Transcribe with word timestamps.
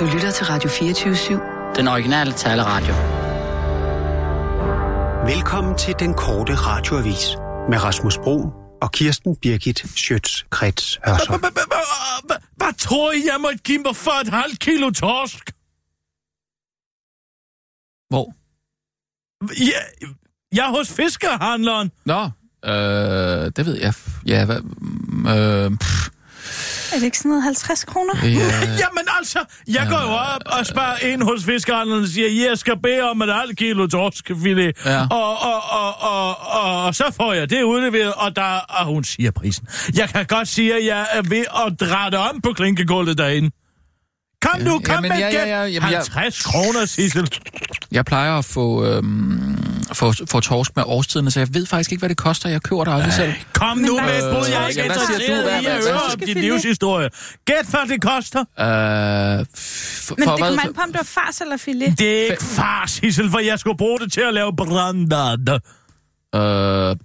Du 0.00 0.04
lytter 0.04 0.30
til 0.30 0.46
Radio 0.46 0.70
24-7. 0.70 1.76
Den 1.76 1.88
originale 1.88 2.32
taleradio. 2.32 2.94
Velkommen 5.34 5.78
til 5.78 5.94
den 5.98 6.14
korte 6.14 6.54
radioavis 6.54 7.36
med 7.70 7.84
Rasmus 7.84 8.18
Bro 8.18 8.52
og 8.82 8.92
Kirsten 8.92 9.36
Birgit 9.36 9.80
Schøtz-Krets 9.84 10.98
Hørsholm. 11.06 11.40
Hvad 12.56 12.78
tror 12.78 13.12
I, 13.12 13.22
jeg 13.32 13.40
måtte 13.40 13.58
give 13.58 13.82
mig 13.82 13.96
for 13.96 14.20
et 14.20 14.28
halvt 14.28 14.58
kilo 14.60 14.90
torsk? 14.90 15.52
Hvor? 18.10 18.34
Ja, 19.64 19.80
jeg 20.56 20.66
er 20.66 20.70
hos 20.70 20.92
fiskerhandleren. 20.92 21.90
Nå, 22.04 22.22
øh, 22.64 23.52
det 23.56 23.66
ved 23.66 23.76
jeg. 23.80 23.94
Ja, 24.26 24.44
hvad... 24.44 24.60
Øh, 25.36 25.78
pff, 25.78 26.08
Er 26.92 26.96
det 26.96 27.04
ikke 27.04 27.18
sådan 27.18 27.28
noget 27.28 27.44
50 27.44 27.84
kroner? 27.84 28.14
ja, 28.22 28.28
Jamen 28.82 29.06
altså, 29.18 29.38
jeg 29.68 29.86
går 29.90 30.02
jo 30.08 30.12
op 30.34 30.42
og 30.46 30.66
spørger 30.66 30.96
ind 31.12 31.22
hos 31.22 31.44
fiskerhandleren 31.44 32.02
og 32.02 32.08
siger, 32.08 32.48
jeg 32.48 32.58
skal 32.58 32.76
bede 32.82 33.02
om 33.02 33.22
et 33.22 33.34
halvt 33.34 33.58
kilo 33.58 33.86
torskfilet. 33.86 34.76
Ja. 34.84 35.06
Og, 35.10 35.42
og, 35.42 35.62
og, 35.70 35.94
og, 36.00 36.36
og, 36.62 36.84
og, 36.84 36.94
så 36.94 37.04
får 37.16 37.32
jeg 37.32 37.50
det 37.50 37.62
udleveret, 37.62 38.12
og, 38.16 38.36
der, 38.36 38.58
og 38.68 38.86
hun 38.86 39.04
siger 39.04 39.30
prisen. 39.30 39.66
Jeg 39.94 40.08
kan 40.08 40.26
godt 40.26 40.48
sige, 40.48 40.74
at 40.74 40.86
jeg 40.86 41.06
er 41.12 41.22
ved 41.22 41.44
at 41.66 41.80
drætte 41.80 42.18
om 42.18 42.40
på 42.40 42.52
klinkegulvet 42.52 43.18
derinde. 43.18 43.50
Kom 44.46 44.60
nu, 44.60 44.78
kom 44.78 44.94
Jamen, 44.94 45.08
med 45.08 45.18
ja, 45.18 45.28
ja, 45.28 45.48
ja, 45.48 45.64
jamen, 45.64 45.90
jeg- 45.90 45.98
50 45.98 46.42
kroner, 46.42 46.84
Sissel. 46.86 47.28
jeg 47.92 48.04
plejer 48.04 48.38
at 48.38 48.44
få, 48.44 48.84
øhm, 48.86 49.56
få, 49.92 50.12
få 50.30 50.40
torsk 50.40 50.76
med 50.76 50.84
årstiderne, 50.86 51.30
så 51.30 51.40
jeg 51.40 51.48
ved 51.54 51.66
faktisk 51.66 51.92
ikke, 51.92 52.00
hvad 52.00 52.08
det 52.08 52.16
koster. 52.16 52.48
Jeg 52.48 52.62
køber 52.62 52.84
det 52.84 52.92
aldrig 52.92 53.12
selv. 53.12 53.32
Kom 53.52 53.78
nu 53.78 54.00
med 54.00 54.18
et 54.18 54.36
bud, 54.36 54.46
jeg 54.52 54.62
er 54.64 54.68
ikke 54.68 54.84
interesseret 54.84 55.62
i 55.62 55.66
at 55.66 55.72
høre 55.84 56.00
om 56.12 56.18
din 56.26 56.36
livshistorie. 56.38 57.08
Gæt, 57.44 57.66
hvad 57.70 57.80
det 57.88 58.02
koster. 58.02 58.40
Øh, 58.40 59.40
f- 59.40 60.14
Men 60.18 60.24
for 60.24 60.36
det 60.36 60.44
kommer 60.44 60.62
an 60.62 60.74
på, 60.74 60.80
om 60.80 60.92
det 60.92 60.96
var 60.98 61.22
fars 61.22 61.40
eller 61.40 61.56
filet. 61.56 61.98
Det 61.98 62.18
er 62.26 62.30
ikke 62.30 62.44
far, 62.44 62.86
Sissel, 62.86 63.30
for 63.30 63.38
jeg 63.38 63.58
skulle 63.58 63.76
bruge 63.76 63.98
det 63.98 64.12
til 64.12 64.20
at 64.20 64.34
lave 64.34 64.56
brandard. 64.56 65.60
Øh, 66.34 66.96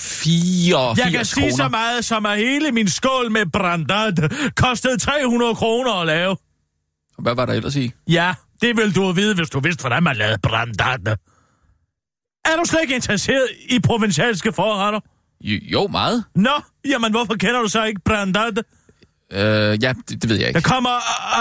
84 0.00 0.98
Jeg 0.98 1.12
kan 1.12 1.24
sige 1.24 1.50
så 1.52 1.56
kroner. 1.56 1.68
meget, 1.70 2.04
som 2.04 2.26
at 2.26 2.38
hele 2.38 2.72
min 2.72 2.88
skål 2.88 3.30
med 3.30 3.46
brandard 3.52 4.14
kostede 4.56 4.98
300 4.98 5.54
kroner 5.54 5.92
at 5.92 6.06
lave. 6.06 6.36
Hvad 7.18 7.34
var 7.34 7.46
der 7.46 7.52
ellers 7.52 7.76
i? 7.76 7.92
Ja, 8.08 8.34
det 8.62 8.76
vil 8.76 8.94
du 8.94 9.12
vide, 9.12 9.34
hvis 9.34 9.50
du 9.50 9.60
vidste, 9.60 9.80
hvordan 9.80 10.02
man 10.02 10.16
lavede 10.16 10.38
brandard. 10.42 11.00
Er 12.44 12.56
du 12.56 12.64
slet 12.64 12.80
ikke 12.82 12.94
interesseret 12.94 13.48
i 13.68 13.78
provincialske 13.80 14.52
forretter? 14.52 15.00
Jo, 15.40 15.58
jo 15.62 15.86
meget. 15.86 16.24
Nå, 16.34 16.50
jamen 16.88 17.10
hvorfor 17.10 17.34
kender 17.34 17.60
du 17.60 17.68
så 17.68 17.84
ikke 17.84 18.00
brandard? 18.04 18.58
Øh, 19.32 19.82
ja, 19.82 19.92
det, 20.08 20.22
det 20.22 20.28
ved 20.28 20.36
jeg 20.36 20.42
Der 20.52 20.58
ikke. 20.58 20.68
kommer 20.68 20.90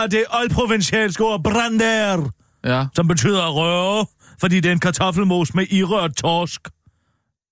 af 0.04 0.10
det 0.10 0.24
oldprovincialske 0.30 1.24
ord 1.24 1.44
brander, 1.44 2.30
Ja, 2.66 2.86
som 2.96 3.08
betyder 3.08 3.48
røre, 3.50 4.06
fordi 4.40 4.56
det 4.60 4.66
er 4.70 4.74
en 4.74 4.80
kartoffelmos 4.80 5.54
med 5.54 5.66
irørt 5.72 6.16
torsk. 6.16 6.62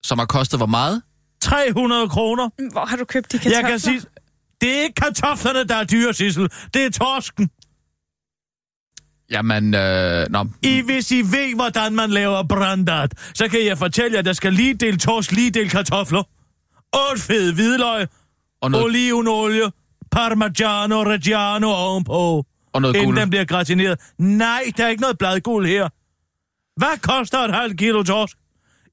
Som 0.04 0.20
har 0.20 0.26
kostet 0.26 0.60
hvor 0.60 0.66
meget? 0.68 1.02
300 1.42 2.10
kroner. 2.10 2.72
Hvor 2.72 2.86
har 2.86 2.98
du 2.98 3.06
købt 3.06 3.32
de 3.32 3.38
kartofler? 3.38 3.60
Jeg 3.60 3.70
kan 3.70 3.80
sige, 3.80 4.02
det 4.62 4.78
er 4.78 4.84
ikke 4.84 4.94
kartoflerne, 4.94 5.64
der 5.64 5.76
er 5.76 5.84
dyre, 5.84 6.14
Sissel. 6.14 6.50
Det 6.74 6.86
er 6.86 6.90
torsken. 6.90 7.50
Jamen, 9.32 9.74
øh, 9.76 10.26
nå, 10.30 10.46
I, 10.64 10.82
hvis 10.82 11.12
I 11.12 11.22
ved, 11.22 11.56
hvordan 11.56 11.94
man 11.96 12.10
laver 12.10 12.44
brandart, 12.44 13.14
så 13.34 13.48
kan 13.48 13.66
jeg 13.66 13.78
fortælle 13.78 14.14
jer, 14.14 14.20
at 14.20 14.26
der 14.26 14.34
skal 14.34 14.54
lige 14.54 14.74
del 14.74 15.00
torsk, 15.00 15.32
lige 15.32 15.52
del 15.52 15.70
kartofler. 15.70 16.24
Otte 17.10 17.22
fede 17.22 17.54
hvidløg, 17.54 18.08
og 18.62 18.72
noget, 18.72 18.86
olivenolie, 18.86 19.72
parmigiano 20.12 21.04
reggiano 21.04 21.68
ovenpå, 21.70 22.46
og 22.74 22.82
noget 22.82 22.96
inden 22.96 23.08
guld. 23.08 23.20
den 23.20 23.30
bliver 23.30 23.46
gratineret. 23.46 24.00
Nej, 24.18 24.64
der 24.78 24.86
er 24.86 24.90
ikke 24.90 25.02
noget 25.02 25.18
bladguld 25.18 25.68
her. 25.68 25.90
Hvad 26.80 27.02
koster 27.02 27.40
et 27.40 27.56
halvt 27.56 27.78
kilo 27.78 28.04
torsk? 28.04 28.38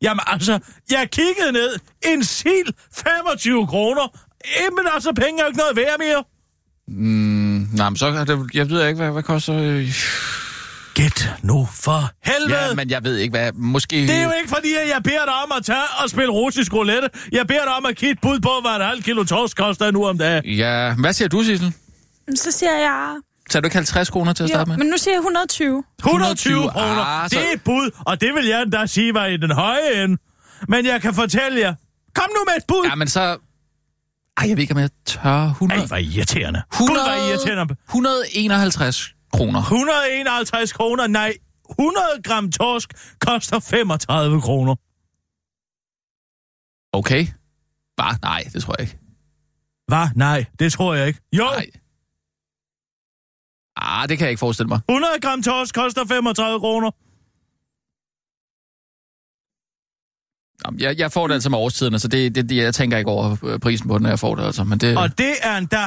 Jamen 0.05 0.21
altså, 0.27 0.59
jeg 0.91 1.09
kiggede 1.13 1.53
ned. 1.53 1.71
En 2.13 2.25
sil, 2.37 2.69
25 2.93 3.67
kroner. 3.67 4.07
Jamen 4.61 4.87
altså, 4.95 5.13
penge 5.13 5.41
er 5.41 5.45
jo 5.45 5.49
ikke 5.49 5.59
noget 5.59 5.77
værd 5.77 5.99
mere. 5.99 6.25
Mm, 6.89 7.69
nej, 7.73 7.89
men 7.91 7.97
så 7.97 8.07
er 8.07 8.25
det, 8.25 8.51
jeg 8.55 8.71
ved 8.71 8.87
ikke, 8.87 8.97
hvad, 9.01 9.11
hvad 9.11 9.23
koster... 9.23 9.55
Øh, 9.59 9.95
Gæt 10.95 11.31
nu 11.43 11.69
for 11.73 12.11
helvede. 12.25 12.69
ja, 12.69 12.75
men 12.75 12.91
jeg 12.91 13.05
ved 13.05 13.17
ikke, 13.17 13.31
hvad... 13.31 13.53
Måske... 13.53 13.97
Det 13.97 14.11
er 14.11 14.23
jo 14.25 14.33
ikke 14.41 14.49
fordi, 14.49 14.75
at 14.75 14.89
jeg 14.89 15.03
beder 15.03 15.25
dig 15.25 15.35
om 15.45 15.53
at 15.59 15.65
tage 15.65 15.89
og 16.03 16.11
spille 16.11 16.31
russisk 16.33 16.75
roulette. 16.75 17.09
Jeg 17.33 17.47
beder 17.47 17.65
dig 17.65 17.75
om 17.75 17.87
at 17.87 17.97
kigge 17.97 18.19
bud 18.23 18.41
på, 18.41 18.51
hvad 18.63 18.71
et 18.81 18.87
halvt 18.87 19.05
kilo 19.05 19.25
torsk 19.25 19.57
koster 19.57 19.91
nu 19.91 20.07
om 20.07 20.19
dagen. 20.19 20.45
Ja, 20.45 20.95
hvad 20.95 21.13
siger 21.13 21.29
du, 21.29 21.43
Sissel? 21.43 21.73
Så 22.37 22.51
siger 22.51 22.79
jeg... 22.79 23.17
Tager 23.55 23.61
du 23.63 23.67
ikke 23.67 23.77
50 23.77 24.11
kroner 24.11 24.33
til 24.33 24.45
at 24.45 24.51
Jo, 24.51 24.55
starte 24.55 24.69
med? 24.69 24.77
men 24.79 24.87
nu 24.87 24.97
siger 24.97 25.15
jeg 25.15 25.19
120. 25.19 25.85
120 25.99 26.55
120, 26.55 26.71
kroner. 26.71 27.05
ah, 27.05 27.31
så- 27.31 27.37
Det 27.39 27.49
er 27.49 27.53
et 27.55 27.63
bud, 27.65 27.91
og 28.07 28.21
det 28.21 28.35
vil 28.35 28.47
jeg 28.47 28.63
endda 28.63 28.87
sige 28.87 29.15
var 29.15 29.27
i 29.27 29.37
den 29.37 29.51
høje 29.51 30.05
ende. 30.05 30.17
Men 30.69 30.87
jeg 30.87 31.03
kan 31.03 31.15
fortælle 31.15 31.61
jer. 31.61 31.75
Kom 32.15 32.29
nu 32.37 32.41
med 32.49 32.57
et 32.57 32.65
bud. 32.69 32.87
Ja, 32.89 32.95
men 32.95 33.09
så... 33.09 33.21
Ej, 34.37 34.49
jeg 34.49 34.57
ved 34.57 34.63
ikke, 34.63 34.75
om 34.75 34.81
jeg 34.81 34.91
tør 35.07 35.45
100... 35.51 35.81
Ej, 35.81 35.87
hvor 35.87 35.97
irriterende. 35.97 36.63
100... 36.73 37.01
Gud, 37.01 37.09
hvor 37.09 37.29
irriterende. 37.31 37.77
151 37.89 39.15
kroner. 39.33 39.61
151 39.61 40.73
kroner, 40.73 41.07
nej. 41.07 41.33
100 41.71 42.05
gram 42.25 42.51
torsk 42.53 42.93
koster 43.21 43.61
35 43.61 44.41
kroner. 44.41 44.75
Okay. 46.93 47.27
Bare, 47.97 48.19
nej, 48.23 48.45
det 48.53 48.63
tror 48.63 48.75
jeg 48.79 48.87
ikke. 48.87 48.99
Hvad? 49.89 50.07
Nej, 50.15 50.45
det 50.59 50.73
tror 50.73 50.95
jeg 50.95 51.07
ikke. 51.07 51.21
Jo, 51.33 51.45
Nej. 51.45 51.67
Ah, 53.87 54.09
det 54.09 54.19
kan 54.19 54.25
jeg 54.25 54.31
ikke 54.31 54.41
forestille 54.47 54.69
mig. 54.69 54.81
100 54.89 55.21
gram 55.21 55.43
torsk 55.43 55.75
koster 55.75 56.05
35 56.07 56.61
kroner. 56.61 56.91
Jeg, 60.81 60.99
jeg 60.99 61.13
får 61.13 61.27
det 61.27 61.35
altså 61.35 61.51
med 61.51 61.59
årstiderne, 61.59 61.99
så 61.99 62.09
det, 62.09 62.35
det, 62.35 62.57
jeg 62.57 62.75
tænker 62.75 62.99
ikke 62.99 63.11
over 63.11 63.37
øh, 63.45 63.61
prisen 63.61 63.89
på 63.89 63.95
den, 63.95 64.03
når 64.03 64.11
jeg 64.11 64.19
får 64.19 64.35
det, 64.35 64.45
altså. 64.45 64.65
Men 64.65 64.79
det 64.79 64.97
Og 64.99 65.19
det 65.19 65.35
er 65.43 65.59
endda 65.59 65.85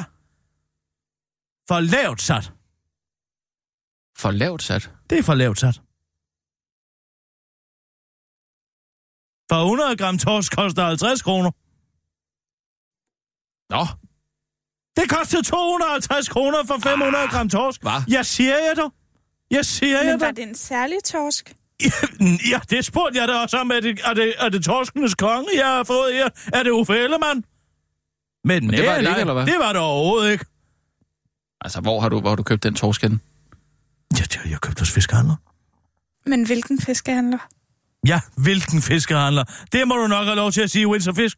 for 1.70 1.80
lavt 1.80 2.22
sat. 2.22 2.52
for 4.18 4.32
lavt 4.32 4.64
sat. 4.64 4.92
Det 5.10 5.20
er 5.20 5.24
for 5.24 5.34
lavt 5.36 5.60
sat. 5.60 5.82
For 9.52 9.62
100 9.64 9.98
gram 9.98 10.18
torsk 10.18 10.56
koster 10.56 10.84
50 10.86 11.22
kroner. 11.22 11.52
Nå, 13.74 13.84
Det 14.98 15.10
kostede 15.10 15.44
250 15.44 16.30
kroner 16.30 16.58
for 16.68 16.78
500 16.84 17.28
gram 17.28 17.50
torsk. 17.50 17.82
Hva? 17.82 17.92
Jeg 18.08 18.26
siger 18.26 18.54
jeg 18.54 18.74
dig. 18.76 18.90
Jeg 19.52 19.66
siger 19.66 19.98
jeg 19.98 20.06
Men 20.12 20.20
var 20.20 20.28
dig. 20.28 20.36
det 20.38 20.44
en 20.44 20.56
særlig 20.56 20.98
torsk? 21.06 21.56
Ja, 22.52 22.60
det 22.70 22.86
spurgte 22.86 23.20
jeg 23.20 23.28
da 23.28 23.34
også 23.34 23.58
om. 23.58 23.72
Er 23.72 23.80
det, 23.80 24.00
er 24.06 24.14
det, 24.14 24.34
er 24.38 24.50
det 24.50 24.64
torskenes 24.64 25.16
konge, 25.16 25.48
jeg 25.56 25.66
har 25.66 25.84
fået 25.84 26.14
her? 26.14 26.30
Er 26.54 26.64
det 26.64 26.72
Uffe 26.72 26.94
Ellemann? 26.98 27.44
Men, 28.44 28.64
det 28.70 28.72
nej, 28.72 28.86
var 28.86 28.92
det 28.94 29.00
ikke, 29.00 29.12
nej, 29.12 29.20
eller 29.20 29.34
hvad? 29.34 29.46
det 29.46 29.56
var 29.60 29.74
det 29.74 29.82
overhovedet 29.82 30.32
ikke. 30.32 30.46
altså, 31.62 31.82
hvor 31.82 32.00
har 32.00 32.10
du, 32.10 32.20
hvor 32.20 32.30
har 32.30 32.36
du 32.36 32.44
købt 32.44 32.64
den 32.64 32.76
torsk 32.76 33.02
henne? 33.02 33.20
Ja, 34.18 34.24
det 34.24 34.36
har 34.36 34.50
jeg 34.50 34.62
købt 34.62 34.80
hos 34.80 34.92
fiskehandler. 34.92 35.36
Men 36.26 36.46
hvilken 36.46 36.82
fiskehandler? 36.82 37.38
Ja, 38.08 38.22
hvilken 38.38 38.82
fiskehandler? 38.82 39.44
Det 39.72 39.88
må 39.88 39.96
du 39.96 40.08
nok 40.08 40.26
have 40.26 40.36
lov 40.36 40.52
til 40.52 40.62
at 40.62 40.72
sige, 40.72 40.88
Windsor 40.88 41.14
Fisk. 41.14 41.38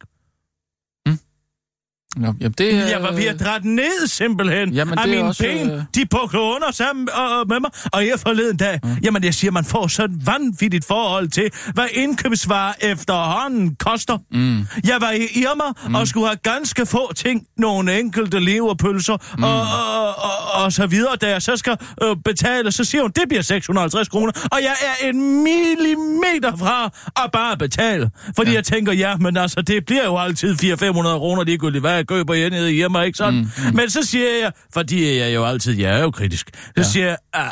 Nå, 2.16 2.34
jamen, 2.40 2.54
det, 2.58 2.64
øh, 2.64 2.74
Jeg 2.74 3.02
var 3.02 3.12
ved 3.12 3.24
at 3.24 3.40
drætte 3.40 3.68
ned 3.68 4.06
simpelthen. 4.06 4.72
Jamen, 4.72 4.98
af 4.98 5.08
mine 5.08 5.24
også, 5.24 5.42
ben. 5.42 5.70
øh, 5.70 5.82
De 5.94 6.06
puklede 6.06 6.44
under 6.44 6.70
sammen 6.72 7.08
og, 7.12 7.40
og 7.40 7.48
med 7.48 7.60
mig. 7.60 7.70
Og 7.92 8.06
jeg 8.06 8.20
forleden 8.20 8.56
dag, 8.56 8.80
mm. 8.82 8.90
jamen 9.02 9.24
jeg 9.24 9.34
siger, 9.34 9.50
man 9.50 9.64
får 9.64 9.86
sådan 9.86 10.16
et 10.16 10.26
vanvittigt 10.26 10.86
forhold 10.86 11.28
til, 11.28 11.50
hvad 11.74 11.84
indkøbsvarer 11.92 12.72
efterhånden 12.80 13.74
koster. 13.74 14.18
Mm. 14.32 14.66
Jeg 14.84 14.96
var 15.00 15.10
i 15.10 15.26
Irma 15.34 15.88
mm. 15.88 15.94
og 15.94 16.08
skulle 16.08 16.26
have 16.26 16.36
ganske 16.36 16.86
få 16.86 17.12
ting, 17.12 17.46
nogle 17.58 17.98
enkelte 17.98 18.40
leverpølser 18.40 19.16
mm. 19.38 19.42
og, 19.44 19.60
og, 19.60 20.06
og, 20.08 20.64
og 20.64 20.72
så 20.72 20.86
videre. 20.86 21.16
Da 21.16 21.28
jeg 21.28 21.42
så 21.42 21.56
skal 21.56 21.76
øh, 22.02 22.16
betale, 22.24 22.72
så 22.72 22.84
siger 22.84 23.02
hun, 23.02 23.10
det 23.10 23.22
bliver 23.28 23.42
650 23.42 24.08
kroner. 24.08 24.32
Og 24.52 24.58
jeg 24.62 24.74
er 24.82 25.08
en 25.08 25.42
millimeter 25.42 26.56
fra 26.56 26.84
at 27.24 27.32
bare 27.32 27.56
betale. 27.56 28.10
Fordi 28.36 28.50
ja. 28.50 28.56
jeg 28.56 28.64
tænker, 28.64 28.92
ja, 28.92 29.16
men 29.16 29.36
altså, 29.36 29.62
det 29.62 29.86
bliver 29.86 30.04
jo 30.04 30.18
altid 30.18 30.54
400-500 30.64 31.18
kroner 31.18 31.44
ligegyldigt, 31.44 31.82
hvad 31.82 31.99
jeg 32.00 32.06
køber 32.06 32.34
jeg 32.34 32.50
nede 32.50 32.72
i 32.74 32.80
Irma, 32.80 33.00
ikke 33.00 33.16
sådan? 33.16 33.34
Mm. 33.34 33.40
Mm. 33.40 33.76
Men 33.76 33.90
så 33.90 34.02
siger 34.02 34.28
jeg, 34.42 34.52
fordi 34.74 35.18
jeg 35.18 35.34
jo 35.34 35.44
altid, 35.44 35.78
jeg 35.78 35.98
er 35.98 36.02
jo 36.02 36.10
kritisk, 36.10 36.50
så 36.54 36.72
ja. 36.76 36.82
siger 36.82 37.06
jeg, 37.06 37.16
ah, 37.32 37.50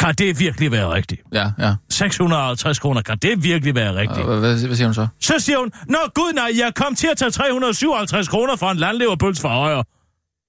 kan 0.00 0.14
det 0.14 0.38
virkelig 0.38 0.72
være 0.72 0.92
rigtigt? 0.92 1.20
Ja, 1.32 1.50
ja. 1.58 1.74
650 1.90 2.78
kroner, 2.78 3.02
kan 3.02 3.18
det 3.18 3.44
virkelig 3.44 3.74
være 3.74 3.94
rigtigt? 3.94 4.26
Hvad, 4.26 4.40
hvad 4.40 4.76
siger 4.76 4.86
hun 4.86 4.94
så? 4.94 5.06
Så 5.20 5.34
siger 5.38 5.58
hun, 5.58 5.72
Nå 5.88 5.98
gud 6.14 6.32
nej, 6.32 6.50
jeg 6.58 6.72
kom 6.74 6.94
til 6.94 7.06
at 7.06 7.16
tage 7.16 7.30
357 7.30 8.28
kroner 8.28 8.56
for 8.56 8.70
en 8.70 8.76
landleverpøls 8.76 9.40
for 9.40 9.48
højre. 9.48 9.84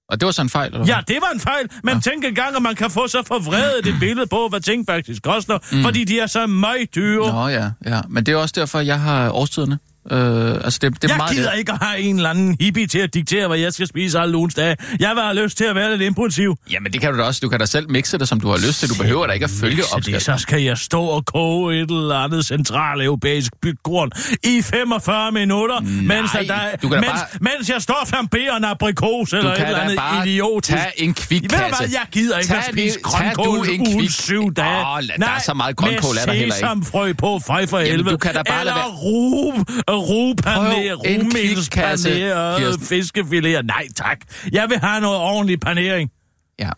Og 0.08 0.20
det 0.20 0.26
var 0.26 0.32
så 0.32 0.42
en 0.42 0.48
fejl, 0.48 0.66
eller 0.66 0.78
hvad? 0.84 0.94
Ja, 0.94 1.00
det 1.08 1.18
var 1.20 1.30
en 1.34 1.40
fejl, 1.40 1.68
men 1.82 1.94
ja. 1.94 2.00
tænk 2.00 2.24
engang, 2.24 2.56
at 2.56 2.62
man 2.62 2.74
kan 2.74 2.90
få 2.90 3.08
så 3.08 3.22
forvredet 3.26 3.86
et 3.86 3.94
billede 4.04 4.26
på, 4.26 4.48
hvad 4.48 4.60
ting 4.60 4.86
faktisk 4.88 5.22
koster, 5.22 5.58
mm. 5.72 5.82
fordi 5.82 6.04
de 6.04 6.20
er 6.20 6.26
så 6.26 6.46
meget 6.46 6.94
dyre. 6.94 7.32
Nå 7.32 7.48
ja, 7.48 7.70
ja. 7.86 8.00
Men 8.08 8.26
det 8.26 8.32
er 8.32 8.36
også 8.36 8.52
derfor, 8.56 8.80
jeg 8.80 9.00
har 9.00 9.30
årstiderne. 9.30 9.78
Øh, 10.10 10.54
altså, 10.64 10.78
det, 10.82 11.02
det 11.02 11.04
er 11.04 11.08
jeg 11.08 11.16
meget 11.16 11.32
gider 11.36 11.50
det. 11.50 11.58
ikke 11.58 11.72
at 11.72 11.78
have 11.82 11.98
en 12.00 12.16
eller 12.16 12.30
anden 12.30 12.56
hippie 12.60 12.86
til 12.86 12.98
at 12.98 13.14
diktere, 13.14 13.48
hvad 13.48 13.58
jeg 13.58 13.72
skal 13.72 13.86
spise 13.86 14.18
alle 14.20 14.36
ugens 14.36 14.54
dage. 14.54 14.76
Jeg 15.00 15.10
vil 15.14 15.22
have 15.22 15.42
lyst 15.44 15.56
til 15.56 15.64
at 15.64 15.74
være 15.74 15.90
lidt 15.90 16.02
impulsiv. 16.02 16.56
Jamen, 16.70 16.92
det 16.92 17.00
kan 17.00 17.12
du 17.12 17.18
da 17.18 17.22
også. 17.24 17.40
Du 17.42 17.48
kan 17.48 17.58
da 17.60 17.66
selv 17.66 17.90
mixe 17.90 18.18
det, 18.18 18.28
som 18.28 18.40
du 18.40 18.48
har 18.48 18.56
lyst 18.66 18.80
til. 18.80 18.88
Du 18.88 18.94
behøver 18.94 19.26
da 19.26 19.32
ikke 19.32 19.44
at 19.44 19.50
følge 19.60 19.82
opskriften. 19.94 20.20
så 20.20 20.34
skal 20.38 20.62
jeg 20.62 20.78
stå 20.78 21.02
og 21.02 21.24
koge 21.26 21.74
et 21.82 21.90
eller 21.90 22.14
andet 22.16 22.46
centraleuropæisk 22.46 23.52
byggrund 23.62 24.12
i 24.44 24.62
45 24.62 25.32
minutter, 25.32 25.80
mens, 25.80 26.30
der, 26.32 26.76
du 26.82 26.88
kan 26.88 27.00
mens, 27.00 27.06
bare- 27.10 27.26
mens 27.56 27.68
jeg 27.70 27.82
står 27.82 27.98
og 28.02 28.08
flamberer 28.08 28.56
en 28.56 28.64
aprikos 28.64 29.32
eller 29.32 29.52
et 29.52 29.60
eller 29.66 29.78
andet 29.78 29.96
bare 29.96 30.28
idiotisk. 30.28 30.78
tage 30.78 30.92
en 31.02 31.08
Ved 31.08 31.14
kvikkasse. 31.14 31.64
du 31.64 31.76
hvad, 31.78 31.88
jeg 31.92 32.00
gider 32.12 32.38
ikke 32.38 32.48
Tag 32.48 32.58
at 32.58 32.64
spise 32.64 32.76
lige- 32.76 32.90
tag 32.90 33.02
grønkål 33.34 33.68
en 33.68 33.80
ugen 33.80 34.00
kvik- 34.00 34.22
syv 34.22 34.52
dage. 34.54 34.86
Åh, 34.86 34.98
lad- 35.02 35.18
der 35.18 35.26
er 35.26 35.40
så 35.40 35.54
meget 35.54 35.76
grønkål, 35.76 36.16
er 36.16 36.24
der 36.24 36.32
heller 36.32 36.32
ikke. 36.32 36.46
med 36.46 36.52
sesamfrø 36.52 37.12
på, 37.12 37.40
fej 37.46 37.66
for 37.66 37.78
helvede. 37.78 38.10
du 38.10 38.16
kan 38.16 38.34
da 38.34 38.42
bare 38.48 38.64
lade 38.64 38.76
Eller 38.76 39.91
kvikkasse, 40.00 40.94
rumelspaner, 40.94 42.76
fiskefiléer. 42.80 43.62
Nej 43.62 43.86
tak. 43.96 44.18
Jeg 44.52 44.66
vil 44.68 44.78
have 44.78 45.00
noget 45.00 45.18
ordentlig 45.18 45.60
panering. 45.60 46.10
Ja. 46.58 46.70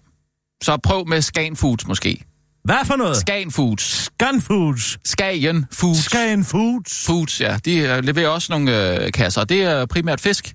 Så 0.62 0.76
prøv 0.82 1.06
med 1.08 1.22
Skagen 1.22 1.56
Foods 1.56 1.86
måske. 1.86 2.24
Hvad 2.64 2.84
for 2.84 2.96
noget? 2.96 3.16
Skagen 3.16 3.50
Foods. 3.50 3.82
Scan 3.82 4.40
Foods. 4.40 4.98
Skagen 5.04 5.66
Foods. 5.72 6.04
Skagen 6.04 6.44
Foods. 6.44 7.06
Foods, 7.06 7.40
ja. 7.40 7.58
De 7.64 7.76
øh, 7.78 8.04
leverer 8.04 8.28
også 8.28 8.52
nogle 8.52 9.04
øh, 9.04 9.12
kasser, 9.12 9.44
det 9.44 9.62
er 9.62 9.86
primært 9.86 10.20
fisk. 10.20 10.54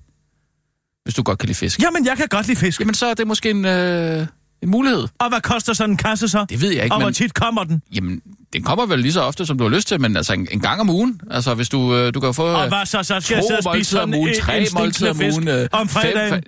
Hvis 1.04 1.14
du 1.14 1.22
godt 1.22 1.38
kan 1.38 1.46
lide 1.46 1.58
fisk. 1.58 1.82
Jamen, 1.82 2.06
jeg 2.06 2.16
kan 2.16 2.26
godt 2.28 2.46
lide 2.46 2.58
fisk. 2.58 2.80
Jamen, 2.80 2.94
så 2.94 3.06
er 3.06 3.14
det 3.14 3.26
måske 3.26 3.50
en, 3.50 3.64
øh, 3.64 4.26
en 4.62 4.70
mulighed. 4.70 5.08
Og 5.18 5.28
hvad 5.28 5.40
koster 5.40 5.72
sådan 5.72 5.90
en 5.90 5.96
kasse 5.96 6.28
så? 6.28 6.46
Det 6.48 6.60
ved 6.60 6.70
jeg 6.72 6.84
ikke, 6.84 6.94
Og 6.94 7.00
hvor 7.00 7.08
men 7.08 7.14
tit 7.14 7.34
kommer 7.34 7.64
den? 7.64 7.82
jamen, 7.94 8.20
den 8.52 8.62
kommer 8.62 8.86
vel 8.86 8.98
lige 9.00 9.12
så 9.12 9.20
ofte, 9.22 9.46
som 9.46 9.58
du 9.58 9.64
har 9.64 9.70
lyst 9.76 9.88
til, 9.88 10.00
men 10.00 10.16
altså 10.16 10.32
en, 10.32 10.48
en 10.50 10.60
gang 10.60 10.80
om 10.80 10.90
ugen. 10.90 11.20
Altså, 11.30 11.54
hvis 11.54 11.68
du, 11.68 11.94
øh, 11.94 12.14
du 12.14 12.20
kan 12.20 12.34
få... 12.34 12.46
Og 12.46 12.68
hvad 12.68 12.86
så? 12.86 13.02
Så 13.02 13.20
skal 13.20 13.34
jeg 13.34 13.44
to 13.64 13.72
spise 13.72 13.96
måltider 13.96 14.02
om 14.02 14.14
ugen, 14.14 14.28
en, 14.28 14.40
tre 14.40 14.66
måltider 14.74 15.10
om 15.10 15.20
ugen. 15.20 15.48
øh, 15.48 15.68
om 15.72 15.88
fredagen. 15.88 16.32
fem, 16.34 16.42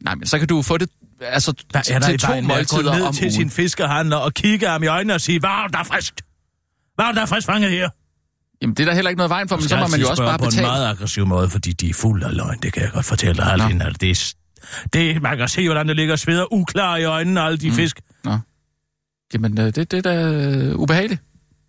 Nej, 0.00 0.14
men 0.14 0.26
så 0.26 0.38
kan 0.38 0.48
du 0.48 0.62
få 0.62 0.78
det 0.78 0.88
altså, 1.20 1.54
Hvad 1.70 1.82
er 1.90 1.98
der 1.98 2.06
til 2.08 2.18
to 2.18 2.40
måltider 2.40 2.94
ned 2.94 3.02
om 3.02 3.14
til 3.14 3.24
ugen. 3.24 3.32
sin 3.32 3.50
fiskehandler 3.50 4.16
og 4.16 4.34
kigge 4.34 4.68
ham 4.68 4.82
i 4.82 4.86
øjnene 4.86 5.14
og 5.14 5.20
sige, 5.20 5.40
hvad 5.40 5.50
er 5.50 5.68
der 5.68 5.84
friskt? 5.84 6.22
Hvad 6.94 7.04
er 7.06 7.12
der 7.12 7.26
frisk 7.26 7.46
fanget 7.46 7.70
her? 7.70 7.88
Jamen, 8.62 8.74
det 8.76 8.82
er 8.82 8.86
der 8.86 8.94
heller 8.94 9.08
ikke 9.08 9.16
noget 9.18 9.30
vejen 9.30 9.48
for, 9.48 9.56
men 9.56 9.68
så 9.68 9.76
må 9.76 9.86
man 9.86 10.00
jo 10.00 10.08
også 10.08 10.22
bare 10.22 10.38
på 10.38 10.44
en 10.44 10.48
betale. 10.50 10.66
meget 10.66 10.86
aggressiv 10.90 11.26
måde, 11.26 11.50
fordi 11.50 11.72
de 11.72 11.88
er 11.90 11.94
fuld 11.94 12.22
af 12.22 12.36
løgn. 12.36 12.58
Det 12.62 12.72
kan 12.72 12.82
jeg 12.82 12.90
godt 12.92 13.06
fortælle 13.06 13.42
dig, 13.42 13.52
at 13.52 14.00
Det 14.00 14.10
er, 14.10 14.34
det, 14.92 15.22
man 15.22 15.38
kan 15.38 15.48
se, 15.48 15.64
hvordan 15.66 15.88
det 15.88 15.96
ligger 15.96 16.16
sveder 16.16 16.52
uklar 16.52 16.96
i 16.96 17.04
øjnene, 17.04 17.40
alle 17.40 17.58
de 17.58 17.68
mm. 17.68 17.74
fisk. 17.74 18.00
Jamen, 19.34 19.60
øh, 19.60 19.66
det, 19.66 19.90
det 19.90 19.92
er 19.92 20.02
da 20.02 20.22
øh, 20.22 20.78
ubehageligt. 20.78 21.22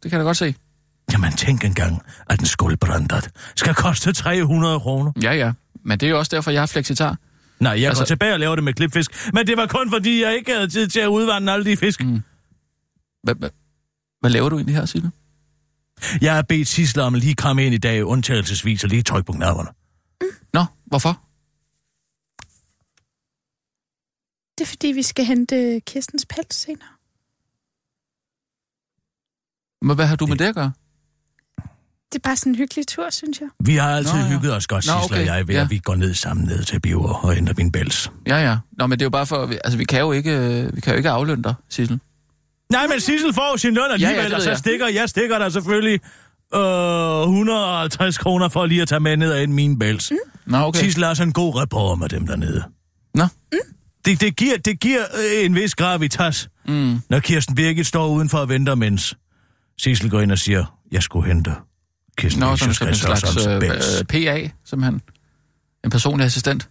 Det 0.03 0.11
kan 0.11 0.17
jeg 0.17 0.19
da 0.19 0.27
godt 0.27 0.37
se. 0.37 0.55
Jamen, 1.11 1.31
tænk 1.31 1.63
engang, 1.63 2.01
at 2.29 2.39
en 2.39 2.45
skuldbrændert 2.45 3.29
skal 3.55 3.75
koste 3.75 4.13
300 4.13 4.79
kroner. 4.79 5.11
Ja, 5.21 5.33
ja. 5.33 5.51
Men 5.85 5.99
det 5.99 6.05
er 6.05 6.09
jo 6.09 6.19
også 6.19 6.35
derfor, 6.35 6.51
jeg 6.51 6.61
har 6.61 6.65
flexitar. 6.65 7.17
Nej, 7.59 7.71
jeg 7.71 7.87
altså... 7.89 8.03
Går 8.03 8.05
tilbage 8.05 8.33
og 8.33 8.39
laver 8.39 8.55
det 8.55 8.63
med 8.63 8.73
klipfisk. 8.73 9.31
Men 9.33 9.47
det 9.47 9.57
var 9.57 9.65
kun 9.65 9.91
fordi, 9.91 10.23
jeg 10.23 10.35
ikke 10.35 10.53
havde 10.53 10.67
tid 10.67 10.87
til 10.87 10.99
at 10.99 11.07
udvande 11.07 11.51
alle 11.51 11.65
de 11.65 11.77
fisk. 11.77 12.03
Mm. 12.03 12.21
Hvad, 13.23 13.35
hvad, 13.35 13.49
hvad 14.19 14.29
laver 14.29 14.49
du 14.49 14.55
egentlig 14.55 14.75
her, 14.75 14.85
Sille? 14.85 15.11
Jeg 16.21 16.35
har 16.35 16.41
bedt 16.41 16.67
Sisler 16.67 17.03
om 17.03 17.13
lige 17.13 17.35
komme 17.35 17.65
ind 17.65 17.75
i 17.75 17.77
dag 17.77 18.05
undtagelsesvis 18.05 18.83
og 18.83 18.89
lige 18.89 19.01
trykke 19.01 19.25
på 19.25 19.33
knapperne. 19.33 19.69
Nå, 20.53 20.65
hvorfor? 20.85 21.21
Det 24.57 24.63
er 24.63 24.67
fordi, 24.67 24.87
vi 24.87 25.01
skal 25.03 25.25
hente 25.25 25.81
Kirstens 25.85 26.25
pels 26.25 26.55
senere. 26.55 26.89
Men 29.81 29.95
hvad 29.95 30.05
har 30.05 30.15
du 30.15 30.25
med 30.25 30.37
det 30.37 30.45
at 30.45 30.55
gøre? 30.55 30.71
Det 32.11 32.15
er 32.15 32.23
bare 32.23 32.35
sådan 32.35 32.51
en 32.51 32.55
hyggelig 32.55 32.87
tur, 32.87 33.09
synes 33.09 33.41
jeg. 33.41 33.47
Vi 33.59 33.75
har 33.75 33.89
altid 33.89 34.13
Nå, 34.13 34.19
ja. 34.19 34.27
hygget 34.27 34.53
os 34.55 34.67
godt, 34.67 34.85
Nå, 34.87 35.01
Sisler 35.01 35.17
okay, 35.17 35.29
og 35.29 35.37
jeg, 35.37 35.47
ved 35.47 35.55
ja. 35.55 35.61
at 35.61 35.69
vi 35.69 35.77
går 35.77 35.95
ned 35.95 36.13
sammen 36.13 36.45
ned 36.45 36.63
til 36.63 36.79
Bio 36.79 37.03
og 37.03 37.33
henter 37.33 37.53
min 37.57 37.71
bæls. 37.71 38.11
Ja, 38.27 38.37
ja. 38.37 38.57
Nå, 38.77 38.87
men 38.87 38.99
det 38.99 39.01
er 39.01 39.05
jo 39.05 39.09
bare 39.09 39.25
for... 39.25 39.47
Altså, 39.63 39.77
vi 39.77 39.85
kan 39.85 39.99
jo 39.99 40.11
ikke, 40.11 40.31
øh, 40.31 40.75
vi 40.75 40.81
kan 40.81 40.93
jo 40.93 40.97
ikke 40.97 41.09
aflønne 41.09 41.43
dig, 41.43 41.53
Sissel. 41.69 41.99
Nej, 42.71 42.87
men 42.87 42.99
Sissel 42.99 43.33
får 43.33 43.51
jo 43.51 43.57
sin 43.57 43.73
løn 43.73 43.83
alligevel, 43.91 44.15
ja, 44.15 44.29
ja, 44.29 44.35
og 44.35 44.41
så 44.41 44.49
jeg. 44.49 44.57
stikker 44.57 44.87
jeg 44.87 45.09
stikker 45.09 45.39
der 45.39 45.49
selvfølgelig 45.49 45.99
øh, 46.55 47.21
150 47.21 48.17
kroner 48.17 48.49
for 48.49 48.65
lige 48.65 48.81
at 48.81 48.87
tage 48.87 48.99
med 48.99 49.17
ned 49.17 49.31
af 49.31 49.49
min 49.49 49.79
bæls. 49.79 50.11
Mm. 50.11 50.17
Nå, 50.45 50.57
okay. 50.57 50.79
Sissel 50.79 51.03
er 51.03 51.13
sådan 51.13 51.29
en 51.29 51.33
god 51.33 51.55
rapport 51.55 51.99
med 51.99 52.09
dem 52.09 52.27
dernede. 52.27 52.63
Nå. 53.15 53.27
Det, 54.07 54.21
det 54.21 54.35
giver, 54.35 54.57
det 54.57 54.79
giver 54.79 54.99
øh, 55.01 55.45
en 55.45 55.55
vis 55.55 55.75
gravitas, 55.75 56.49
Mm. 56.67 56.99
når 57.09 57.19
Kirsten 57.19 57.55
Birgit 57.55 57.87
står 57.87 58.07
udenfor 58.07 58.37
og 58.37 58.49
venter, 58.49 58.75
mens 58.75 59.15
Sissel 59.77 60.09
går 60.09 60.21
ind 60.21 60.31
og 60.31 60.37
siger, 60.39 60.77
jeg 60.91 61.03
skulle 61.03 61.27
hente 61.27 61.53
Kirsten 62.17 62.39
Nå, 62.39 62.45
Birgit 62.47 62.59
som, 62.59 62.73
som 62.73 62.87
en 62.87 62.95
slags 62.95 63.47
øh, 63.47 64.05
PA, 64.05 64.49
som 64.65 64.83
han... 64.83 65.01
En 65.85 65.89
personlig 65.89 66.25
assistent. 66.25 66.69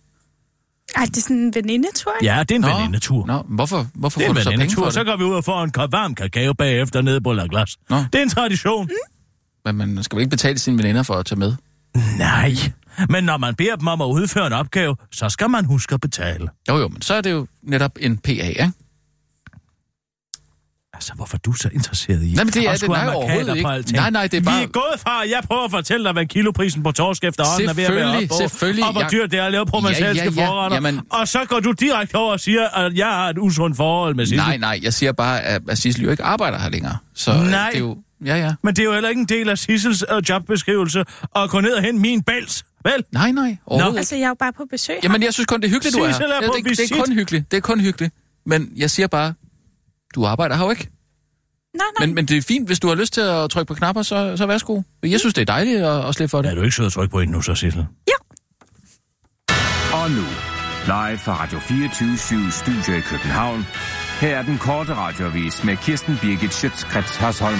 Ej, 0.96 1.04
det 1.04 1.16
er 1.16 1.20
sådan 1.20 1.36
en 1.36 1.54
venindetur, 1.54 2.12
ikke? 2.20 2.34
Ja, 2.34 2.40
det 2.40 2.50
er 2.50 2.54
en 2.54 2.60
Nå. 2.60 2.68
venindetur. 2.68 3.26
Nå, 3.26 3.42
hvorfor, 3.48 3.86
hvorfor 3.94 4.20
Det 4.20 4.28
er 4.28 4.28
får 4.28 4.32
en 4.32 4.36
du 4.36 4.42
så 4.42 4.50
penge 4.50 4.74
for 4.74 4.90
så 4.90 4.98
det? 5.00 5.06
går 5.06 5.16
vi 5.16 5.24
ud 5.24 5.34
og 5.34 5.44
får 5.44 5.62
en 5.64 5.70
kop 5.70 5.92
varm 5.92 6.14
kakao 6.14 6.52
bagefter 6.52 7.02
nede 7.02 7.20
på 7.20 7.32
La 7.32 7.46
Glace. 7.50 7.78
Nå. 7.90 7.96
Det 7.96 8.14
er 8.18 8.22
en 8.22 8.28
tradition. 8.30 8.88
Men 9.64 9.76
man 9.76 10.02
skal 10.02 10.16
vel 10.16 10.22
ikke 10.22 10.30
betale 10.30 10.58
sine 10.58 10.78
veninder 10.78 11.02
for 11.02 11.14
at 11.14 11.26
tage 11.26 11.38
med? 11.38 11.52
Nej, 12.18 12.54
men 13.10 13.24
når 13.24 13.36
man 13.36 13.54
beder 13.54 13.76
dem 13.76 13.86
om 13.88 14.00
at 14.00 14.06
udføre 14.06 14.46
en 14.46 14.52
opgave, 14.52 14.96
så 15.12 15.28
skal 15.28 15.50
man 15.50 15.64
huske 15.64 15.94
at 15.94 16.00
betale. 16.00 16.48
Jo, 16.68 16.76
jo, 16.78 16.88
men 16.88 17.02
så 17.02 17.14
er 17.14 17.20
det 17.20 17.30
jo 17.32 17.46
netop 17.62 17.92
en 18.00 18.18
PA, 18.18 18.30
ikke? 18.30 18.72
Altså, 20.94 21.12
hvorfor 21.14 21.36
er 21.36 21.38
du 21.38 21.52
så 21.52 21.68
interesseret 21.72 22.22
i? 22.22 22.32
Nej, 22.34 22.44
men 22.44 22.52
det 22.52 22.66
er 22.68 22.72
det 22.76 22.88
nej, 22.88 23.06
overhovedet 23.14 23.56
ikke. 23.56 23.68
alting? 23.68 23.96
Nej, 23.96 24.10
nej, 24.10 24.22
det 24.26 24.36
er 24.36 24.40
Vi 24.40 24.44
bare- 24.44 24.62
er 24.62 24.66
gået 24.66 25.00
fra, 25.00 25.24
at 25.24 25.30
jeg 25.30 25.40
prøver 25.46 25.64
at 25.64 25.70
fortælle 25.70 26.04
dig, 26.04 26.12
hvad 26.12 26.26
kiloprisen 26.26 26.82
på 26.82 26.92
torsk 26.92 27.24
efterhånden 27.24 27.68
er 27.68 27.72
ved 27.74 27.84
at 27.84 27.94
være 27.94 28.14
oppe 28.16 28.26
på, 28.28 28.34
selvfølgelig. 28.38 28.84
og 28.84 28.92
hvor 28.92 29.00
Jeg- 29.00 29.10
dyrt 29.12 29.30
det 29.30 29.38
er 29.40 29.44
at 29.44 29.52
lave 29.52 29.64
provençalske 29.74 30.04
Ja, 30.04 30.12
ja, 30.12 30.24
ja. 30.36 30.46
forretter. 30.48 30.76
Jamen- 30.76 31.00
Og 31.10 31.28
så 31.28 31.38
går 31.48 31.60
du 31.60 31.72
direkte 31.72 32.14
over 32.14 32.32
og 32.32 32.40
siger, 32.40 32.68
at 32.68 32.94
jeg 32.94 33.06
har 33.06 33.28
et 33.30 33.38
usundt 33.38 33.76
forhold 33.76 34.14
med 34.14 34.26
Sissel. 34.26 34.38
Nej, 34.38 34.56
nej, 34.56 34.80
jeg 34.82 34.94
siger 34.94 35.12
bare, 35.12 35.42
at, 35.42 35.78
Sissel 35.78 36.04
jo 36.04 36.10
ikke 36.10 36.22
arbejder 36.22 36.58
her 36.58 36.68
længere. 36.70 36.96
Så 37.14 37.32
øh, 37.32 37.40
Nej. 37.40 37.68
det 37.70 37.76
er 37.76 37.80
jo... 37.80 37.96
Ja, 38.24 38.36
ja. 38.36 38.54
Men 38.62 38.74
det 38.74 38.82
er 38.82 38.84
jo 38.86 38.92
heller 38.92 39.08
ikke 39.08 39.20
en 39.20 39.26
del 39.28 39.48
af 39.48 39.58
Sissels 39.58 40.04
uh, 40.12 40.28
jobbeskrivelse 40.28 41.04
at 41.36 41.50
gå 41.50 41.60
ned 41.60 41.72
og 41.72 41.82
hente 41.82 42.00
min 42.00 42.22
bæls. 42.22 42.64
Vel? 42.92 43.04
Nej, 43.12 43.30
nej, 43.32 43.48
ikke. 43.48 43.98
Altså, 43.98 44.16
jeg 44.16 44.24
er 44.24 44.28
jo 44.28 44.34
bare 44.34 44.52
på 44.52 44.64
besøg. 44.70 44.96
Jamen, 45.04 45.22
jeg 45.22 45.34
synes 45.34 45.46
kun, 45.46 45.60
det 45.60 45.66
er 45.66 45.70
hyggeligt, 45.70 45.96
du 45.96 46.00
er 46.02 46.06
her. 46.06 46.12
Sissel 46.12 46.30
er 46.30 46.34
Ja, 46.34 46.40
på 46.40 46.52
det, 46.56 46.64
det 46.64 46.70
er 46.78 46.82
visit. 46.82 46.96
kun 47.04 47.12
hyggeligt. 47.12 47.50
Det 47.50 47.56
er 47.56 47.60
kun 47.60 47.80
hyggeligt. 47.80 48.14
Men 48.46 48.72
jeg 48.76 48.90
siger 48.90 49.06
bare, 49.06 49.34
du 50.14 50.24
arbejder 50.24 50.56
her 50.56 50.64
jo 50.64 50.70
ikke. 50.70 50.88
Nej, 51.76 51.84
nej. 51.98 52.06
Men, 52.06 52.14
men 52.14 52.26
det 52.26 52.36
er 52.36 52.42
fint, 52.42 52.66
hvis 52.66 52.80
du 52.80 52.88
har 52.88 52.94
lyst 52.94 53.12
til 53.12 53.20
at 53.20 53.50
trykke 53.50 53.68
på 53.68 53.74
knapper, 53.74 54.02
så, 54.02 54.36
så 54.36 54.46
værsgo. 54.46 54.82
Jeg 55.02 55.20
synes, 55.20 55.34
det 55.34 55.42
er 55.42 55.46
dejligt 55.46 55.82
at, 55.82 56.08
at 56.08 56.14
slippe 56.14 56.30
for 56.30 56.42
det. 56.42 56.50
Er 56.50 56.54
du 56.54 56.62
ikke 56.62 56.76
sød 56.76 56.86
at 56.86 56.92
trykke 56.92 57.12
på 57.12 57.20
en 57.20 57.28
nu, 57.28 57.42
så 57.42 57.54
Sissel? 57.54 57.86
Og 59.92 60.10
nu, 60.10 60.24
live 60.86 61.18
fra 61.18 61.42
Radio 61.42 61.58
24 61.58 62.50
Studio 62.50 62.94
i 62.96 63.00
København. 63.00 63.66
Her 64.20 64.36
er 64.38 64.42
den 64.42 64.58
korte 64.58 64.94
radiovis 64.94 65.64
med 65.64 65.76
Kirsten 65.76 66.18
Birgit 66.22 66.54
Schøtzgrads 66.54 67.16
Hasholm. 67.16 67.58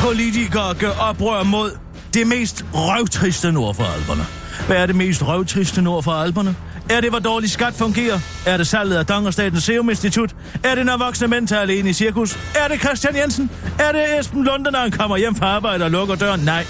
Politikere 0.00 0.74
gør 0.74 0.90
oprør 0.90 1.42
mod 1.42 1.70
det 2.14 2.26
mest 2.26 2.64
røvtriste 2.74 3.52
nord 3.52 3.74
for 3.74 3.84
alberne. 3.84 4.41
Hvad 4.66 4.76
er 4.76 4.86
det 4.86 4.96
mest 4.96 5.26
røvtriste 5.26 5.82
nord 5.82 6.02
for 6.02 6.12
alberne? 6.12 6.56
Er 6.90 7.00
det, 7.00 7.10
hvor 7.10 7.18
dårlig 7.18 7.50
skat 7.50 7.74
fungerer? 7.74 8.18
Er 8.46 8.56
det 8.56 8.66
salget 8.66 8.96
af 8.96 9.06
Dong 9.06 9.26
og 9.26 9.32
Statens 9.32 9.64
Serum 9.64 9.90
Institut? 9.90 10.34
Er 10.64 10.74
det, 10.74 10.86
når 10.86 10.96
voksne 10.96 11.28
mænd 11.28 11.48
tager 11.48 11.62
alene 11.62 11.90
i 11.90 11.92
cirkus? 11.92 12.38
Er 12.64 12.68
det 12.68 12.80
Christian 12.80 13.16
Jensen? 13.16 13.50
Er 13.78 13.92
det 13.92 14.18
Esben 14.20 14.44
Lunde, 14.44 14.70
når 14.70 14.78
han 14.78 14.90
kommer 14.90 15.16
hjem 15.16 15.34
fra 15.34 15.46
arbejde 15.46 15.84
og 15.84 15.90
lukker 15.90 16.14
døren? 16.14 16.40
Nej. 16.40 16.66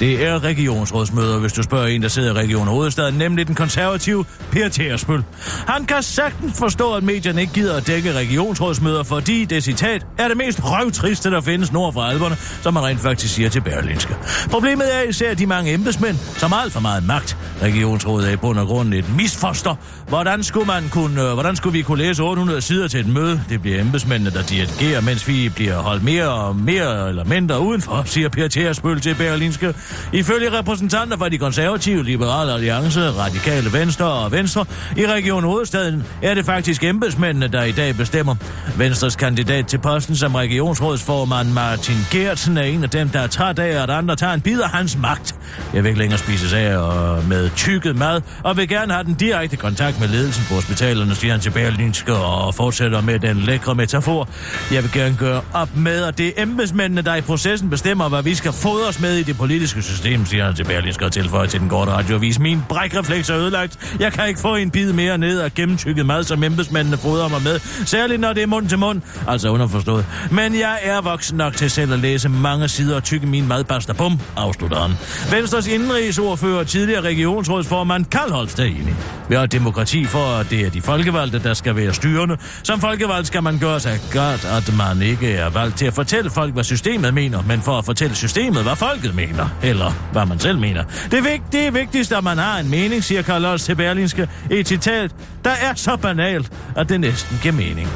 Det 0.00 0.26
er 0.26 0.44
regionsrådsmøder, 0.44 1.38
hvis 1.38 1.52
du 1.52 1.62
spørger 1.62 1.86
en, 1.86 2.02
der 2.02 2.08
sidder 2.08 2.30
i 2.34 2.44
Region 2.44 2.68
Hovedstaden, 2.68 3.14
nemlig 3.14 3.46
den 3.46 3.54
konservative 3.54 4.24
Per 4.50 4.68
Tersbøl. 4.68 5.22
Han 5.66 5.84
kan 5.84 6.02
sagtens 6.02 6.58
forstå, 6.58 6.94
at 6.94 7.02
medierne 7.02 7.40
ikke 7.40 7.52
gider 7.52 7.76
at 7.76 7.86
dække 7.86 8.12
regionsrådsmøder, 8.12 9.02
fordi 9.02 9.44
det 9.44 9.64
citat 9.64 10.06
er 10.18 10.28
det 10.28 10.36
mest 10.36 10.60
røvtriste, 10.64 11.30
der 11.30 11.40
findes 11.40 11.72
nord 11.72 11.92
for 11.92 12.00
alberne, 12.00 12.36
som 12.36 12.74
man 12.74 12.82
rent 12.82 13.00
faktisk 13.00 13.34
siger 13.34 13.48
til 13.48 13.60
Berlinske. 13.60 14.16
Problemet 14.50 14.96
er 14.96 15.00
især 15.02 15.34
de 15.34 15.46
mange 15.46 15.72
embedsmænd, 15.72 16.16
som 16.36 16.52
har 16.52 16.60
alt 16.60 16.72
for 16.72 16.80
meget 16.80 17.06
magt. 17.06 17.36
Regionsrådet 17.62 18.28
er 18.28 18.32
i 18.32 18.36
bund 18.36 18.58
og 18.58 18.66
grund 18.66 18.94
et 18.94 19.16
misfoster. 19.16 19.74
Hvordan 20.08 20.42
skulle, 20.42 20.66
man 20.66 20.88
kunne, 20.88 21.22
øh, 21.22 21.32
hvordan 21.32 21.56
skulle 21.56 21.72
vi 21.72 21.82
kunne 21.82 21.98
læse 21.98 22.22
800 22.22 22.60
sider 22.60 22.88
til 22.88 23.00
et 23.00 23.06
møde? 23.06 23.44
Det 23.48 23.62
bliver 23.62 23.80
embedsmændene, 23.80 24.30
der 24.30 24.42
dirigerer, 24.42 25.00
mens 25.00 25.28
vi 25.28 25.48
bliver 25.48 25.76
holdt 25.78 26.02
mere 26.04 26.28
og 26.28 26.56
mere 26.56 27.08
eller 27.08 27.24
mindre 27.24 27.60
udenfor, 27.60 28.02
siger 28.06 28.28
Per 28.28 28.48
Tersbøl 28.48 29.00
til 29.00 29.14
Berlinske. 29.14 29.74
Ifølge 30.12 30.58
repræsentanter 30.58 31.16
fra 31.16 31.28
de 31.28 31.38
konservative, 31.38 32.04
liberale 32.04 32.52
alliance, 32.52 33.10
radikale 33.10 33.72
venstre 33.72 34.04
og 34.04 34.32
venstre 34.32 34.64
i 34.96 35.06
Region 35.06 35.44
Hovedstaden 35.44 36.04
er 36.22 36.34
det 36.34 36.44
faktisk 36.44 36.84
embedsmændene, 36.84 37.48
der 37.48 37.62
i 37.62 37.72
dag 37.72 37.96
bestemmer. 37.96 38.34
Venstres 38.76 39.16
kandidat 39.16 39.66
til 39.66 39.78
posten 39.78 40.16
som 40.16 40.34
regionsrådsformand 40.34 41.48
Martin 41.48 41.96
Gertsen 42.10 42.56
er 42.56 42.62
en 42.62 42.84
af 42.84 42.90
dem, 42.90 43.08
der 43.08 43.20
er 43.20 43.26
træt 43.26 43.58
af, 43.58 43.82
at 43.82 43.90
andre 43.90 44.16
tager 44.16 44.32
en 44.32 44.40
bid 44.40 44.60
af 44.60 44.68
hans 44.70 44.96
magt. 44.96 45.34
Jeg 45.74 45.82
vil 45.82 45.88
ikke 45.88 46.00
længere 46.00 46.18
spise 46.18 46.58
af 46.58 46.76
og 46.76 47.24
med 47.24 47.50
tykket 47.56 47.96
mad, 47.96 48.20
og 48.44 48.56
vil 48.56 48.68
gerne 48.68 48.92
have 48.92 49.04
den 49.04 49.14
direkte 49.14 49.56
kontakt 49.56 50.00
med 50.00 50.08
ledelsen 50.08 50.44
på 50.48 50.54
hospitalerne, 50.54 51.14
siger 51.14 51.32
han 51.32 51.40
til 51.40 51.50
Berlinske 51.50 52.14
og 52.14 52.54
fortsætter 52.54 53.00
med 53.00 53.18
den 53.18 53.36
lækre 53.36 53.74
metafor. 53.74 54.28
Jeg 54.72 54.82
vil 54.82 54.92
gerne 54.92 55.16
gøre 55.18 55.40
op 55.52 55.76
med, 55.76 56.04
at 56.04 56.18
det 56.18 56.26
er 56.26 56.42
embedsmændene, 56.42 57.02
der 57.02 57.14
i 57.14 57.20
processen 57.20 57.70
bestemmer, 57.70 58.08
hvad 58.08 58.22
vi 58.22 58.34
skal 58.34 58.52
fodres 58.52 59.00
med 59.00 59.16
i 59.16 59.22
det 59.22 59.36
politiske 59.36 59.71
elektriske 59.72 59.94
system, 59.94 60.26
siger 60.26 60.44
han 60.44 60.54
til 60.54 60.64
Berlingske 60.64 61.04
og 61.04 61.12
tilføjer 61.12 61.46
til 61.46 61.60
den 61.60 61.68
korte 61.68 61.90
radioavis. 61.90 62.38
Min 62.38 62.62
brækrefleks 62.68 63.30
er 63.30 63.36
ødelagt. 63.36 63.96
Jeg 64.00 64.12
kan 64.12 64.28
ikke 64.28 64.40
få 64.40 64.54
en 64.54 64.70
bid 64.70 64.92
mere 64.92 65.18
ned 65.18 65.40
af 65.40 65.54
gennemtykket 65.54 66.06
mad, 66.06 66.24
som 66.24 66.44
embedsmændene 66.44 66.96
fodrer 66.96 67.28
mig 67.28 67.42
med. 67.42 67.58
Særligt 67.86 68.20
når 68.20 68.32
det 68.32 68.42
er 68.42 68.46
mund 68.46 68.68
til 68.68 68.78
mund. 68.78 69.00
Altså 69.28 69.48
underforstået. 69.48 70.06
Men 70.30 70.54
jeg 70.54 70.78
er 70.82 71.00
voksen 71.00 71.36
nok 71.36 71.56
til 71.56 71.70
selv 71.70 71.92
at 71.92 71.98
læse 71.98 72.28
mange 72.28 72.68
sider 72.68 72.96
og 72.96 73.04
tykke 73.04 73.26
min 73.26 73.48
madpasta. 73.48 73.92
Bum, 73.92 74.20
afslutter 74.36 74.80
han. 74.80 74.90
Venstres 75.30 75.66
indrigsordfører, 75.66 76.64
tidligere 76.64 77.00
regionsrådsformand 77.00 78.04
Karl 78.04 78.30
Holst 78.30 78.58
er 78.58 78.64
enig. 78.64 78.96
Vi 79.28 79.34
har 79.34 79.46
demokrati 79.46 80.04
for, 80.04 80.38
at 80.40 80.50
det 80.50 80.66
er 80.66 80.70
de 80.70 80.80
folkevalgte, 80.80 81.38
der 81.38 81.54
skal 81.54 81.76
være 81.76 81.94
styrende. 81.94 82.36
Som 82.62 82.80
folkevalgt 82.80 83.26
skal 83.26 83.42
man 83.42 83.58
gøre 83.58 83.80
sig 83.80 84.00
godt, 84.12 84.44
at 84.44 84.74
man 84.76 85.02
ikke 85.02 85.32
er 85.32 85.50
valgt 85.50 85.78
til 85.78 85.86
at 85.86 85.94
fortælle 85.94 86.30
folk, 86.30 86.52
hvad 86.54 86.64
systemet 86.64 87.14
mener, 87.14 87.42
men 87.42 87.62
for 87.62 87.78
at 87.78 87.84
fortælle 87.84 88.16
systemet, 88.16 88.62
hvad 88.62 88.76
folket 88.76 89.14
mener, 89.14 89.48
eller 89.62 89.92
hvad 90.12 90.26
man 90.26 90.40
selv 90.40 90.58
mener. 90.58 90.84
Det 91.10 91.18
er, 91.18 91.22
vigt, 91.22 91.42
det 91.52 91.66
er 91.66 91.70
vigtigst, 91.70 92.12
at 92.12 92.24
man 92.24 92.38
har 92.38 92.58
en 92.58 92.70
mening, 92.70 93.04
siger 93.04 93.22
Karl 93.22 93.44
Holst 93.44 93.64
til 93.66 93.74
Berlinske. 93.74 94.28
Et 94.50 94.68
citat, 94.68 95.10
der 95.44 95.50
er 95.50 95.74
så 95.74 95.96
banalt, 95.96 96.52
at 96.76 96.88
det 96.88 97.00
næsten 97.00 97.38
giver 97.42 97.54
mening. 97.54 97.88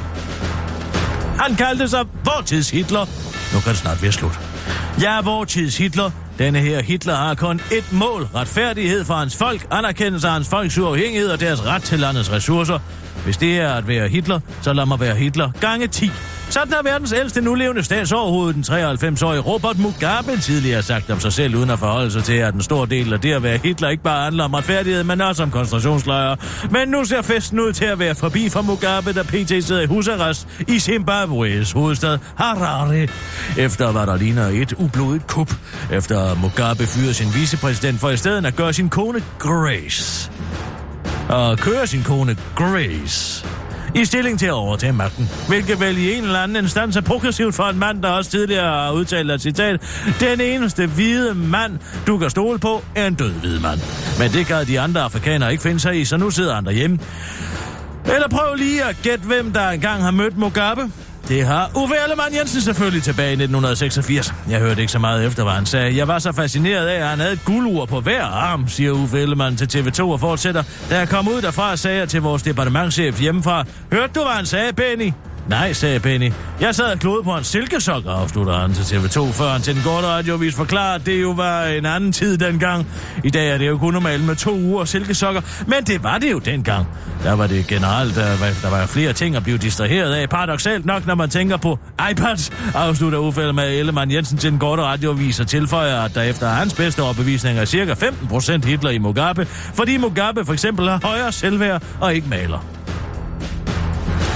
Han 1.41 1.55
kaldte 1.55 1.89
sig 1.89 2.05
vortids 2.25 2.71
Hitler. 2.71 3.07
Nu 3.55 3.61
kan 3.61 3.71
det 3.71 3.79
snart 3.79 4.03
være 4.03 4.13
slut. 4.13 4.41
Ja, 5.01 5.19
er 5.19 5.23
vortids 5.23 5.79
Hitler. 5.79 6.11
Denne 6.39 6.59
her 6.59 6.83
Hitler 6.83 7.15
har 7.15 7.35
kun 7.35 7.61
et 7.73 7.93
mål. 7.93 8.29
Retfærdighed 8.35 9.05
for 9.05 9.15
hans 9.15 9.37
folk, 9.37 9.67
anerkendelse 9.71 10.27
af 10.27 10.33
hans 10.33 10.49
folks 10.49 10.79
uafhængighed 10.79 11.31
og 11.31 11.41
deres 11.41 11.65
ret 11.65 11.83
til 11.83 11.99
landets 11.99 12.33
ressourcer. 12.33 12.79
Hvis 13.27 13.37
det 13.37 13.61
er 13.61 13.73
at 13.73 13.89
være 13.89 14.09
Hitler, 14.09 14.41
så 14.63 14.73
lad 14.73 14.87
mig 14.87 15.01
være 15.01 15.15
Hitler 15.15 15.51
gange 15.61 15.87
10. 15.87 16.11
Sådan 16.51 16.73
har 16.73 16.83
verdens 16.83 17.13
ældste 17.13 17.41
nulevende 17.41 17.83
statsoverhoved, 17.83 18.55
den 18.55 18.63
93-årige 18.63 19.41
Robert 19.41 19.79
Mugabe, 19.79 20.41
tidligere 20.41 20.83
sagt 20.83 21.11
om 21.11 21.21
sig 21.21 21.33
selv, 21.33 21.57
uden 21.57 21.71
at 21.71 21.79
forholde 21.79 22.11
sig 22.11 22.25
til, 22.25 22.33
at 22.33 22.55
en 22.55 22.63
stor 22.63 22.85
del 22.85 23.13
af 23.13 23.21
det 23.21 23.33
at 23.33 23.43
være 23.43 23.59
Hitler 23.59 23.89
ikke 23.89 24.03
bare 24.03 24.25
handler 24.25 24.45
om 24.45 24.55
retfærdighed, 24.55 25.05
men 25.05 25.21
også 25.21 25.43
om 25.43 25.51
koncentrationslejre. 25.51 26.37
Men 26.71 26.89
nu 26.89 27.05
ser 27.05 27.23
festen 27.23 27.61
ud 27.61 27.73
til 27.73 27.85
at 27.85 27.99
være 27.99 28.15
forbi 28.15 28.49
for 28.49 28.63
Mugabe, 28.63 29.13
der 29.13 29.23
pt. 29.23 29.65
sidder 29.65 29.81
i 29.81 29.87
husarrest 29.87 30.49
i 30.69 30.77
Zimbabwe's 30.77 31.73
hovedstad 31.75 32.19
Harare. 32.37 33.09
Efter 33.59 33.93
hvad 33.93 34.07
der 34.07 34.17
ligner 34.17 34.47
et 34.47 34.73
ublodigt 34.73 35.27
kup, 35.27 35.55
efter 35.93 36.35
Mugabe 36.35 36.87
fyrede 36.87 37.15
sin 37.15 37.35
vicepræsident 37.35 38.01
for 38.01 38.11
i 38.11 38.17
stedet 38.17 38.47
at 38.47 38.57
gøre 38.57 38.73
sin 38.73 38.89
kone 38.89 39.23
Grace. 39.39 40.31
Og 41.29 41.59
kører 41.59 41.87
sin 41.87 42.03
kone 42.03 42.37
Grace 42.57 43.47
i 43.95 44.05
stilling 44.05 44.39
til 44.39 44.47
at 44.47 44.53
overtage 44.53 44.93
magten. 44.93 45.31
Hvilket 45.49 45.81
vel 45.81 45.99
i 45.99 46.15
en 46.15 46.25
eller 46.25 46.39
anden 46.39 46.65
instans 46.65 46.97
er 46.97 47.01
progressivt 47.01 47.55
for 47.55 47.65
en 47.65 47.79
mand, 47.79 48.03
der 48.03 48.09
også 48.09 48.31
tidligere 48.31 48.83
har 48.83 48.93
udtalt 48.93 49.31
et 49.31 49.41
citat. 49.41 49.81
Den 50.21 50.41
eneste 50.41 50.87
hvide 50.87 51.35
mand, 51.35 51.79
du 52.07 52.19
kan 52.19 52.31
stole 52.31 52.59
på, 52.59 52.83
er 52.95 53.07
en 53.07 53.15
død 53.15 53.33
hvid 53.33 53.61
mand. 53.61 53.81
Men 54.19 54.31
det 54.31 54.47
kan 54.47 54.67
de 54.67 54.81
andre 54.81 55.01
afrikanere 55.01 55.51
ikke 55.51 55.63
finde 55.63 55.81
sig 55.81 56.01
i, 56.01 56.05
så 56.05 56.17
nu 56.17 56.31
sidder 56.31 56.55
han 56.55 56.65
derhjemme. 56.65 56.99
Eller 58.05 58.29
prøv 58.29 58.55
lige 58.55 58.85
at 58.85 58.97
gætte, 59.03 59.25
hvem 59.25 59.53
der 59.53 59.71
engang 59.71 60.03
har 60.03 60.11
mødt 60.11 60.39
Mugabe. 60.39 60.91
Det 61.29 61.47
har 61.47 61.71
Uffe 61.75 61.95
Ellemann 62.05 62.35
Jensen 62.35 62.61
selvfølgelig 62.61 63.03
tilbage 63.03 63.29
i 63.29 63.33
1986. 63.33 64.35
Jeg 64.51 64.59
hørte 64.61 64.81
ikke 64.81 64.93
så 64.93 64.99
meget 64.99 65.27
efter, 65.27 65.43
hvad 65.43 65.53
han 65.53 65.67
sagde. 65.67 65.97
Jeg 65.97 66.09
var 66.09 66.19
så 66.19 66.33
fascineret 66.33 66.87
af, 66.87 67.01
at 67.01 67.09
han 67.09 67.19
havde 67.21 67.33
et 67.33 67.45
guldur 67.45 67.85
på 67.85 68.01
hver 68.01 68.25
arm, 68.25 68.69
siger 68.69 68.93
Uffe 68.93 69.21
Ellemann 69.21 69.57
til 69.57 69.79
TV2 69.79 70.03
og 70.03 70.21
fortsætter. 70.21 70.63
Da 70.91 70.99
jeg 70.99 71.09
kom 71.09 71.29
ud 71.29 71.43
derfra, 71.43 71.77
sagde 71.77 71.99
jeg 71.99 72.09
til 72.09 72.23
vores 72.23 72.43
departementchef 72.43 73.21
hjemmefra, 73.21 73.65
hørte 73.93 74.13
du, 74.15 74.21
hvad 74.21 74.33
han 74.33 74.47
sagde, 74.47 74.73
Benny? 74.73 75.13
Nej, 75.49 75.73
sagde 75.73 76.01
Benny. 76.01 76.33
Jeg 76.61 76.75
sad 76.75 76.85
og 76.85 76.99
klodede 76.99 77.23
på 77.23 77.37
en 77.37 77.45
silkesok, 77.45 78.03
afslutter 78.07 78.59
han 78.59 78.73
til 78.73 78.83
TV2, 78.83 79.33
før 79.33 79.49
han 79.49 79.63
til 79.63 79.75
den 79.75 79.83
korte 79.83 80.07
radiovis 80.07 80.55
forklarer, 80.55 80.95
at 80.95 81.07
det 81.07 81.23
jo 81.23 81.31
var 81.31 81.65
en 81.65 81.87
anden 81.87 82.13
tid 82.13 82.39
dengang. 82.39 82.87
I 83.25 83.31
dag 83.31 83.51
er 83.51 83.59
det 83.59 83.69
jo 83.69 83.79
kun 83.79 83.93
normalt 83.93 84.25
med 84.25 84.37
to 84.37 84.55
uger 84.55 84.85
silkesokker, 84.85 85.41
men 85.67 85.85
det 85.85 86.03
var 86.03 86.19
det 86.19 86.31
jo 86.31 86.39
dengang. 86.39 86.87
Der 87.23 87.33
var 87.33 87.47
det 87.47 87.67
generelt, 87.67 88.15
der 88.15 88.39
var, 88.39 88.51
der 88.63 88.71
var 88.71 88.87
flere 88.87 89.13
ting 89.13 89.37
at 89.37 89.43
blive 89.43 89.59
distraheret 89.59 90.15
af. 90.15 90.29
Paradoxalt 90.29 90.87
nok, 90.87 91.07
når 91.07 91.15
man 91.15 91.31
tænker 91.31 91.57
på 91.57 91.79
iPads, 92.11 92.53
afslutter 92.75 93.19
Uffe 93.19 93.53
med 93.53 93.79
Ellemann 93.79 94.11
Jensen 94.11 94.39
til 94.39 94.51
den 94.51 94.59
korte 94.59 94.83
radiovis 94.83 95.41
og 95.41 95.47
tilføjer, 95.47 96.01
at 96.01 96.15
der 96.15 96.23
efter 96.23 96.49
hans 96.49 96.75
bedste 96.75 97.03
overbevisning 97.03 97.59
er 97.59 97.65
cirka 97.65 97.93
15% 97.93 98.67
Hitler 98.67 98.91
i 98.91 98.99
Mugabe, 98.99 99.45
fordi 99.75 99.97
Mugabe 99.97 100.45
for 100.45 100.53
eksempel 100.53 100.89
har 100.89 101.01
højere 101.03 101.33
selvværd 101.33 101.83
og 102.01 102.15
ikke 102.15 102.29
maler. 102.29 102.76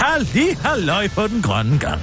Halli 0.01 0.49
halløj 0.65 1.09
på 1.09 1.27
den 1.27 1.43
grønne 1.43 1.79
gang. 1.79 2.01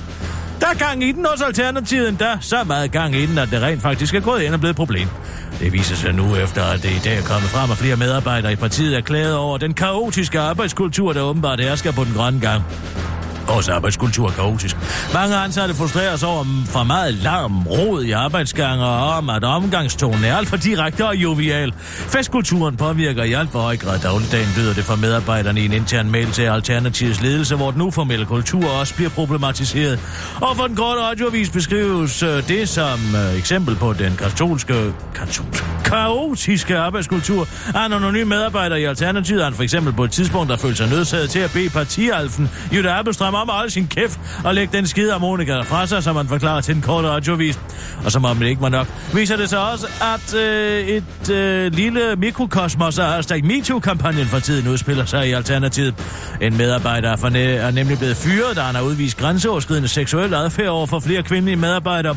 Der 0.61 0.67
er 0.67 0.73
gang 0.73 1.03
i 1.03 1.11
den 1.11 1.25
hos 1.25 1.41
Alternativet, 1.41 2.19
der 2.19 2.37
så 2.41 2.63
meget 2.63 2.91
gang 2.91 3.15
i 3.15 3.25
den, 3.25 3.37
at 3.37 3.49
det 3.51 3.61
rent 3.61 3.81
faktisk 3.81 4.15
er 4.15 4.19
gået 4.19 4.41
ind 4.41 4.53
og 4.53 4.59
blevet 4.59 4.73
et 4.73 4.77
problem. 4.77 5.07
Det 5.59 5.73
viser 5.73 5.95
sig 5.95 6.13
nu 6.13 6.35
efter, 6.35 6.63
at 6.63 6.83
det 6.83 6.91
i 6.91 6.99
dag 7.03 7.17
er 7.17 7.21
kommet 7.21 7.49
frem, 7.49 7.71
at 7.71 7.77
flere 7.77 7.95
medarbejdere 7.95 8.51
i 8.51 8.55
partiet 8.55 8.97
er 8.97 9.01
klaget 9.01 9.35
over 9.35 9.57
den 9.57 9.73
kaotiske 9.73 10.39
arbejdskultur, 10.39 11.13
der 11.13 11.21
åbenbart 11.21 11.59
hersker 11.59 11.91
på 11.91 12.03
den 12.03 12.13
grønne 12.13 12.39
gang. 12.39 12.63
Vores 13.47 13.69
arbejdskultur 13.69 14.27
er 14.27 14.31
kaotisk. 14.31 14.77
Mange 15.13 15.35
ansatte 15.35 15.75
frustreres 15.75 16.23
over 16.23 16.45
for 16.65 16.83
meget 16.83 17.13
larm, 17.13 17.67
rod 17.67 18.03
i 18.03 18.11
arbejdsgange 18.11 18.85
og 18.85 19.17
om, 19.17 19.29
at 19.29 19.43
omgangstonen 19.43 20.23
er 20.23 20.37
alt 20.37 20.47
for 20.47 20.57
direkte 20.57 21.07
og 21.07 21.15
jovial. 21.15 21.73
Festkulturen 21.83 22.77
påvirker 22.77 23.23
i 23.23 23.33
alt 23.33 23.51
for 23.51 23.59
høj 23.59 23.77
grad 23.77 23.99
dagligdagen, 23.99 24.47
lyder 24.57 24.73
det 24.73 24.83
fra 24.83 24.95
medarbejderne 24.95 25.61
i 25.61 25.65
en 25.65 25.73
intern 25.73 26.11
mail 26.11 26.31
til 26.31 26.41
Alternativets 26.41 27.21
ledelse, 27.21 27.55
hvor 27.55 27.71
den 27.71 27.81
uformelle 27.81 28.25
kultur 28.25 28.69
også 28.79 28.95
bliver 28.95 29.09
problematiseret. 29.09 29.99
Og 30.41 30.55
for 30.55 30.67
den 30.67 30.75
korte 30.75 31.01
radioavis 31.01 31.49
beskrives 31.49 32.23
øh, 32.23 32.47
det 32.47 32.69
som 32.69 32.99
øh, 33.15 33.37
eksempel 33.37 33.75
på 33.75 33.93
den 33.93 34.15
katolske, 34.15 34.93
katolske, 35.15 35.65
kaotiske 35.87 36.77
arbejdskultur. 36.77 37.47
En 37.69 37.93
anonym 37.93 38.27
medarbejder 38.27 38.75
i 38.75 38.83
Alternativet 38.83 39.43
han 39.43 39.53
for 39.53 39.63
eksempel 39.63 39.93
på 39.93 40.03
et 40.03 40.11
tidspunkt, 40.11 40.49
der 40.49 40.57
følte 40.57 40.77
sig 40.77 40.89
nødsaget 40.89 41.29
til 41.29 41.39
at 41.39 41.51
bede 41.53 41.69
partialfen 41.69 42.49
Jytte 42.73 42.91
Appelstrøm 42.91 43.33
om 43.33 43.49
at 43.49 43.55
holde 43.55 43.71
sin 43.71 43.87
kæft 43.87 44.19
og 44.43 44.55
lægge 44.55 44.77
den 44.77 44.87
skide 44.87 45.11
harmonika 45.11 45.61
fra 45.61 45.87
sig, 45.87 46.03
som 46.03 46.15
man 46.15 46.27
forklarer 46.27 46.61
til 46.61 46.75
en 46.75 46.81
kort 46.81 47.05
radiovis. 47.05 47.59
Og 48.05 48.11
som 48.11 48.25
om 48.25 48.37
det 48.37 48.47
ikke 48.47 48.61
var 48.61 48.69
nok, 48.69 48.87
viser 49.13 49.37
det 49.37 49.49
sig 49.49 49.71
også, 49.71 49.87
at 50.01 50.35
øh, 50.35 50.87
et 50.87 51.29
øh, 51.29 51.73
lille 51.73 52.15
mikrokosmos 52.15 52.99
af 52.99 53.05
hashtag 53.05 53.45
MeToo-kampagnen 53.45 54.25
for 54.25 54.39
tiden 54.39 54.67
udspiller 54.67 55.05
sig 55.05 55.29
i 55.29 55.31
Alternativet. 55.31 55.95
En 56.41 56.57
medarbejder 56.57 57.11
er, 57.11 57.15
for 57.15 57.29
ne- 57.29 57.37
er 57.37 57.71
nemlig 57.71 57.97
blevet 57.97 58.15
fyret, 58.17 58.55
da 58.55 58.61
han 58.61 58.75
har 58.75 58.81
udvist 58.81 59.17
grænseoverskridende 59.17 59.87
seksuel 59.87 60.33
adfærd 60.33 60.67
over 60.67 60.85
for 60.85 60.99
flere 60.99 61.23
kvindelige 61.23 61.55
medarbejdere. 61.55 62.15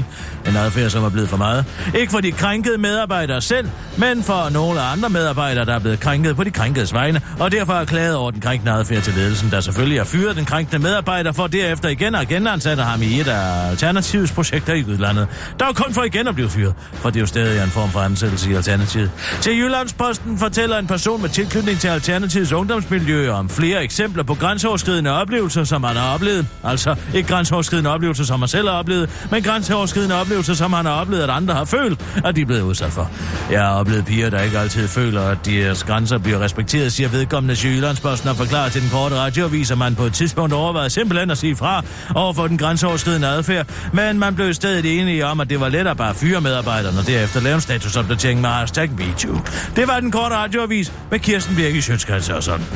En 0.48 0.56
adfærd, 0.56 0.90
som 0.90 1.04
er 1.04 1.08
blevet 1.10 1.28
for 1.28 1.36
meget. 1.36 1.64
Ikke 1.94 2.10
for 2.10 2.20
de 2.20 2.32
krænkede 2.32 2.78
medarbejdere 2.78 3.40
selv, 3.40 3.59
men 3.96 4.22
for 4.22 4.50
nogle 4.52 4.80
andre 4.80 5.08
medarbejdere, 5.08 5.64
der 5.64 5.74
er 5.74 5.78
blevet 5.78 6.00
krænket 6.00 6.36
på 6.36 6.44
de 6.44 6.50
krænkedes 6.50 6.94
vegne, 6.94 7.20
og 7.38 7.52
derfor 7.52 7.72
er 7.72 7.84
klaget 7.84 8.16
over 8.16 8.30
den 8.30 8.40
krænkende 8.40 8.72
adfærd 8.72 9.02
til 9.02 9.14
ledelsen, 9.14 9.50
der 9.50 9.60
selvfølgelig 9.60 9.98
har 9.98 10.04
fyret 10.04 10.36
den 10.36 10.44
krænkende 10.44 10.78
medarbejder 10.78 11.32
for 11.32 11.46
derefter 11.46 11.88
igen 11.88 12.14
og 12.14 12.22
igen 12.22 12.46
ham 12.46 13.02
i 13.02 13.20
et 13.20 13.28
af 13.28 13.70
Alternativets 13.70 14.32
projekter 14.32 14.74
i 14.74 14.84
udlandet. 14.84 15.28
Der 15.60 15.66
er 15.66 15.72
kun 15.72 15.94
for 15.94 16.02
igen 16.02 16.28
at 16.28 16.34
blive 16.34 16.48
fyret, 16.48 16.74
for 16.92 17.10
det 17.10 17.16
er 17.16 17.20
jo 17.20 17.26
stadig 17.26 17.64
en 17.64 17.70
form 17.70 17.90
for 17.90 18.00
ansættelse 18.00 18.50
i 18.50 18.54
Alternativet. 18.54 19.10
Til 19.40 19.58
Jyllandsposten 19.58 20.38
fortæller 20.38 20.78
en 20.78 20.86
person 20.86 21.22
med 21.22 21.28
tilknytning 21.28 21.78
til 21.78 21.88
Alternativets 21.88 22.52
ungdomsmiljø 22.52 23.30
om 23.30 23.48
flere 23.48 23.84
eksempler 23.84 24.22
på 24.22 24.34
grænseoverskridende 24.34 25.10
oplevelser, 25.10 25.64
som 25.64 25.84
han 25.84 25.96
har 25.96 26.14
oplevet. 26.14 26.46
Altså 26.64 26.94
ikke 27.14 27.28
grænseoverskridende 27.28 27.90
oplevelser, 27.90 28.24
som 28.24 28.40
han 28.40 28.48
selv 28.48 28.68
har 28.68 28.76
oplevet, 28.76 29.10
men 29.30 29.42
grænseoverskridende 29.42 30.20
oplevelser, 30.20 30.54
som 30.54 30.72
han 30.72 30.86
har 30.86 30.92
oplevet, 30.92 31.22
at 31.22 31.30
andre 31.30 31.54
har 31.54 31.64
følt, 31.64 32.00
at 32.24 32.36
de 32.36 32.40
er 32.40 32.46
blevet 32.46 32.62
udsat 32.62 32.92
for. 32.92 33.10
Jeg 33.50 33.60
har 33.60 33.74
oplevet 33.74 34.04
piger, 34.04 34.30
der 34.30 34.40
ikke 34.40 34.58
altid 34.58 34.88
føler, 34.88 35.22
at 35.22 35.46
deres 35.46 35.84
grænser 35.84 36.18
bliver 36.18 36.40
respekteret, 36.40 36.92
siger 36.92 37.08
vedkommende 37.08 37.54
til 37.54 37.70
Jyllandsposten 37.70 38.28
og 38.28 38.36
forklarer 38.36 38.68
til 38.68 38.82
den 38.82 38.90
korte 38.90 39.14
radioavis, 39.14 39.70
at 39.70 39.78
man 39.78 39.94
på 39.94 40.02
et 40.02 40.12
tidspunkt 40.12 40.52
overvejede 40.52 40.90
simpelthen 40.90 41.30
at 41.30 41.38
sige 41.38 41.56
fra 41.56 41.82
over 42.14 42.32
for 42.32 42.46
den 42.46 42.58
grænseoverskridende 42.58 43.28
adfærd, 43.28 43.66
men 43.92 44.18
man 44.18 44.34
blev 44.34 44.54
stadig 44.54 45.00
enige 45.00 45.26
om, 45.26 45.40
at 45.40 45.50
det 45.50 45.60
var 45.60 45.68
lettere 45.68 45.96
bare 45.96 46.10
at 46.10 46.16
fyre 46.16 46.40
medarbejderne 46.40 46.98
og 46.98 47.06
derefter 47.06 47.40
lave 47.40 47.54
en 47.54 47.60
statusopdatering 47.60 48.40
med 48.40 48.48
hashtag 48.48 48.90
MeToo. 48.90 49.40
Det 49.76 49.88
var 49.88 50.00
den 50.00 50.10
korte 50.10 50.34
radioavis 50.34 50.92
med 51.10 51.18
Kirsten 51.18 51.56
Birke 51.56 51.78
i 51.78 52.32
og 52.32 52.42
sådan. 52.42 52.66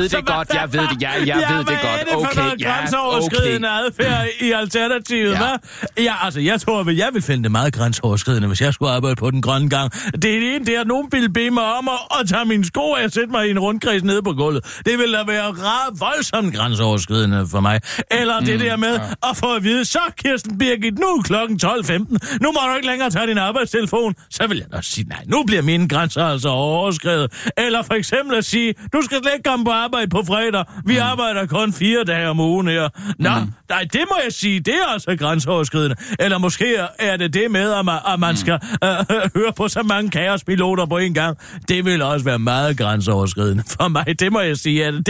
Ved 0.00 0.08
det 0.08 0.26
godt, 0.26 0.48
jeg 0.54 0.72
ved 0.72 0.80
det, 0.80 1.02
ja, 1.02 1.10
jeg 1.10 1.26
ja, 1.26 1.34
ved 1.52 1.58
det 1.58 1.66
godt. 1.66 1.82
er 2.12 2.16
Okay, 2.16 2.36
noget 2.36 2.60
ja, 2.60 2.68
grænseoverskridende 2.70 3.68
okay. 3.68 3.86
adfærd 3.86 4.26
i 4.40 4.52
Alternativet, 4.52 5.30
Ja. 5.32 5.36
hva'? 5.38 5.86
Ja, 6.02 6.14
altså, 6.22 6.40
jeg 6.40 6.60
tror, 6.60 6.80
at 6.80 6.96
jeg 6.96 7.08
vil 7.12 7.22
finde 7.22 7.42
det 7.42 7.50
meget 7.52 7.74
grænseoverskridende, 7.74 8.48
hvis 8.48 8.60
jeg 8.60 8.74
skulle 8.74 8.92
arbejde 8.92 9.16
på 9.16 9.30
den 9.30 9.42
grønne 9.42 9.68
gang. 9.70 9.92
Det 9.92 10.14
er 10.14 10.40
det 10.40 10.54
ene, 10.56 10.64
det 10.64 10.76
er, 10.76 10.80
at 10.80 10.86
nogen 10.86 11.08
ville 11.12 11.28
bede 11.28 11.50
mig 11.50 11.64
om 11.78 11.88
at, 11.88 12.20
at 12.20 12.28
tage 12.28 12.44
mine 12.44 12.64
sko 12.64 12.80
og 12.90 12.98
sætte 13.10 13.28
mig 13.30 13.46
i 13.46 13.50
en 13.50 13.58
rundkreds 13.58 14.02
nede 14.02 14.22
på 14.22 14.32
gulvet. 14.32 14.64
Det 14.86 14.98
ville 14.98 15.18
da 15.18 15.22
være 15.26 15.50
ret 15.50 16.00
voldsomt 16.00 16.54
grænseoverskridende 16.56 17.46
for 17.50 17.60
mig. 17.60 17.80
Eller 18.10 18.40
det 18.40 18.60
der 18.60 18.76
med 18.76 19.00
at 19.30 19.36
få 19.36 19.54
at 19.54 19.62
vide, 19.64 19.84
så 19.84 19.98
Kirsten 20.18 20.58
Birgit, 20.58 20.98
nu 20.98 21.06
er 21.06 21.22
klokken 21.22 21.60
12.15. 21.64 22.38
Nu 22.40 22.52
må 22.52 22.60
du 22.70 22.74
ikke 22.76 22.86
længere 22.88 23.10
tage 23.10 23.26
din 23.26 23.38
arbejdstelefon. 23.38 24.14
Så 24.30 24.46
vil 24.46 24.56
jeg 24.58 24.66
da 24.72 24.78
sige, 24.82 25.08
nej, 25.08 25.22
nu 25.26 25.42
bliver 25.46 25.62
mine 25.62 25.88
grænser 25.88 26.24
altså 26.24 26.48
overskrevet. 26.48 27.32
Eller 27.58 27.82
for 27.82 27.94
eksempel 27.94 28.36
at 28.36 28.44
sige, 28.44 28.74
du 28.92 29.02
skal 29.02 29.18
slet 29.22 29.32
ikke 29.34 29.48
komme 29.50 29.64
på 29.64 29.70
arbejde 29.70 29.85
på 30.10 30.22
fredag. 30.26 30.64
Vi 30.84 30.96
arbejder 30.96 31.46
kun 31.46 31.72
fire 31.72 32.04
dage 32.04 32.28
om 32.28 32.40
ugen 32.40 32.68
her. 32.68 32.88
Nå, 33.18 33.30
nej, 33.68 33.82
det 33.92 34.00
må 34.10 34.16
jeg 34.24 34.32
sige, 34.32 34.60
det 34.60 34.74
er 34.74 34.92
altså 34.92 35.16
grænseoverskridende. 35.16 35.96
Eller 36.18 36.38
måske 36.38 36.76
er 36.98 37.16
det 37.16 37.34
det 37.34 37.50
med, 37.50 37.72
at 37.72 37.84
man, 37.84 37.98
at 38.08 38.20
man 38.20 38.36
skal 38.36 38.60
øh, 38.84 38.88
høre 39.34 39.52
på 39.56 39.68
så 39.68 39.82
mange 39.82 40.10
kaospiloter 40.10 40.86
på 40.86 40.98
en 40.98 41.14
gang. 41.14 41.38
Det 41.68 41.84
vil 41.84 42.02
også 42.02 42.24
være 42.24 42.38
meget 42.38 42.78
grænseoverskridende 42.78 43.62
for 43.78 43.88
mig. 43.88 44.20
Det 44.20 44.32
må 44.32 44.40
jeg 44.40 44.56
sige, 44.56 44.84
at 44.86 44.94
det, 44.94 45.06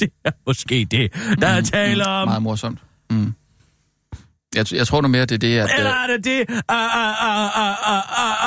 det 0.00 0.10
er 0.24 0.30
måske 0.46 0.86
det, 0.90 1.12
der 1.40 1.46
er 1.46 1.60
tale 1.60 2.06
om. 2.06 2.28
Meget 2.28 2.42
morsomt. 2.42 2.78
Mm. 3.10 3.34
Jeg, 4.54 4.72
jeg 4.72 4.86
tror 4.86 5.00
nu 5.00 5.08
mere, 5.08 5.24
det 5.24 5.34
er 5.34 5.38
det, 5.38 5.58
at... 5.58 5.70
Eller 5.78 5.92
øh, 5.96 6.02
er 6.02 6.16
det 6.16 6.24
det, 6.24 6.40
at, 6.40 6.56
at, 6.68 7.14
at, 7.30 7.50
at, 7.86 8.02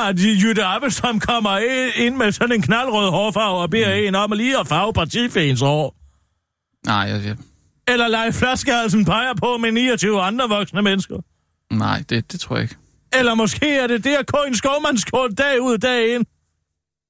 at, 0.06 0.08
at 0.08 0.42
Jytte 0.42 0.64
Appelstrøm 0.64 1.20
kommer 1.20 1.58
ind 1.96 2.16
med 2.16 2.32
sådan 2.32 2.52
en 2.56 2.62
knaldrød 2.62 3.10
hårfarve 3.10 3.58
og 3.58 3.70
beder 3.70 3.92
en 3.92 4.14
om 4.14 4.32
lige 4.32 4.58
at 4.58 4.66
farve 4.68 4.92
partifæns 4.92 5.60
hår? 5.60 5.94
Nej, 6.86 6.96
jeg, 6.96 7.24
jeg, 7.24 7.36
Eller 7.88 8.08
Leif 8.08 8.34
Flaskehalsen 8.34 9.04
peger 9.04 9.34
på 9.34 9.56
med 9.56 9.72
29 9.72 10.20
andre 10.22 10.48
voksne 10.48 10.82
mennesker? 10.82 11.16
nej 11.70 12.04
det, 12.08 12.32
det 12.32 12.40
tror 12.40 12.56
jeg 12.56 12.62
ikke. 12.62 12.76
Eller 13.18 13.34
måske 13.34 13.76
er 13.76 13.86
det 13.86 14.04
det 14.04 14.14
at 14.14 14.26
gå 14.26 14.38
en 14.48 14.54
skovmandskort 14.54 15.38
dag 15.38 15.60
ud 15.60 15.78
dag 15.78 16.14
ind? 16.14 16.24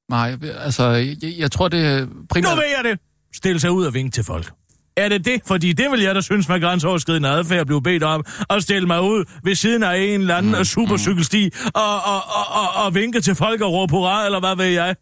Nej, 0.08 0.36
altså, 0.58 0.84
jeg, 0.88 1.16
jeg 1.38 1.52
tror, 1.52 1.68
det 1.68 1.86
er 1.86 2.00
Nu 2.00 2.12
primært... 2.30 2.56
ved 2.56 2.64
jeg 2.76 2.84
det! 2.84 2.98
Stil 3.36 3.60
sig 3.60 3.70
ud 3.70 3.84
og 3.86 3.94
vinke 3.94 4.10
til 4.14 4.24
folk. 4.24 4.52
Er 4.96 5.08
det 5.08 5.24
det? 5.24 5.40
Fordi 5.46 5.72
det 5.72 5.90
vil 5.90 6.00
jeg 6.00 6.14
da 6.14 6.20
synes 6.20 6.48
var 6.48 6.58
grænseoverskridende 6.58 7.28
adfærd 7.28 7.60
at 7.60 7.66
blive 7.66 7.82
bedt 7.82 8.02
om 8.02 8.24
at 8.50 8.62
stille 8.62 8.86
mig 8.86 9.02
ud 9.02 9.24
ved 9.44 9.54
siden 9.54 9.82
af 9.82 9.96
en 9.98 10.20
eller 10.20 10.36
anden 10.36 10.54
mm, 10.58 10.64
supercykelsti 10.64 11.50
og, 11.74 11.94
og, 12.04 12.14
og, 12.14 12.44
og, 12.62 12.84
og 12.84 12.94
vinke 12.94 13.20
til 13.20 13.34
folk 13.34 13.60
og 13.60 13.72
råbe 13.72 13.90
hurra, 13.90 14.24
eller 14.24 14.40
hvad 14.40 14.56
ved 14.56 14.64
jeg? 14.66 14.96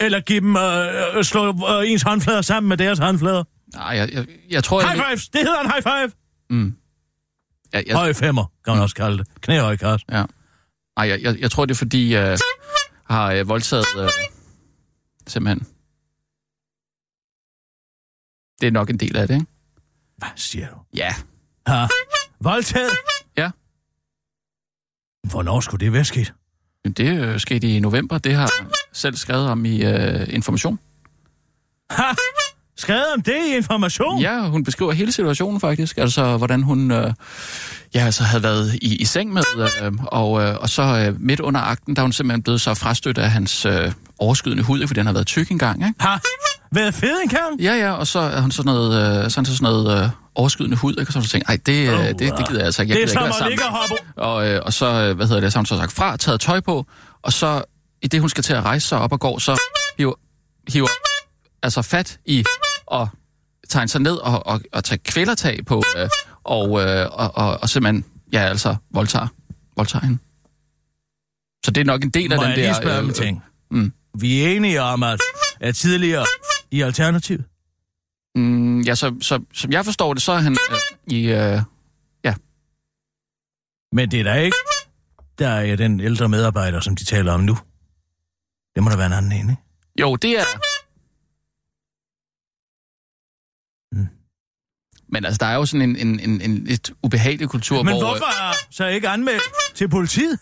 Eller 0.00 0.20
give 0.20 0.40
dem, 0.40 0.56
øh, 0.56 1.16
øh, 1.16 1.24
slå 1.24 1.48
øh, 1.48 1.90
ens 1.90 2.02
håndflader 2.02 2.42
sammen 2.42 2.68
med 2.68 2.76
deres 2.76 2.98
håndflader. 2.98 3.44
Nej, 3.74 3.86
jeg, 3.96 4.12
jeg, 4.12 4.26
jeg 4.50 4.64
tror... 4.64 4.80
High 4.80 4.96
Jeg, 4.98 5.06
fives! 5.08 5.28
Det 5.28 5.40
hedder 5.40 5.60
en 5.60 5.70
high 5.70 5.82
five! 5.82 6.12
mm, 6.50 6.74
jeg, 7.72 7.84
jeg, 7.86 7.96
Høje 7.96 8.14
femmer, 8.14 8.44
kan 8.64 8.74
man 8.74 8.82
også 8.82 8.94
kalde 8.94 9.18
det. 9.18 9.26
Knæhøj 9.40 9.76
kast. 9.76 10.04
ja. 10.12 10.24
Nej, 10.98 11.08
jeg, 11.08 11.22
jeg, 11.22 11.40
jeg 11.40 11.50
tror, 11.50 11.64
det 11.64 11.74
er 11.74 11.78
fordi, 11.78 12.14
jeg 12.14 12.32
øh, 12.32 12.38
har 13.10 13.32
øh, 13.32 13.48
voldtaget... 13.48 13.86
Øh, 13.98 14.08
simpelthen. 15.26 15.66
Det 18.62 18.66
er 18.68 18.72
nok 18.72 18.90
en 18.90 18.96
del 18.96 19.16
af 19.16 19.28
det, 19.28 19.34
ikke? 19.34 19.46
Hvad 20.16 20.28
siger 20.36 20.68
du? 20.68 20.76
Ja. 20.94 21.14
Ha? 21.66 21.86
Voldtaget? 22.40 22.90
Ja. 23.36 23.50
Hvornår 25.30 25.60
skulle 25.60 25.84
det 25.84 25.92
være 25.92 26.04
sket? 26.04 26.34
Men 26.84 26.92
Det 26.92 27.20
øh, 27.20 27.40
skete 27.40 27.76
i 27.76 27.80
november. 27.80 28.18
Det 28.18 28.34
har 28.34 28.40
jeg 28.60 28.66
selv 28.92 29.16
skrevet 29.16 29.48
om 29.48 29.64
i 29.64 29.84
øh, 29.84 30.34
Information. 30.34 30.78
Ha? 31.90 32.02
Skrevet 32.76 33.06
om 33.16 33.22
det 33.22 33.36
i 33.46 33.56
information? 33.56 34.20
Ja, 34.20 34.40
hun 34.40 34.64
beskriver 34.64 34.92
hele 34.92 35.12
situationen 35.12 35.60
faktisk. 35.60 35.98
Altså, 35.98 36.36
hvordan 36.36 36.62
hun 36.62 36.90
øh, 36.90 37.12
ja, 37.94 38.04
altså, 38.04 38.22
havde 38.22 38.42
været 38.42 38.74
i, 38.74 38.96
i 38.96 39.04
seng 39.04 39.32
med, 39.32 39.42
øh, 39.82 39.92
og, 40.06 40.42
øh, 40.42 40.56
og 40.60 40.68
så 40.68 40.82
øh, 40.82 41.20
midt 41.20 41.40
under 41.40 41.60
akten, 41.60 41.96
der 41.96 42.02
er 42.02 42.04
hun 42.04 42.12
simpelthen 42.12 42.42
blevet 42.42 42.60
så 42.60 42.74
frastødt 42.74 43.18
af 43.18 43.30
hans 43.30 43.66
øh, 43.66 43.92
overskydende 44.18 44.62
hud, 44.62 44.86
fordi 44.86 44.98
den 44.98 45.06
har 45.06 45.12
været 45.12 45.26
tyk 45.26 45.50
engang, 45.50 45.86
ikke? 45.86 45.94
Har 46.00 46.20
været 46.72 46.94
fed 46.94 47.16
en 47.22 47.28
gang? 47.28 47.60
Ja, 47.60 47.74
ja, 47.74 47.92
og 47.92 48.06
så 48.06 48.18
er 48.18 48.40
hun 48.40 48.50
sådan 48.50 48.72
noget, 48.72 49.24
øh, 49.24 49.30
sådan, 49.30 49.44
så 49.44 49.56
sådan 49.56 49.72
noget 49.72 50.02
øh, 50.02 50.08
overskydende 50.34 50.76
hud, 50.76 50.92
ikke? 50.92 51.08
Og 51.08 51.12
så 51.12 51.18
har 51.18 51.22
hun 51.22 51.28
tænkt, 51.28 51.48
ej, 51.48 51.58
det, 51.66 51.88
øh, 51.88 51.98
Oh, 51.98 52.06
det, 52.06 52.18
det 52.18 52.48
gider 52.48 52.58
jeg 52.58 52.64
altså 52.66 52.82
ikke. 52.82 52.94
Jeg 52.94 53.08
det 53.08 53.16
er 53.16 53.32
som 53.32 53.44
at 53.44 53.50
ligge 53.50 53.64
og 53.64 53.70
hoppe 53.70 53.94
Og, 54.16 54.48
øh, 54.48 54.60
og 54.64 54.72
så, 54.72 54.86
øh, 54.86 55.16
hvad 55.16 55.26
hedder 55.26 55.40
det, 55.40 55.52
så 55.52 55.58
har 55.58 55.60
hun 55.60 55.66
så 55.66 55.76
sagt 55.76 55.92
fra, 55.92 56.16
taget 56.16 56.40
tøj 56.40 56.60
på, 56.60 56.86
og 57.22 57.32
så 57.32 57.62
i 58.02 58.06
det, 58.06 58.20
hun 58.20 58.28
skal 58.28 58.44
til 58.44 58.52
at 58.52 58.64
rejse 58.64 58.88
sig 58.88 58.98
op 58.98 59.12
og 59.12 59.20
går, 59.20 59.38
så 59.38 59.60
hiver, 59.98 60.14
hiver 60.68 60.88
altså 61.62 61.82
fat 61.82 62.20
i 62.24 62.44
og 62.86 63.08
tager 63.68 63.86
sig 63.86 64.00
ned 64.00 64.16
og, 64.16 64.46
og, 64.46 64.60
og 64.72 64.84
tager 64.84 65.00
kvælertag 65.04 65.66
på, 65.66 65.82
øh, 65.96 66.08
og, 66.44 66.80
øh, 66.80 67.08
og, 67.12 67.30
og, 67.34 67.58
og 67.62 67.68
simpelthen, 67.68 68.04
ja, 68.32 68.38
altså, 68.40 68.76
voldtager, 68.90 69.28
voldtager 69.76 70.04
hende. 70.04 70.18
Så 71.64 71.70
det 71.70 71.80
er 71.80 71.84
nok 71.84 72.04
en 72.04 72.10
del 72.10 72.32
af 72.32 72.38
Må 72.38 72.42
den 72.44 72.50
jeg 72.50 72.58
der... 72.58 72.74
spørge 72.74 72.98
om 72.98 73.08
øh, 73.08 73.14
ting? 73.14 73.42
mm. 73.70 73.92
Vi 74.20 74.42
er 74.42 74.48
enige 74.48 74.82
om, 74.82 75.02
at, 75.02 75.20
at 75.60 75.76
tidligere 75.76 76.26
i 76.70 76.80
Alternativet, 76.80 77.44
Mm, 78.34 78.80
ja, 78.80 78.94
så, 78.94 79.14
så, 79.20 79.44
som 79.52 79.72
jeg 79.72 79.84
forstår 79.84 80.14
det, 80.14 80.22
så 80.22 80.32
er 80.32 80.38
han 80.38 80.52
øh, 80.70 81.16
i... 81.16 81.26
Øh, 81.26 81.62
men 83.92 84.10
det 84.10 84.20
er 84.20 84.24
der 84.24 84.34
ikke. 84.34 84.56
Der 85.38 85.48
er 85.48 85.76
den 85.76 86.00
ældre 86.00 86.28
medarbejder, 86.28 86.80
som 86.80 86.96
de 86.96 87.04
taler 87.04 87.32
om 87.32 87.40
nu. 87.40 87.58
Det 88.74 88.82
må 88.82 88.90
der 88.90 88.96
være 88.96 89.06
en 89.06 89.12
anden 89.12 89.32
en, 89.32 89.50
ikke? 89.50 89.62
jo, 90.00 90.16
det 90.16 90.38
er... 90.38 90.44
Men 95.12 95.24
altså, 95.24 95.38
der 95.38 95.46
er 95.46 95.54
jo 95.54 95.66
sådan 95.66 95.90
en, 95.90 95.96
en, 95.96 96.20
en, 96.20 96.40
en 96.40 96.64
lidt 96.64 96.90
ubehagelig 97.02 97.48
kultur, 97.48 97.82
Men 97.82 97.94
hvor... 97.94 98.02
hvorfor 98.02 98.24
er 98.24 98.52
så 98.70 98.86
ikke 98.86 99.08
anmeldt 99.08 99.42
til 99.74 99.88
politiet? 99.88 100.38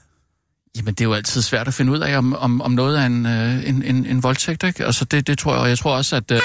Jamen, 0.76 0.94
det 0.94 1.00
er 1.00 1.04
jo 1.04 1.14
altid 1.14 1.42
svært 1.42 1.68
at 1.68 1.74
finde 1.74 1.92
ud 1.92 1.98
af, 1.98 2.18
om, 2.18 2.36
om, 2.36 2.60
om 2.60 2.72
noget 2.72 2.98
er 3.00 3.06
en, 3.06 3.26
øh, 3.26 3.68
en, 3.68 3.82
en, 3.82 4.06
en 4.06 4.22
voldtægt, 4.22 4.64
ikke? 4.64 4.84
Altså, 4.84 5.04
det, 5.04 5.26
det 5.26 5.38
tror 5.38 5.52
jeg, 5.52 5.60
og 5.60 5.68
jeg 5.68 5.78
tror 5.78 5.96
også, 5.96 6.16
at... 6.16 6.30
Øh, 6.30 6.36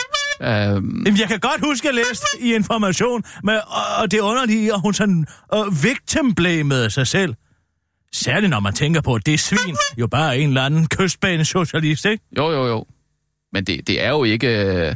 øh, 0.41 0.47
Jamen, 0.47 1.17
jeg 1.19 1.27
kan 1.27 1.39
godt 1.39 1.61
huske, 1.63 1.89
at 1.89 1.95
jeg 1.95 2.03
læste 2.05 2.25
i 2.39 2.53
information, 2.55 3.23
med, 3.43 3.55
og, 3.55 4.01
og 4.01 4.11
det 4.11 4.19
underlige, 4.19 4.73
at 4.73 4.81
hun 4.81 4.93
sådan 4.93 5.25
øh, 5.53 5.83
victimblamede 5.83 6.89
sig 6.89 7.07
selv. 7.07 7.33
Særligt 8.13 8.49
når 8.49 8.59
man 8.59 8.73
tænker 8.73 9.01
på, 9.01 9.13
at 9.13 9.25
det 9.25 9.33
er 9.33 9.37
svin 9.37 9.75
jo 9.97 10.07
bare 10.07 10.37
en 10.37 10.47
eller 10.47 10.61
anden 10.63 10.87
kystbanesocialist, 10.87 12.05
ikke? 12.05 12.23
jo, 12.37 12.51
jo, 12.51 12.67
jo. 12.67 12.85
Men 13.53 13.63
det, 13.63 13.87
det 13.87 14.03
er 14.03 14.09
jo 14.09 14.23
ikke... 14.23 14.65
Øh, 14.65 14.95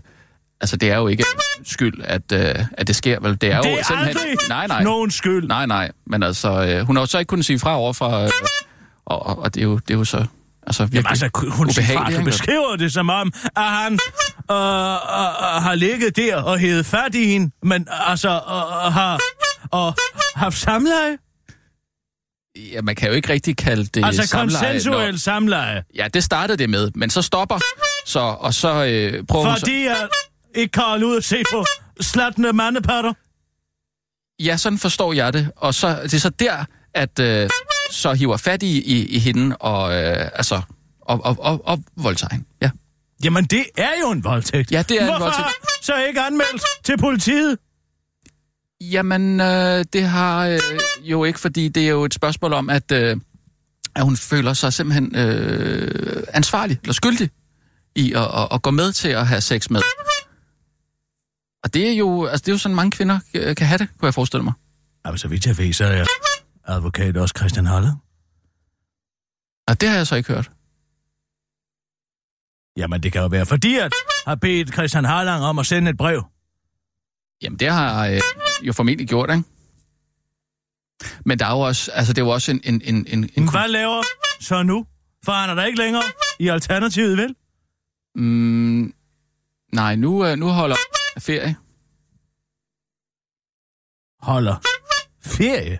altså, 0.62 0.78
det 0.78 0.91
er 0.91 0.98
jo 0.98 1.08
ikke 1.08 1.24
skyld, 1.65 2.02
at, 2.04 2.32
øh, 2.34 2.56
at 2.72 2.88
det 2.88 2.95
sker, 2.95 3.19
vel? 3.19 3.41
Det 3.41 3.52
er, 3.52 3.62
Det 3.62 3.72
jo 3.72 3.76
er 3.78 3.84
simpelthen... 3.84 4.17
aldrig 4.17 4.38
Nej, 4.50 4.67
nej. 4.67 4.84
nogen 4.84 5.12
skyld. 5.12 5.48
Nej, 5.48 5.65
nej. 5.65 5.91
Men 6.08 6.24
altså, 6.24 6.50
øh, 6.65 6.86
hun 6.88 6.95
har 6.95 7.02
jo 7.04 7.06
så 7.08 7.19
ikke 7.19 7.30
kunnet 7.30 7.45
sige 7.45 7.60
fra 7.60 7.78
over 7.78 7.93
fra... 7.93 8.24
Øh, 8.24 8.30
og, 9.06 9.26
og, 9.26 9.39
og 9.39 9.54
det, 9.56 9.62
er 9.62 9.65
jo, 9.65 9.78
det 9.78 9.93
er 9.93 9.98
jo 9.98 10.06
så... 10.06 10.26
Altså, 10.67 10.84
virkelig 10.84 10.98
Jamen 10.98 11.08
altså, 11.10 11.30
hun 11.52 11.69
ubehageligt, 11.69 12.13
far, 12.15 12.19
du 12.19 12.26
beskriver 12.26 12.76
det 12.76 12.93
som 12.93 13.10
om, 13.10 13.34
at 13.56 13.63
han 13.63 13.93
øh, 13.93 14.58
øh, 14.58 15.63
har 15.63 15.76
ligget 15.76 16.15
der 16.15 16.36
og 16.36 16.58
hævet 16.60 16.86
fat 16.86 17.15
i 17.15 17.26
hende, 17.26 17.52
men 17.63 17.88
altså 17.91 18.30
øh, 18.30 18.93
har 18.93 19.19
og 19.72 19.95
haft 20.36 20.58
samleje. 20.58 21.17
Ja, 22.74 22.82
man 22.82 22.95
kan 22.95 23.10
jo 23.10 23.15
ikke 23.15 23.30
rigtig 23.34 23.58
kalde 23.58 23.86
det 23.86 24.06
Altså 24.06 24.28
samleje, 24.28 24.63
konsensuel 24.65 25.12
når- 25.12 25.17
samleje. 25.17 25.84
Ja, 25.95 26.08
det 26.13 26.24
startede 26.24 26.58
det 26.58 26.69
med, 26.69 26.91
men 26.95 27.10
så 27.10 27.22
stopper, 27.22 27.60
så, 28.06 28.19
og 28.19 28.54
så 28.54 28.67
øh, 28.86 29.26
prøver 29.28 29.45
hun 29.45 29.58
så... 29.58 29.65
Ikke 30.60 30.80
holde 30.80 31.06
ud 31.08 31.15
og 31.15 31.24
se 31.24 31.43
på 31.52 31.65
slattende 32.02 32.54
mandepatter. 32.54 33.13
Ja, 34.39 34.58
sådan 34.58 34.80
forstår 34.80 35.13
jeg 35.13 35.34
det. 35.34 35.52
Og 35.56 35.74
så, 35.74 36.00
det 36.04 36.13
er 36.13 36.17
så 36.19 36.30
der, 36.30 36.65
at 36.93 37.19
øh, 37.19 37.50
så 37.91 38.13
hiver 38.13 38.38
fat 38.38 38.63
i, 38.63 38.82
i, 38.82 39.06
i 39.06 39.19
hende 39.19 39.56
og, 39.58 39.93
øh, 39.93 40.30
altså, 40.34 40.62
og, 41.02 41.26
og, 41.26 41.38
og, 41.39 41.62
og 41.67 41.84
voldtager 41.98 42.34
hende. 42.34 42.45
Ja. 42.62 42.69
Jamen, 43.24 43.45
det 43.45 43.65
er 43.78 43.91
jo 44.02 44.12
en 44.12 44.24
voldtægt. 44.24 44.72
Ja, 44.72 44.84
det 44.89 44.98
er 44.98 45.02
en 45.02 45.08
Hvorfor 45.08 45.24
voldtægt. 45.24 45.86
så 45.86 46.04
ikke 46.08 46.22
anmeldt 46.22 46.63
til 46.84 46.98
politiet? 46.98 47.58
Jamen, 48.82 49.39
øh, 49.41 49.86
det 49.93 50.04
har 50.04 50.48
øh, 50.48 50.60
jo 51.02 51.24
ikke, 51.24 51.39
fordi 51.39 51.67
det 51.67 51.84
er 51.84 51.89
jo 51.89 52.04
et 52.04 52.13
spørgsmål 52.13 52.54
om, 52.54 52.69
at, 52.69 52.91
øh, 52.91 53.17
at 53.95 54.04
hun 54.04 54.17
føler 54.17 54.54
sig 54.54 54.74
simpelthen 54.74 55.15
øh, 55.15 56.24
ansvarlig 56.34 56.80
eller 56.84 56.93
skyldig 56.93 57.30
i 57.95 58.13
at, 58.13 58.22
at, 58.22 58.48
at 58.52 58.62
gå 58.62 58.72
med 58.72 58.91
til 58.91 59.10
at 59.10 59.28
have 59.28 59.41
sex 59.41 59.69
med. 59.69 59.82
Og 61.63 61.74
det 61.74 61.89
er 61.89 61.93
jo, 61.93 62.26
altså, 62.26 62.43
det 62.43 62.48
er 62.48 62.54
jo 62.54 62.58
sådan, 62.58 62.76
mange 62.76 62.91
kvinder 62.91 63.19
øh, 63.34 63.56
kan 63.56 63.67
have 63.67 63.78
det, 63.78 63.88
kunne 63.98 64.06
jeg 64.06 64.13
forestille 64.13 64.43
mig. 64.43 64.54
Jamen, 65.06 65.17
så 65.17 65.28
vidt 65.28 65.45
jeg 65.45 65.58
ved, 65.58 65.74
så 65.74 65.86
er 65.86 66.06
advokat 66.65 67.17
også 67.17 67.34
Christian 67.38 67.65
Halle. 67.65 67.91
Og 69.67 69.82
det 69.82 69.89
har 69.89 69.95
jeg 69.95 70.08
så 70.08 70.15
ikke 70.15 70.34
hørt. 70.34 70.52
Jamen, 72.78 73.04
det 73.04 73.12
kan 73.12 73.22
jo 73.22 73.28
være 73.28 73.45
fordi, 73.45 73.76
at 73.76 73.93
har 74.28 74.36
bedt 74.36 74.74
Christian 74.74 75.06
Harlang 75.06 75.43
om 75.43 75.60
at 75.60 75.65
sende 75.65 75.89
et 75.89 75.98
brev. 75.98 76.24
Jamen, 77.41 77.60
det 77.60 77.72
har 77.72 78.08
øh, 78.08 78.22
jo 78.63 78.74
formentlig 78.74 79.08
gjort, 79.08 79.30
ikke? 79.30 79.43
Men 81.26 81.39
der 81.39 81.45
er 81.45 81.52
jo 81.52 81.60
også, 81.60 81.91
altså 81.91 82.13
det 82.13 82.22
er 82.22 82.26
jo 82.26 82.32
også 82.32 82.52
en... 82.52 82.62
en, 82.63 82.82
en, 82.86 83.08
en, 83.08 83.30
en 83.36 83.50
hvad 83.52 83.67
laver 83.67 84.04
så 84.39 84.63
nu? 84.63 84.86
For 85.26 85.32
han 85.32 85.50
er 85.50 85.56
der 85.56 85.65
ikke 85.65 85.80
længere 85.80 86.04
i 86.39 86.48
Alternativet, 86.48 87.17
vel? 87.17 87.36
mm, 88.15 88.93
nej, 89.74 89.95
nu, 89.95 90.26
øh, 90.26 90.38
nu 90.38 90.48
holder 90.48 90.76
Ferie. 91.19 91.55
Holder 94.21 94.55
ferie? 95.23 95.79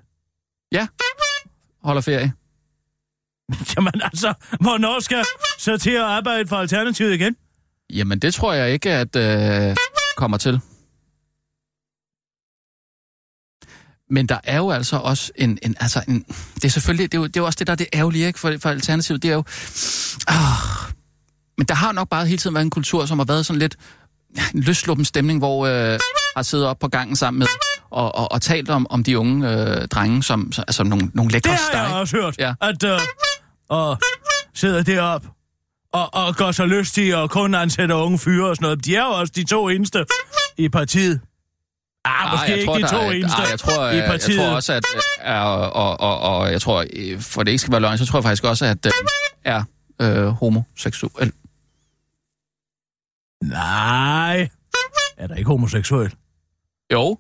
Ja, 0.72 0.88
holder 1.84 2.02
ferie. 2.02 2.34
Jamen 3.76 4.02
altså, 4.04 4.34
hvornår 4.60 5.00
skal 5.00 5.26
så 5.60 5.78
til 5.78 5.92
at 5.92 6.02
arbejde 6.02 6.48
for 6.48 6.56
Alternativet 6.56 7.14
igen? 7.14 7.36
Jamen, 7.90 8.20
det 8.20 8.34
tror 8.34 8.54
jeg 8.54 8.74
ikke, 8.74 8.92
at 8.92 9.16
øh, 9.16 9.76
kommer 10.18 10.38
til. 10.38 10.62
Men 14.12 14.30
der 14.30 14.40
er 14.44 14.58
jo 14.58 14.72
altså 14.72 14.98
også 14.98 15.32
en, 15.36 15.60
en 15.62 15.76
altså 15.80 16.04
en, 16.08 16.26
det 16.56 16.66
er 16.66 16.70
selvfølgelig, 16.70 17.12
det 17.12 17.18
er, 17.18 17.22
jo, 17.22 17.28
det 17.28 17.38
er 17.38 17.42
jo 17.42 17.46
også 17.46 17.58
det, 17.60 17.68
der 17.68 17.74
er 17.74 17.78
det 17.78 17.88
ærgerlige, 17.94 18.28
ikke, 18.28 18.40
for, 18.40 18.58
for 18.60 18.70
Alternativet, 18.70 19.24
det 19.24 19.32
er 19.32 19.34
jo, 19.34 19.44
ah, 20.28 20.94
men 21.58 21.68
der 21.68 21.74
har 21.74 21.92
nok 21.92 22.10
bare 22.10 22.26
hele 22.26 22.38
tiden 22.38 22.54
været 22.54 22.66
en 22.66 22.70
kultur, 22.70 23.06
som 23.06 23.20
har 23.20 23.26
været 23.26 23.46
sådan 23.46 23.60
lidt 23.60 23.78
en 24.56 24.62
løsluppen 24.68 25.06
stemning, 25.06 25.40
hvor 25.40 25.66
øh, 25.68 26.00
har 26.36 26.44
siddet 26.44 26.68
op 26.68 26.80
på 26.80 26.88
gangen 26.88 27.16
sammen 27.16 27.40
med 27.40 27.48
og, 27.92 28.16
og, 28.16 28.32
og 28.32 28.42
talt 28.42 28.70
om, 28.70 28.88
om 28.90 29.04
de 29.04 29.20
unge 29.20 29.50
øh, 29.52 29.88
drenge, 29.88 30.24
som, 30.24 30.52
som 30.52 30.64
altså 30.68 30.84
nogle, 30.84 31.12
nogle 31.14 31.32
lækre 31.32 31.52
Det 31.52 31.60
har 31.74 31.88
jeg 31.88 31.96
også 31.96 32.18
hørt, 32.18 32.36
Ja. 32.40 32.54
at 32.62 32.84
øh, 32.84 33.00
og 33.70 33.98
sidder 34.56 34.84
derop 34.84 35.24
og, 35.94 36.14
og 36.14 36.36
gør 36.36 36.52
sig 36.52 36.68
lystige 36.68 37.18
og 37.18 37.30
kun 37.30 37.56
ansætter 37.56 37.96
unge 37.96 38.20
fyre 38.20 38.50
og 38.50 38.56
sådan 38.56 38.64
noget. 38.66 38.86
De 38.86 38.96
er 38.96 39.04
jo 39.06 39.12
også 39.12 39.34
de 39.36 39.44
to 39.44 39.70
eneste 39.70 40.06
i 40.58 40.70
partiet. 40.70 41.22
Ah, 42.06 42.32
måske 42.32 42.50
jeg 42.50 42.58
ikke 42.58 42.66
tror, 42.68 42.78
de 42.78 42.88
to 42.88 42.96
er- 42.98 43.12
eneste 43.12 43.42
ah, 43.42 43.48
jeg 43.52 43.60
tror, 43.60 43.90
i 43.90 43.96
jeg, 43.96 44.06
partiet. 44.08 44.38
jeg 44.38 44.46
tror 44.46 44.56
også, 44.56 44.74
at 44.74 44.84
øh, 44.96 45.02
er, 45.22 45.40
og, 45.42 46.00
og, 46.00 46.20
og 46.40 46.52
jeg 46.52 46.62
tror, 46.62 46.86
øh, 46.94 47.22
for 47.22 47.44
det 47.44 47.52
ikke 47.52 47.62
skal 47.62 47.72
være 47.72 47.82
løgn, 47.82 47.98
så 47.98 48.06
tror 48.06 48.20
jeg 48.20 48.24
faktisk 48.24 48.44
også, 48.44 48.66
at 48.66 48.86
øh, 48.86 48.92
er 49.46 49.64
øh, 50.02 50.28
homoseksuel. 50.28 51.32
Nej. 53.44 54.50
Er 55.18 55.28
der 55.28 55.36
ikke 55.36 55.48
homoseksuel? 55.48 56.16
Jo, 56.94 57.20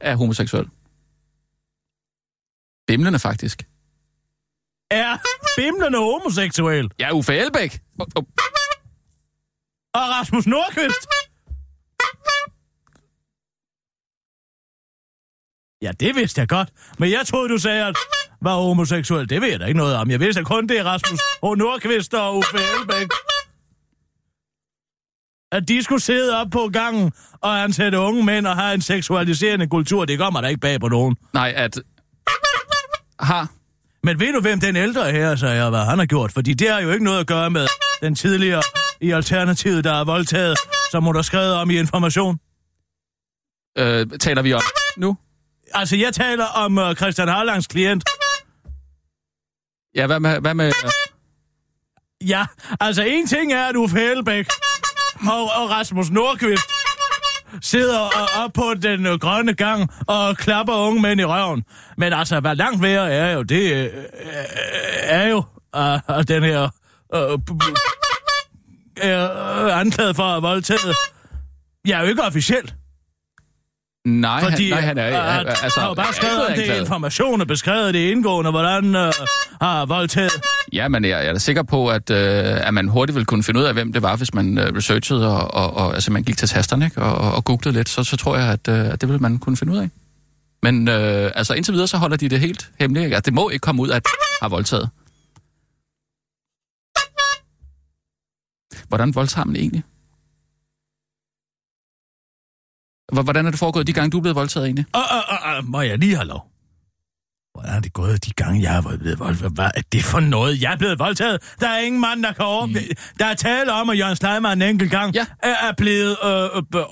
er 0.00 0.16
homoseksuel. 0.16 0.68
Bimlende 2.86 3.18
faktisk. 3.18 3.62
Er 4.90 5.18
bimlende 5.56 5.98
homoseksuel? 5.98 6.90
Ja, 6.98 7.12
Uffe 7.12 7.34
Elbæk. 7.34 7.80
Oh, 7.98 8.06
oh. 8.16 8.22
Og 9.94 10.00
Rasmus 10.14 10.46
Nordqvist? 10.46 11.08
Ja, 15.82 15.92
det 16.00 16.14
vidste 16.14 16.40
jeg 16.40 16.48
godt. 16.48 16.68
Men 16.98 17.10
jeg 17.10 17.26
troede, 17.26 17.48
du 17.48 17.58
sagde, 17.58 17.86
at 17.86 17.96
var 18.40 18.54
homoseksuel. 18.54 19.28
Det 19.28 19.40
ved 19.40 19.48
jeg 19.50 19.60
da 19.60 19.64
ikke 19.64 19.78
noget 19.78 19.96
om. 19.96 20.10
Jeg 20.10 20.20
vidste 20.20 20.44
kun, 20.44 20.66
det 20.68 20.78
er 20.78 20.84
Rasmus 20.84 21.20
H. 21.42 21.46
Nordqvist 21.58 22.14
og 22.14 22.36
Uffe 22.36 22.58
Elbæk. 22.80 23.08
At 25.52 25.68
de 25.68 25.82
skulle 25.82 26.00
sidde 26.00 26.40
op 26.40 26.50
på 26.50 26.70
gangen 26.72 27.12
og 27.40 27.62
ansætte 27.62 27.98
unge 27.98 28.24
mænd 28.24 28.46
og 28.46 28.56
have 28.56 28.74
en 28.74 28.80
seksualiserende 28.80 29.66
kultur, 29.66 30.04
det 30.04 30.18
kommer 30.18 30.40
der 30.40 30.48
ikke 30.48 30.60
bag 30.60 30.80
på 30.80 30.88
nogen. 30.88 31.16
Nej, 31.32 31.52
at... 31.56 31.80
Har... 33.20 33.50
Men 34.02 34.20
ved 34.20 34.32
du, 34.32 34.40
hvem 34.40 34.60
den 34.60 34.76
ældre 34.76 35.12
her, 35.12 35.36
sagde 35.36 35.54
jeg, 35.54 35.70
hvad 35.70 35.84
han 35.84 35.98
har 35.98 36.06
gjort? 36.06 36.32
Fordi 36.32 36.54
det 36.54 36.70
har 36.70 36.80
jo 36.80 36.90
ikke 36.90 37.04
noget 37.04 37.20
at 37.20 37.26
gøre 37.26 37.50
med 37.50 37.66
den 38.02 38.14
tidligere 38.14 38.62
i 39.00 39.10
Alternativet, 39.10 39.84
der 39.84 39.92
er 40.00 40.04
voldtaget, 40.04 40.58
som 40.90 41.04
hun 41.04 41.14
har 41.14 41.22
skrevet 41.22 41.54
om 41.54 41.70
i 41.70 41.78
Information. 41.78 42.38
Øh, 43.78 44.06
taler 44.20 44.42
vi 44.42 44.52
om 44.52 44.62
nu? 44.96 45.16
Altså, 45.74 45.96
jeg 45.96 46.12
taler 46.12 46.44
om 46.44 46.78
uh, 46.78 46.94
Christian 46.94 47.28
Harlangs 47.28 47.66
klient. 47.66 48.04
Ja, 49.94 50.06
hvad 50.06 50.20
med... 50.20 50.40
Hvad 50.40 50.54
med 50.54 50.66
øh, 50.66 50.90
Ja, 52.28 52.46
altså 52.80 53.02
en 53.02 53.26
ting 53.26 53.52
er, 53.52 53.66
at 53.66 53.76
Uffe 53.76 53.98
Helbæk 53.98 54.46
og, 55.20 55.42
og 55.42 55.70
Rasmus 55.70 56.10
Nordqvist 56.10 56.70
sidder 57.62 57.98
og, 57.98 58.44
op 58.44 58.52
på 58.52 58.74
den 58.82 59.06
øh, 59.06 59.18
grønne 59.18 59.54
gang 59.54 59.90
og 60.06 60.36
klapper 60.36 60.74
unge 60.74 61.02
mænd 61.02 61.20
i 61.20 61.24
røven. 61.24 61.64
Men 61.96 62.12
altså, 62.12 62.40
hvad 62.40 62.56
langt 62.56 62.82
værre 62.82 63.12
er 63.12 63.32
jo, 63.32 63.42
det 63.42 63.72
øh, 63.72 63.84
øh 63.84 63.90
er 65.02 65.28
jo 65.28 65.42
uh, 65.76 66.22
den 66.28 66.42
her 66.42 66.68
øh, 67.14 67.32
øh, 69.04 69.80
anklaget 69.80 70.16
for 70.16 70.22
at 70.22 70.42
voldtage. 70.42 70.94
Jeg 71.86 71.98
er 71.98 72.02
jo 72.02 72.08
ikke 72.08 72.22
officielt 72.22 72.74
nej, 74.06 74.42
Fordi 74.42 74.70
han, 74.70 74.96
nej, 74.96 75.10
han 75.10 75.14
er... 75.14 75.20
at, 75.20 75.46
altså, 75.48 75.64
altså, 75.64 75.80
har 75.80 75.88
jo 75.88 75.94
bare 75.94 76.12
skrevet 76.12 76.46
om 76.46 76.52
det 76.56 76.80
information 76.80 77.40
og 77.40 77.46
beskrevet 77.46 77.94
det 77.94 78.10
indgående, 78.10 78.50
hvordan 78.50 78.96
øh, 78.96 79.12
har 79.60 79.86
voldtaget. 79.86 80.32
Ja, 80.72 80.88
men 80.88 81.04
jeg, 81.04 81.10
jeg 81.10 81.26
er 81.26 81.32
da 81.32 81.38
sikker 81.38 81.62
på, 81.62 81.88
at, 81.88 82.10
øh, 82.10 82.66
at 82.66 82.74
man 82.74 82.88
hurtigt 82.88 83.14
ville 83.14 83.26
kunne 83.26 83.42
finde 83.42 83.60
ud 83.60 83.64
af, 83.64 83.72
hvem 83.72 83.92
det 83.92 84.02
var, 84.02 84.16
hvis 84.16 84.34
man 84.34 84.58
øh, 84.58 84.76
researchede 84.76 85.36
og, 85.36 85.54
og, 85.54 85.74
og 85.76 85.94
altså, 85.94 86.12
man 86.12 86.22
gik 86.22 86.36
til 86.36 86.48
tasterne 86.48 86.84
ikke? 86.84 87.02
Og, 87.02 87.14
og, 87.14 87.32
og 87.32 87.44
googlede 87.44 87.76
lidt, 87.76 87.88
så, 87.88 88.04
så 88.04 88.16
tror 88.16 88.36
jeg, 88.36 88.48
at, 88.52 88.68
øh, 88.68 88.86
at 88.92 89.00
det 89.00 89.08
ville 89.08 89.20
man 89.20 89.38
kunne 89.38 89.56
finde 89.56 89.72
ud 89.72 89.78
af. 89.78 89.88
Men 90.62 90.88
øh, 90.88 91.30
altså 91.34 91.54
indtil 91.54 91.74
videre, 91.74 91.88
så 91.88 91.96
holder 91.96 92.16
de 92.16 92.28
det 92.28 92.40
helt 92.40 92.70
hemmeligt. 92.80 93.04
Ikke? 93.04 93.16
Altså, 93.16 93.30
det 93.30 93.34
må 93.34 93.48
ikke 93.48 93.62
komme 93.62 93.82
ud, 93.82 93.90
at 93.90 94.02
har 94.42 94.48
voldtaget. 94.48 94.88
Hvordan 98.88 99.14
voldtager 99.14 99.44
man 99.44 99.56
egentlig? 99.56 99.82
Hvordan 103.12 103.46
er 103.46 103.50
det 103.50 103.58
foregået 103.58 103.86
de 103.86 103.92
gange, 103.92 104.10
du 104.10 104.16
er 104.16 104.20
blevet 104.22 104.36
voldtaget 104.36 104.66
egentlig? 104.66 104.86
Og, 104.92 105.00
og, 105.00 105.22
og, 105.28 105.56
og, 105.56 105.64
må 105.64 105.80
jeg 105.80 105.98
lige 105.98 106.16
have 106.16 106.26
lov? 106.28 106.44
Hvordan 107.54 107.74
er 107.76 107.80
det 107.80 107.92
gået 107.92 108.24
de 108.26 108.30
gange, 108.32 108.62
jeg 108.62 108.72
har 108.72 108.96
blevet 109.00 109.18
voldtaget? 109.18 109.52
Hvad 109.52 109.64
er 109.74 109.80
det 109.92 110.04
for 110.04 110.20
noget? 110.20 110.62
Jeg 110.62 110.72
er 110.72 110.76
blevet 110.76 110.98
voldtaget. 110.98 111.42
Der 111.60 111.68
er 111.68 111.78
ingen 111.78 112.00
mand, 112.00 112.22
der 112.22 112.32
kan 112.32 112.44
over... 112.44 112.66
Mm. 112.66 112.76
Der 113.18 113.26
er 113.26 113.34
tale 113.34 113.72
om, 113.72 113.90
at 113.90 113.98
Jørgen 113.98 114.16
Sleiman 114.16 114.62
en 114.62 114.68
enkelt 114.68 114.90
gang 114.90 115.14
Ja. 115.14 115.26
er, 115.42 115.68
er 115.68 115.72
blevet 115.76 116.16
øh, 116.24 116.30
øh, 116.32 116.62
øh, 116.74 116.84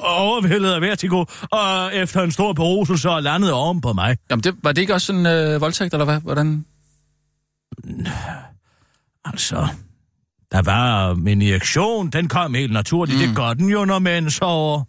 overvældet 0.00 0.72
af 0.72 0.80
vertigo, 0.80 1.24
og 1.50 1.94
efter 1.94 2.22
en 2.22 2.32
stor 2.32 2.52
beruselse 2.52 3.10
og 3.10 3.22
landet 3.22 3.52
oven 3.52 3.80
på 3.80 3.92
mig. 3.92 4.16
Jamen, 4.30 4.42
det, 4.42 4.54
var 4.62 4.72
det 4.72 4.80
ikke 4.80 4.94
også 4.94 5.12
en 5.12 5.26
øh, 5.26 5.60
voldtægt, 5.60 5.94
eller 5.94 6.04
hvad? 6.04 6.20
Hvordan? 6.20 6.64
Altså, 9.24 9.66
der 10.52 10.62
var 10.62 11.14
min 11.14 11.42
erektion, 11.42 12.10
den 12.10 12.28
kom 12.28 12.54
helt 12.54 12.72
naturligt. 12.72 13.18
Mm. 13.20 13.26
Det 13.26 13.36
gør 13.36 13.54
den 13.54 13.68
jo, 13.68 13.84
når 13.84 13.98
mænd 13.98 14.30
sover. 14.30 14.82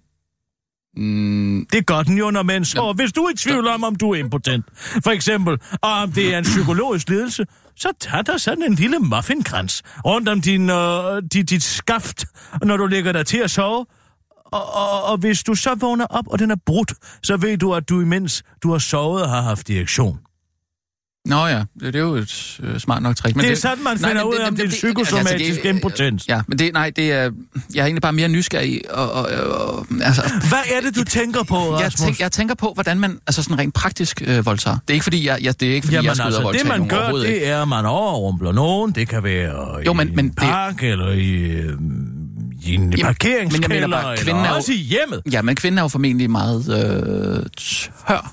Mm, 0.97 1.65
Det 1.71 1.85
gør 1.85 2.03
den 2.03 2.17
jo, 2.17 2.31
når 2.31 2.43
mænd 2.43 2.65
sover. 2.65 2.93
Hvis 2.93 3.11
du 3.13 3.21
er 3.23 3.31
i 3.31 3.35
tvivl 3.35 3.67
om, 3.67 3.83
om 3.83 3.95
du 3.95 4.11
er 4.11 4.15
impotent, 4.15 4.65
for 5.03 5.09
eksempel, 5.11 5.57
og 5.81 5.91
om 5.91 6.11
det 6.11 6.33
er 6.33 6.37
en 6.37 6.43
psykologisk 6.43 7.09
lidelse, 7.09 7.45
så 7.75 7.89
tag 7.99 8.25
der 8.25 8.37
sådan 8.37 8.63
en 8.63 8.73
lille 8.73 8.99
muffinkrans 8.99 9.83
rundt 10.05 10.29
om 10.29 10.41
din, 10.41 10.69
øh, 10.69 11.23
dit, 11.33 11.49
dit 11.49 11.63
skaft, 11.63 12.25
når 12.63 12.77
du 12.77 12.85
ligger 12.85 13.11
der 13.11 13.23
til 13.23 13.37
at 13.37 13.51
sove. 13.51 13.85
Og, 14.45 14.73
og, 14.73 15.03
og 15.03 15.17
hvis 15.17 15.43
du 15.43 15.55
så 15.55 15.75
vågner 15.75 16.05
op, 16.05 16.25
og 16.27 16.39
den 16.39 16.51
er 16.51 16.55
brudt, 16.65 16.93
så 17.23 17.37
ved 17.37 17.57
du, 17.57 17.73
at 17.73 17.89
du 17.89 18.01
imens 18.01 18.43
du 18.63 18.71
har 18.71 18.77
sovet 18.77 19.29
har 19.29 19.41
haft 19.41 19.69
erektion. 19.69 20.19
Nå 21.25 21.47
ja, 21.47 21.57
det, 21.59 21.65
det 21.81 21.95
er 21.95 21.99
jo 21.99 22.13
et 22.15 22.59
øh, 22.63 22.79
smart 22.79 23.01
nok 23.03 23.15
trick. 23.15 23.35
Det 23.35 23.51
er 23.51 23.55
sådan, 23.55 23.83
man 23.83 23.97
finder 23.97 24.23
ud 24.23 24.35
af, 24.35 24.47
om 24.47 24.55
det 24.55 24.65
er 24.65 24.69
psykosomatisk 24.69 25.65
impotens. 25.65 26.27
Ja, 26.27 26.41
men 26.47 26.59
det, 26.59 26.73
nej, 26.73 26.89
det 26.95 27.11
er, 27.11 27.31
jeg 27.73 27.81
er 27.81 27.85
egentlig 27.85 28.01
bare 28.01 28.13
mere 28.13 28.27
nysgerrig. 28.27 28.81
Og, 28.91 29.11
og, 29.11 29.25
og, 29.25 29.87
altså, 30.01 30.21
Hvad 30.49 30.59
er 30.77 30.81
det, 30.81 30.95
du 30.95 31.03
tænker 31.03 31.43
på, 31.43 31.55
Rasmus? 31.55 31.81
jeg, 31.81 31.91
tænk, 31.91 32.19
jeg 32.19 32.31
tænker 32.31 32.55
på, 32.55 32.71
hvordan 32.73 32.99
man 32.99 33.19
altså 33.27 33.43
sådan 33.43 33.59
rent 33.59 33.73
praktisk 33.73 34.21
øh, 34.25 34.45
voldtager. 34.45 34.77
Det 34.87 34.89
er 34.89 34.93
ikke 34.93 35.03
fordi, 35.03 35.25
jeg, 35.27 35.39
jeg, 35.43 35.59
det 35.59 35.69
er 35.69 35.73
ikke, 35.73 35.85
fordi 35.85 35.95
Jamen 35.95 36.05
jeg 36.07 36.15
skal 36.15 36.27
ud 36.27 36.33
og 36.33 36.37
altså, 36.37 36.43
voldtage 36.43 36.63
det 36.71 36.79
man 36.79 36.87
gør, 36.89 37.23
ikke. 37.23 37.35
det 37.35 37.47
er, 37.47 37.61
at 37.61 37.67
man 37.67 37.85
overrumpler 37.85 38.51
nogen. 38.51 38.91
Det 38.91 39.07
kan 39.07 39.23
være 39.23 39.75
Jo, 39.85 39.93
i 39.93 39.95
men- 39.95 40.15
men 40.15 40.25
en 40.25 40.29
det- 40.29 40.37
park, 40.37 40.83
eller 40.83 41.11
i, 41.11 41.31
øh, 41.33 41.73
i 42.63 42.73
en 42.75 42.81
men 42.81 42.91
jeg 42.97 43.05
parkeringskælder, 43.05 43.67
mener 43.67 43.87
bare, 43.87 44.11
eller 44.13 44.23
kvinden 44.23 44.45
er 44.45 44.49
jo- 44.49 44.55
også 44.55 44.71
i 44.71 44.75
hjemmet. 44.75 45.21
Ja, 45.31 45.41
men 45.41 45.55
kvinden 45.55 45.77
er 45.77 45.81
jo 45.81 45.87
formentlig 45.87 46.29
meget 46.29 46.59
øh, 46.69 47.43
tør. 47.57 48.31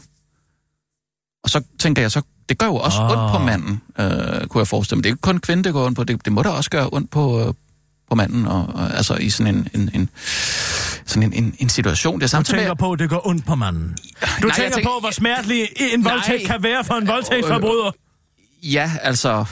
Og 1.45 1.51
så 1.51 1.61
tænker 1.81 2.03
jeg, 2.03 2.11
så 2.11 2.23
det 2.49 2.59
gør 2.59 2.67
jo 2.67 2.77
også 2.77 2.99
Ah. 2.99 3.11
ondt 3.11 3.33
på 3.33 3.39
manden, 3.45 3.81
øh, 3.99 4.47
kunne 4.47 4.59
jeg 4.61 4.69
forestille 4.69 4.97
mig. 4.97 5.05
Det 5.05 5.11
er 5.11 5.13
ikke 5.15 5.21
kun 5.21 5.39
kvinden, 5.39 5.65
det 5.65 5.73
går 5.73 5.87
ondt 5.87 5.97
på. 5.97 6.05
Det, 6.05 6.25
det 6.25 6.33
må 6.33 6.43
da 6.43 6.49
også 6.49 6.71
gøre 6.71 6.89
ondt 6.93 7.11
på, 7.11 7.41
øh, 7.41 7.55
på 8.09 8.15
manden, 8.15 8.47
og, 8.47 8.67
og, 8.75 8.97
altså 8.97 9.15
i 9.15 9.31
sådan 9.31 9.55
en, 9.55 9.69
en, 9.75 9.91
en, 9.95 10.09
sådan 11.07 11.23
en, 11.23 11.45
en, 11.45 11.55
en 11.59 11.69
situation. 11.69 12.15
Det 12.15 12.23
er 12.23 12.27
Du 12.27 12.31
samtidig 12.31 12.59
tænker 12.61 12.75
på, 12.75 12.93
at 12.93 12.99
det 12.99 13.11
går 13.11 13.27
ondt 13.29 13.47
på 13.47 13.55
manden. 13.55 13.97
Du 14.43 14.47
Nej, 14.47 14.57
tænker 14.57 14.73
tænker- 14.75 14.91
på, 14.91 15.01
hvor 15.01 15.11
smertelig 15.11 15.69
en 15.93 16.01
Nej. 16.01 16.13
voldtægt 16.13 16.47
kan 16.47 16.63
være 16.63 16.85
for 16.85 16.95
en 16.95 17.07
voldtægtsforbryder. 17.07 17.91
Ja, 18.63 18.91
altså... 19.03 19.45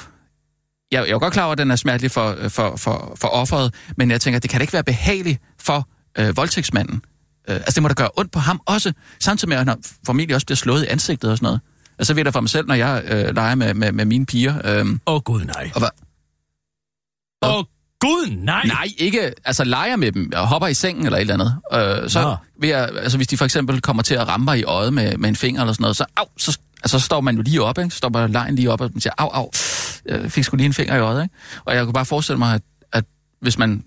Jeg, 0.93 0.99
jeg 1.01 1.07
er 1.07 1.11
jo 1.11 1.19
godt 1.19 1.33
klar 1.33 1.45
over, 1.45 1.53
at 1.53 1.59
den 1.59 1.71
er 1.71 1.77
smertelig 1.77 2.11
for, 2.11 2.37
for, 2.49 2.77
for, 2.77 3.13
for 3.21 3.29
offeret, 3.29 3.75
men 3.97 4.11
jeg 4.11 4.21
tænker, 4.21 4.41
det 4.41 4.51
kan 4.51 4.59
da 4.61 4.63
ikke 4.63 4.73
være 4.73 4.85
behageligt 4.85 5.41
for 5.61 5.89
øh, 6.19 6.37
voldtægtsmanden. 6.37 7.03
Øh, 7.49 7.55
altså, 7.57 7.73
det 7.75 7.83
må 7.83 7.89
da 7.89 7.95
gøre 7.95 8.11
ondt 8.17 8.33
på 8.33 8.39
ham 8.39 8.61
også, 8.67 8.93
samtidig 9.21 9.49
med, 9.49 9.57
at 9.57 9.69
han 9.69 9.83
formentlig 10.07 10.35
også 10.35 10.47
bliver 10.47 10.57
slået 10.57 10.85
i 10.85 10.87
ansigtet 10.87 11.31
og 11.31 11.37
sådan 11.37 11.47
noget. 11.47 11.61
Altså, 12.01 12.15
ved 12.15 12.23
jeg 12.25 12.33
for 12.33 12.41
mig 12.41 12.51
selv, 12.51 12.67
når 12.67 12.75
jeg 12.75 13.03
øh, 13.07 13.35
leger 13.35 13.55
med, 13.55 13.75
med, 13.75 13.93
med 13.93 14.05
mine 14.05 14.27
piger. 14.27 14.55
Øh, 14.65 14.87
Åh, 14.87 14.97
oh, 15.07 15.21
gud 15.21 15.45
nej. 15.45 15.71
og 15.75 15.81
hvad? 15.81 15.89
Åh, 17.43 17.55
oh, 17.55 17.65
gud 18.01 18.31
nej. 18.31 18.65
Nej, 18.67 18.89
ikke, 18.99 19.33
altså 19.45 19.65
leger 19.65 19.97
med 19.97 20.13
dem, 20.13 20.33
og 20.37 20.49
hopper 20.49 20.69
i 20.69 20.75
sengen 20.75 21.07
eller 21.07 21.19
et 21.19 21.21
eller 21.21 21.35
andet. 21.35 22.03
Øh, 22.03 22.11
så 22.11 22.23
Nå. 22.23 22.37
ved 22.61 22.69
jeg, 22.69 22.89
altså 22.97 23.19
hvis 23.19 23.29
de 23.29 23.37
for 23.37 23.45
eksempel 23.45 23.81
kommer 23.81 24.03
til 24.03 24.15
at 24.15 24.29
ramme 24.29 24.45
mig 24.45 24.59
i 24.59 24.65
øjet 24.65 24.93
med, 24.93 25.17
med 25.17 25.29
en 25.29 25.37
finger 25.37 25.61
eller 25.61 25.73
sådan 25.73 25.83
noget, 25.83 25.97
så, 25.97 26.05
au, 26.17 26.25
så, 26.39 26.59
altså, 26.83 26.99
så 26.99 27.05
står 27.05 27.21
man 27.21 27.37
jo 27.37 27.43
lige 27.43 27.63
op, 27.63 27.79
ikke? 27.79 27.91
Så 27.91 27.97
står 27.97 28.09
man 28.09 28.31
lejen 28.31 28.55
lige 28.55 28.71
op, 28.71 28.81
og 28.81 28.91
man 28.93 29.01
siger, 29.01 29.13
au, 29.19 29.29
au, 29.29 29.51
jeg 30.07 30.33
fik 30.33 30.45
sgu 30.45 30.57
lige 30.57 30.67
en 30.67 30.75
finger 30.75 30.97
i 30.97 31.01
øjet, 31.01 31.23
ikke? 31.23 31.35
Og 31.65 31.75
jeg 31.75 31.85
kunne 31.85 31.95
bare 31.95 32.07
forestille 32.07 32.39
mig, 32.39 32.55
at, 32.55 32.63
at 32.93 33.05
hvis 33.41 33.59
man 33.59 33.85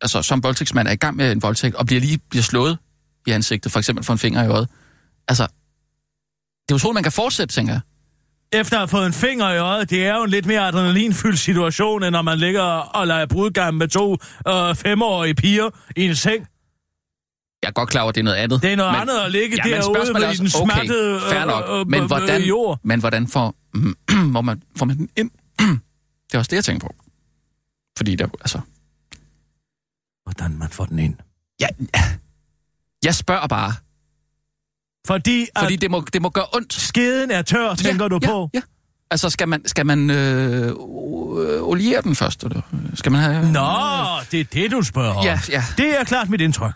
altså, 0.00 0.22
som 0.22 0.42
voldtægtsmand 0.42 0.88
er 0.88 0.92
i 0.92 0.96
gang 0.96 1.16
med 1.16 1.32
en 1.32 1.42
voldtægt, 1.42 1.74
og 1.74 1.86
bliver 1.86 2.00
lige 2.00 2.18
bliver 2.30 2.42
slået 2.42 2.78
i 3.26 3.30
ansigtet, 3.30 3.72
for 3.72 3.78
eksempel 3.78 4.04
for 4.04 4.12
en 4.12 4.18
finger 4.18 4.44
i 4.44 4.48
øjet. 4.48 4.68
Altså, 5.28 5.46
det 6.68 6.72
er 6.72 6.74
jo 6.74 6.78
sådan, 6.78 6.94
man 6.94 7.02
kan 7.02 7.12
fortsætte, 7.12 7.54
tænker 7.54 7.72
jeg. 7.72 7.80
Efter 8.52 8.76
at 8.76 8.80
have 8.80 8.88
fået 8.88 9.06
en 9.06 9.12
finger 9.12 9.50
i 9.50 9.58
øjet, 9.58 9.90
det 9.90 10.06
er 10.06 10.16
jo 10.16 10.22
en 10.22 10.30
lidt 10.30 10.46
mere 10.46 10.68
adrenalinfyldt 10.68 11.38
situation, 11.38 12.02
end 12.02 12.12
når 12.12 12.22
man 12.22 12.38
ligger 12.38 12.62
og 12.62 13.06
leger 13.06 13.26
brudgam 13.26 13.74
med 13.74 13.88
to 13.88 14.16
øh, 14.48 14.74
femårige 14.74 15.34
piger 15.34 15.70
i 15.96 16.04
en 16.04 16.16
seng. 16.16 16.46
Jeg 17.62 17.68
er 17.68 17.72
godt 17.72 17.88
klar 17.88 18.00
over, 18.00 18.08
at 18.08 18.14
det 18.14 18.20
er 18.20 18.24
noget 18.24 18.36
andet. 18.36 18.62
Det 18.62 18.72
er 18.72 18.76
noget 18.76 18.92
men, 18.92 19.00
andet 19.00 19.18
at 19.18 19.30
ligge 19.30 19.56
ja, 19.64 19.76
derude 19.76 19.98
er 19.98 20.04
den 20.04 20.16
også, 20.16 20.60
okay, 20.62 20.72
smattede 20.72 21.20
fair 21.20 21.44
nok, 21.44 21.64
øh, 21.68 21.80
øh, 21.80 21.88
men 21.88 22.02
øh, 22.02 22.06
hvordan, 22.06 22.42
jord. 22.42 22.80
men 22.82 23.00
hvordan 23.00 23.28
får, 23.28 23.54
hvor 24.32 24.40
man, 24.40 24.62
får 24.76 24.86
man 24.86 24.96
den 24.96 25.08
ind? 25.16 25.30
det 26.28 26.34
er 26.34 26.38
også 26.38 26.48
det, 26.48 26.56
jeg 26.56 26.64
tænker 26.64 26.86
på. 26.86 26.94
Fordi 27.96 28.16
der, 28.16 28.26
altså... 28.40 28.60
Hvordan 30.24 30.58
man 30.58 30.68
får 30.68 30.84
den 30.84 30.98
ind. 30.98 31.16
Jeg, 31.60 31.68
jeg 33.04 33.14
spørger 33.14 33.46
bare, 33.46 33.72
Fordi, 35.08 35.46
fordi 35.58 35.76
det 35.76 35.90
må, 35.90 36.04
det 36.12 36.22
må 36.22 36.28
gøre 36.28 36.44
ondt. 36.54 36.72
skeden 36.72 37.30
er 37.30 37.42
tør, 37.42 37.74
tænker 37.74 38.04
ja, 38.04 38.08
du 38.08 38.18
ja, 38.22 38.28
på? 38.28 38.50
Ja. 38.54 38.60
Altså, 39.10 39.30
skal 39.30 39.48
man, 39.48 39.68
skal 39.68 39.86
man 39.86 40.10
øh, 40.10 40.66
øh, 40.66 40.72
oliere 41.62 42.02
den 42.02 42.16
først? 42.16 42.44
Eller? 42.44 42.60
Skal 42.94 43.12
man 43.12 43.20
have... 43.20 43.52
Nå, 43.52 43.60
det 44.32 44.40
er 44.40 44.44
det, 44.44 44.70
du 44.70 44.82
spørger 44.82 45.14
om. 45.14 45.24
Ja, 45.24 45.40
ja. 45.50 45.64
Det 45.76 46.00
er 46.00 46.04
klart 46.04 46.28
mit 46.28 46.40
indtryk. 46.40 46.74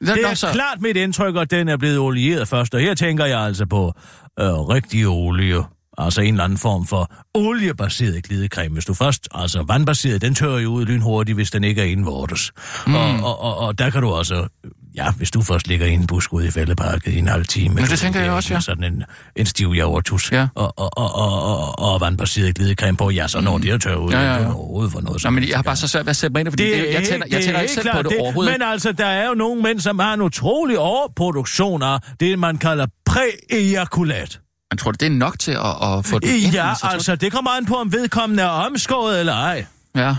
Det 0.00 0.18
nå, 0.22 0.28
er 0.28 0.34
så, 0.34 0.50
klart 0.52 0.80
mit 0.80 0.96
indtryk, 0.96 1.36
at 1.36 1.50
den 1.50 1.68
er 1.68 1.76
blevet 1.76 1.98
olieret 1.98 2.48
først. 2.48 2.74
Og 2.74 2.80
her 2.80 2.94
tænker 2.94 3.24
jeg 3.24 3.40
altså 3.40 3.66
på 3.66 3.92
øh, 4.40 4.46
rigtig 4.46 5.08
olie. 5.08 5.62
Altså 5.98 6.20
en 6.20 6.34
eller 6.34 6.44
anden 6.44 6.58
form 6.58 6.86
for 6.86 7.12
oliebaseret 7.34 8.24
glidecreme. 8.24 8.72
Hvis 8.72 8.84
du 8.84 8.94
først, 8.94 9.28
altså 9.34 9.62
vandbaseret, 9.62 10.22
den 10.22 10.34
tørrer 10.34 10.58
jo 10.58 10.70
ud 10.70 10.84
lynhurtigt, 10.84 11.36
hvis 11.36 11.50
den 11.50 11.64
ikke 11.64 11.80
er 11.80 11.86
indvortes. 11.86 12.52
Mm. 12.86 12.94
Og, 12.94 13.10
og, 13.22 13.40
og, 13.40 13.56
og, 13.58 13.78
der 13.78 13.90
kan 13.90 14.02
du 14.02 14.08
også, 14.08 14.48
ja, 14.96 15.10
hvis 15.10 15.30
du 15.30 15.42
først 15.42 15.66
ligger 15.68 15.86
i 15.86 15.92
en 15.92 16.06
busk 16.06 16.32
ude 16.32 16.46
i 16.46 16.50
fældeparket 16.50 17.12
i 17.12 17.18
en 17.18 17.28
halv 17.28 17.46
time. 17.46 17.74
Men 17.74 17.84
det 17.84 17.98
tænker 17.98 18.20
jeg 18.20 18.30
også, 18.32 18.54
ja. 18.54 18.60
Sådan 18.60 18.84
en, 18.84 19.02
en 19.36 19.46
stiv 19.46 19.72
javertus. 19.76 20.32
Ja. 20.32 20.46
Og, 20.54 20.72
og, 20.78 20.98
og, 20.98 21.14
og, 21.14 21.42
og, 21.42 21.78
og 21.92 22.00
vandbaseret 22.00 22.54
glidecreme 22.54 22.96
på, 22.96 23.10
ja, 23.10 23.28
så 23.28 23.40
når 23.40 23.58
det 23.58 23.70
er 23.70 23.78
tørret 23.78 23.96
ud, 23.96 24.12
Ja, 24.12 24.20
ja, 24.20 24.32
ja. 24.32 24.38
det 24.38 24.46
er 24.46 24.54
overhovedet 24.54 24.92
for 24.92 25.00
noget. 25.00 25.14
Nå, 25.14 25.18
som 25.18 25.32
men 25.32 25.48
jeg 25.48 25.56
har 25.58 25.62
bare 25.62 25.76
så 25.76 25.88
svært 25.88 26.06
ved 26.06 26.10
at 26.10 26.16
sætte 26.16 26.32
mig 26.32 26.40
ind, 26.40 26.48
i 26.48 26.50
det, 26.50 26.52
fordi 26.52 26.70
det, 26.86 26.94
jeg 26.94 27.02
tænder, 27.08 27.26
jeg 27.30 27.36
det 27.36 27.44
tænder 27.44 27.58
er 27.58 27.62
ikke 27.62 27.74
selv 27.74 27.88
på 27.92 28.02
det, 28.02 28.18
overhovedet. 28.20 28.54
Men 28.58 28.68
altså, 28.68 28.92
der 28.92 29.06
er 29.06 29.28
jo 29.28 29.34
nogle 29.34 29.62
mænd, 29.62 29.80
som 29.80 29.98
har 29.98 30.14
en 30.14 30.20
utrolig 30.22 30.78
overproduktion 30.78 31.82
af 31.82 31.98
det, 32.20 32.38
man 32.38 32.56
kalder 32.58 32.86
præejakulat. 33.06 34.40
Men 34.70 34.78
tror 34.78 34.90
du, 34.90 34.96
det 35.00 35.06
er 35.12 35.16
nok 35.18 35.38
til 35.38 35.50
at, 35.52 35.58
at 35.98 36.06
få 36.06 36.18
ind? 36.22 36.52
Ja, 36.54 36.72
du- 36.82 36.86
altså, 36.88 37.16
det 37.16 37.32
kommer 37.32 37.50
an 37.50 37.66
på, 37.66 37.74
om 37.74 37.92
vedkommende 37.92 38.42
er 38.42 38.46
omskåret 38.46 39.20
eller 39.20 39.32
ej. 39.34 39.66
Ja. 39.96 40.14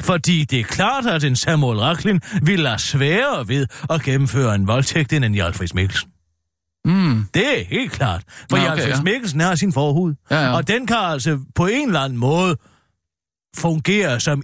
Fordi 0.00 0.44
det 0.44 0.60
er 0.60 0.64
klart, 0.64 1.06
at 1.06 1.24
en 1.24 1.36
Samuel 1.36 1.78
Racklin 1.78 2.20
ville 2.42 2.68
have 2.68 2.78
sværere 2.78 3.48
ved 3.48 3.66
at 3.90 4.02
gennemføre 4.02 4.54
en 4.54 4.66
voldtægt 4.66 5.12
end 5.12 5.24
en 5.24 5.34
Jarl 5.34 5.52
Friis 5.52 5.74
Mikkelsen. 5.74 6.10
Mm. 6.84 7.26
Det 7.34 7.60
er 7.60 7.64
helt 7.64 7.92
klart. 7.92 8.22
For 8.50 8.56
Jarl 8.56 8.72
okay, 8.72 8.82
Friis 8.82 8.96
ja. 8.96 9.02
Mikkelsen 9.02 9.40
har 9.40 9.54
sin 9.54 9.72
forhud. 9.72 10.14
Ja, 10.30 10.40
ja. 10.40 10.56
Og 10.56 10.68
den 10.68 10.86
kan 10.86 10.96
altså 10.96 11.40
på 11.54 11.66
en 11.66 11.88
eller 11.88 12.00
anden 12.00 12.18
måde 12.18 12.56
fungere 13.56 14.20
som 14.20 14.42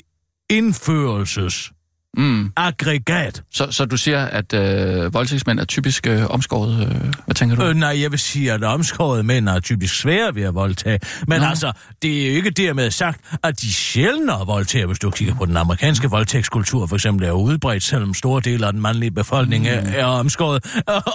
indførelses 0.50 1.72
Mm. 2.16 2.52
aggregat. 2.56 3.42
Så, 3.50 3.66
så 3.70 3.84
du 3.84 3.96
siger, 3.96 4.24
at 4.24 4.52
øh, 4.52 5.14
voldtægtsmænd 5.14 5.60
er 5.60 5.64
typisk 5.64 6.06
øh, 6.06 6.30
omskåret. 6.30 6.80
Øh, 6.80 7.14
hvad 7.24 7.34
tænker 7.34 7.56
du? 7.56 7.62
Øh, 7.62 7.74
nej, 7.74 8.00
jeg 8.00 8.10
vil 8.10 8.18
sige, 8.18 8.52
at 8.52 8.64
omskårede 8.64 9.22
mænd 9.22 9.48
er 9.48 9.60
typisk 9.60 10.00
svære 10.00 10.34
ved 10.34 10.42
at 10.42 10.54
voldtage. 10.54 11.00
Men 11.26 11.40
Nå. 11.40 11.46
altså, 11.46 11.72
det 12.02 12.22
er 12.22 12.30
jo 12.30 12.34
ikke 12.36 12.50
dermed 12.50 12.90
sagt, 12.90 13.20
at 13.44 13.60
de 13.60 13.72
sjældnere 13.72 14.46
voldtager, 14.46 14.86
hvis 14.86 14.98
du 14.98 15.10
kigger 15.10 15.34
på 15.34 15.46
den 15.46 15.56
amerikanske 15.56 16.10
voldtægtskultur, 16.10 16.86
for 16.86 16.96
eksempel 16.96 17.26
er 17.26 17.32
udbredt, 17.32 17.82
selvom 17.82 18.14
store 18.14 18.40
dele 18.44 18.66
af 18.66 18.72
den 18.72 18.82
mandlige 18.82 19.10
befolkning 19.10 19.66
er, 19.66 19.80
er 19.80 20.04
omskåret. 20.04 20.64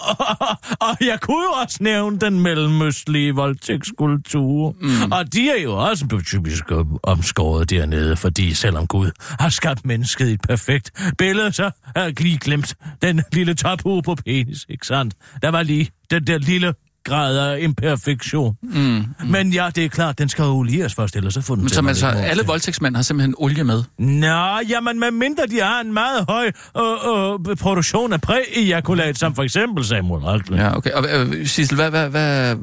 og 0.88 0.98
jeg 1.02 1.18
kunne 1.22 1.44
jo 1.44 1.52
også 1.64 1.78
nævne 1.82 2.20
den 2.20 2.40
mellemøstlige 2.40 3.36
voldtægtskultur. 3.36 4.76
Mm. 4.82 5.12
Og 5.12 5.34
de 5.34 5.50
er 5.50 5.62
jo 5.62 5.74
også 5.78 6.22
typisk 6.26 6.72
øh, 6.72 6.86
omskåret 7.04 7.70
dernede, 7.70 8.16
fordi 8.16 8.54
selvom 8.54 8.88
Gud 8.88 9.12
har 9.40 9.50
skabt 9.50 9.86
mennesket 9.86 10.30
i 10.30 10.34
et 10.34 10.42
perfekt 10.42 10.83
billede, 11.18 11.54
så 11.54 11.72
har 11.96 12.04
jeg 12.04 12.22
lige 12.22 12.38
glemt 12.38 12.76
den 13.02 13.22
lille 13.32 13.54
tophue 13.54 14.02
på 14.02 14.16
penis, 14.16 14.66
ikke 14.70 14.88
sandt? 14.88 15.14
Der 15.42 15.52
var 15.52 15.64
lige 15.64 15.90
den 16.12 16.28
der 16.28 16.38
lille 16.38 16.74
grad 17.04 17.38
af 17.38 17.60
imperfektion. 17.60 18.58
Mm. 18.62 18.72
Mm. 18.72 19.06
Men 19.28 19.54
ja, 19.54 19.70
det 19.76 19.86
er 19.86 19.90
klart, 19.90 20.20
den 20.20 20.30
skal 20.30 20.44
olieres 20.44 20.96
først, 20.96 21.16
ellers 21.16 21.34
så 21.34 21.42
får 21.42 21.56
den 21.56 21.64
Men 21.64 21.70
som 21.70 21.88
altså, 21.88 22.08
alle 22.08 22.44
voldtægtsmænd 22.46 22.96
har 22.96 23.04
simpelthen 23.04 23.36
olie 23.38 23.64
med. 23.64 23.84
Nå, 24.00 24.60
jamen, 24.70 25.00
med 25.00 25.12
mindre 25.12 25.44
de 25.48 25.60
har 25.60 25.82
en 25.82 25.94
meget 25.94 26.26
høj 26.30 26.52
øh, 26.78 27.50
øh, 27.50 27.58
produktion 27.58 28.14
af 28.14 28.22
præejakulat, 28.22 29.18
som 29.18 29.36
for 29.36 29.44
eksempel 29.44 29.86
Samuel 29.86 30.24
Racklin. 30.24 30.60
Ja, 30.60 30.78
okay. 30.78 30.92
Og 30.92 31.06
øh, 31.14 31.46
Sissel, 31.46 31.76
hvad, 31.76 31.90
hvad, 31.90 32.10
hvad, 32.10 32.56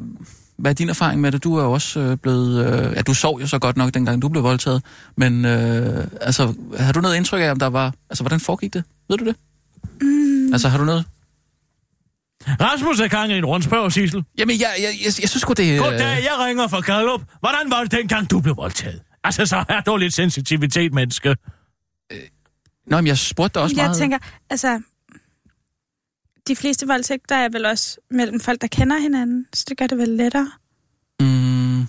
hvad 0.61 0.71
er 0.71 0.75
din 0.75 0.89
erfaring 0.89 1.21
med 1.21 1.31
det? 1.31 1.43
Du 1.43 1.55
er 1.55 1.63
jo 1.63 1.71
også 1.71 1.99
øh, 1.99 2.17
blevet... 2.17 2.65
Øh, 2.65 2.93
ja, 2.95 3.01
du 3.01 3.13
sov 3.13 3.41
jo 3.41 3.47
så 3.47 3.59
godt 3.59 3.77
nok, 3.77 3.93
dengang 3.93 4.21
du 4.21 4.29
blev 4.29 4.43
voldtaget. 4.43 4.83
Men 5.17 5.45
øh, 5.45 6.07
altså, 6.21 6.53
har 6.77 6.93
du 6.93 7.01
noget 7.01 7.15
indtryk 7.15 7.41
af, 7.41 7.51
om 7.51 7.59
der 7.59 7.67
var... 7.67 7.93
Altså, 8.09 8.23
hvordan 8.23 8.39
foregik 8.39 8.73
det? 8.73 8.83
Ved 9.09 9.17
du 9.17 9.25
det? 9.25 9.35
Mm. 10.01 10.53
Altså, 10.53 10.69
har 10.69 10.77
du 10.77 10.85
noget... 10.85 11.05
Rasmus 12.47 12.99
er 12.99 13.07
gang 13.07 13.31
i 13.31 13.37
en 13.37 13.45
rundspørg, 13.45 13.91
Sissel. 13.91 14.23
Jamen, 14.37 14.59
jeg, 14.59 14.69
jeg, 14.77 14.93
jeg, 15.05 15.13
jeg 15.21 15.29
synes 15.29 15.41
sgu, 15.41 15.53
det... 15.53 15.79
Goddag, 15.79 15.99
jeg 15.99 16.45
ringer 16.45 16.67
fra 16.67 16.79
Gallup. 16.79 17.21
Hvordan 17.39 17.71
var 17.71 17.81
det 17.81 17.91
dengang, 17.91 18.31
du 18.31 18.39
blev 18.39 18.57
voldtaget? 18.57 19.01
Altså, 19.23 19.45
så 19.45 19.63
er 19.69 19.81
du 19.81 19.97
lidt 19.97 20.13
sensitivitet, 20.13 20.93
menneske. 20.93 21.35
Nå, 22.87 22.97
men 22.97 23.07
jeg 23.07 23.17
spurgte 23.17 23.53
dig 23.53 23.61
også 23.61 23.75
Jeg 23.75 23.85
meget... 23.85 23.97
tænker, 23.97 24.17
altså... 24.49 24.81
De 26.47 26.55
fleste 26.55 26.87
voldtægter 26.87 27.35
er 27.35 27.49
vel 27.49 27.65
også 27.65 27.97
mellem 28.11 28.39
folk, 28.39 28.61
der 28.61 28.67
kender 28.67 28.97
hinanden, 28.99 29.45
så 29.53 29.65
det 29.69 29.77
gør 29.77 29.87
det 29.87 29.97
vel 29.97 30.09
lettere. 30.09 30.51
Mm, 31.19 31.87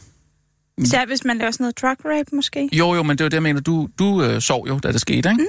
Især 0.79 1.07
hvis 1.07 1.25
man 1.25 1.38
laver 1.38 1.51
sådan 1.51 1.65
noget 1.65 1.83
drug 1.83 1.97
rape, 2.12 2.37
måske. 2.37 2.69
jo, 2.73 2.95
jo, 2.95 3.03
men 3.03 3.19
det 3.19 3.25
var 3.25 3.29
det, 3.31 3.35
jeg 3.35 3.43
mener. 3.43 3.61
Du, 3.61 3.88
du 3.99 4.23
øh, 4.23 4.41
sov 4.43 4.69
jo, 4.69 4.79
da 4.79 4.93
det 4.93 5.01
skete, 5.01 5.31
ikke? 5.31 5.47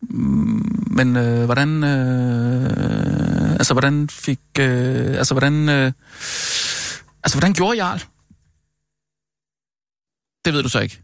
Mm. 0.00 0.86
Men 0.90 1.16
øh, 1.16 1.44
hvordan... 1.44 1.84
Øh, 1.84 3.52
altså, 3.52 3.74
hvordan 3.74 4.08
fik... 4.08 4.40
Øh, 4.58 5.16
altså, 5.18 5.34
hvordan... 5.34 5.68
Øh, 5.68 5.92
altså, 7.22 7.38
hvordan 7.38 7.52
gjorde 7.52 7.76
Jarl? 7.76 7.98
Det 10.44 10.54
ved 10.54 10.62
du 10.62 10.68
så 10.68 10.80
ikke. 10.80 11.02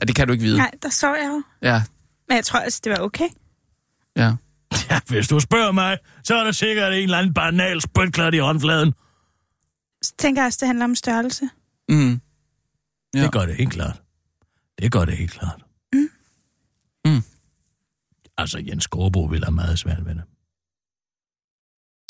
Ja, 0.00 0.06
det 0.06 0.16
kan 0.16 0.26
du 0.26 0.32
ikke 0.32 0.44
vide. 0.44 0.56
Nej, 0.58 0.70
der 0.82 0.88
så 0.88 1.14
jeg 1.14 1.26
jo. 1.28 1.42
Ja, 1.62 1.82
Men 2.28 2.36
jeg 2.36 2.44
tror 2.44 2.58
altså, 2.60 2.80
det 2.84 2.92
var 2.92 2.98
okay. 2.98 3.28
ja. 4.16 4.32
Ja, 4.90 5.00
hvis 5.08 5.28
du 5.28 5.40
spørger 5.40 5.72
mig, 5.72 5.98
så 6.24 6.34
er 6.36 6.44
der 6.44 6.52
sikkert 6.52 6.92
en 6.92 7.02
eller 7.02 7.18
anden 7.18 7.34
banal 7.34 7.80
spytklat 7.80 8.34
i 8.34 8.38
håndfladen. 8.38 8.94
Så 10.02 10.14
tænker 10.18 10.42
jeg 10.42 10.46
også, 10.46 10.58
det 10.60 10.66
handler 10.66 10.84
om 10.84 10.94
størrelse. 10.94 11.48
Mm. 11.88 12.20
Ja. 13.14 13.22
Det 13.22 13.32
gør 13.32 13.46
det 13.46 13.56
helt 13.56 13.72
klart. 13.72 14.02
Det 14.78 14.92
gør 14.92 15.04
det 15.04 15.16
helt 15.16 15.30
klart. 15.30 15.62
Mm. 15.92 16.10
Mm. 17.04 17.22
Altså, 18.38 18.58
Jens 18.58 18.88
Gårdbo 18.88 19.24
vil 19.24 19.44
have 19.44 19.54
meget 19.54 19.78
svært 19.78 20.06
ved 20.06 20.14
det. 20.14 20.22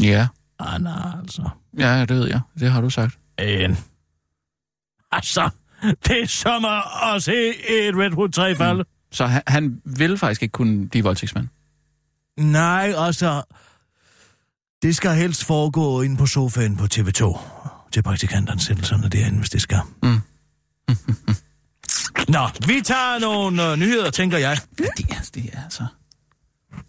Ja. 0.02 0.28
Ah, 0.58 0.82
nej, 0.82 1.20
altså. 1.20 1.48
Ja, 1.78 2.00
det 2.00 2.16
ved 2.16 2.28
jeg. 2.28 2.40
Det 2.58 2.70
har 2.70 2.80
du 2.80 2.90
sagt. 2.90 3.18
En. 3.38 3.76
Altså, 5.12 5.50
det 5.82 6.22
er 6.22 6.26
som 6.26 6.64
at, 7.14 7.22
se 7.22 7.48
et 7.68 7.96
Red 7.96 8.10
Hood 8.10 8.28
3 8.28 8.56
falde. 8.56 8.82
Mm. 8.82 8.88
Så 9.12 9.26
han, 9.26 9.42
han 9.46 9.82
ville 9.84 10.18
faktisk 10.18 10.42
ikke 10.42 10.52
kunne 10.52 10.88
blive 10.88 11.04
voldtægtsmand. 11.04 11.48
Nej, 12.38 12.94
altså... 12.96 13.42
Det 14.82 14.96
skal 14.96 15.14
helst 15.14 15.44
foregå 15.44 16.02
inde 16.02 16.16
på 16.16 16.26
sofaen 16.26 16.76
på 16.76 16.84
TV2. 16.94 17.38
Til 17.92 18.02
praktikantansættelserne 18.02 19.08
derinde, 19.08 19.38
hvis 19.38 19.50
det 19.50 19.62
skal. 19.62 19.80
Mm. 20.02 20.08
Nå, 22.34 22.48
vi 22.66 22.80
tager 22.84 23.18
nogle 23.18 23.70
øh, 23.70 23.76
nyheder, 23.76 24.10
tænker 24.10 24.38
jeg. 24.38 24.58
Ja, 24.78 24.84
det 24.96 25.06
er, 25.10 25.30
det 25.34 25.50
er 25.52 25.62
altså... 25.64 25.86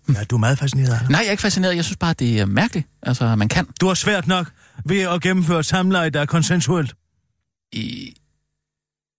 Ja, 0.09 0.23
du 0.23 0.35
er 0.35 0.39
meget 0.39 0.59
fascineret 0.59 0.93
af 0.93 0.99
det. 0.99 1.09
Nej, 1.09 1.19
jeg 1.19 1.27
er 1.27 1.31
ikke 1.31 1.41
fascineret. 1.41 1.75
Jeg 1.75 1.85
synes 1.85 1.97
bare, 1.97 2.13
det 2.13 2.39
er 2.39 2.45
mærkeligt. 2.45 2.87
Altså, 3.01 3.35
man 3.35 3.49
kan. 3.49 3.67
Du 3.81 3.87
har 3.87 3.93
svært 3.93 4.27
nok 4.27 4.51
ved 4.85 5.01
at 5.01 5.21
gennemføre 5.21 5.59
et 5.59 5.65
samleje, 5.65 6.09
der 6.09 6.21
er 6.21 6.25
konsensuelt. 6.25 6.95
I... 7.73 8.13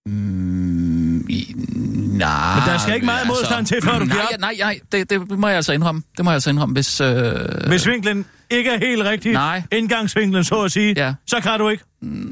Mm, 0.05 1.00
i... 1.29 1.53
Nej... 1.55 2.55
Men 2.59 2.69
der 2.69 2.77
skal 2.77 2.93
ikke 2.95 3.05
meget 3.05 3.27
modstand 3.27 3.65
til, 3.65 3.81
før 3.83 3.99
du 3.99 4.05
nej, 4.05 4.17
ja, 4.31 4.37
nej, 4.37 4.55
nej, 4.59 4.79
det, 4.91 5.09
det 5.09 5.39
må 5.39 5.47
jeg 5.47 5.55
altså 5.55 5.73
indrømme. 5.73 6.03
Det 6.17 6.25
må 6.25 6.31
jeg 6.31 6.35
altså 6.35 6.49
indrømme, 6.49 6.73
hvis... 6.73 7.01
Øh... 7.01 7.33
Hvis 7.67 7.87
vinklen 7.87 8.25
ikke 8.49 8.69
er 8.69 8.77
helt 8.79 9.03
rigtig, 9.03 9.31
Nej. 9.33 9.63
indgangsvinklen 9.71 10.43
så 10.43 10.61
at 10.61 10.71
sige, 10.71 10.93
Ja. 10.97 11.13
så 11.27 11.39
kan 11.39 11.59
du 11.59 11.69
ikke. 11.69 11.83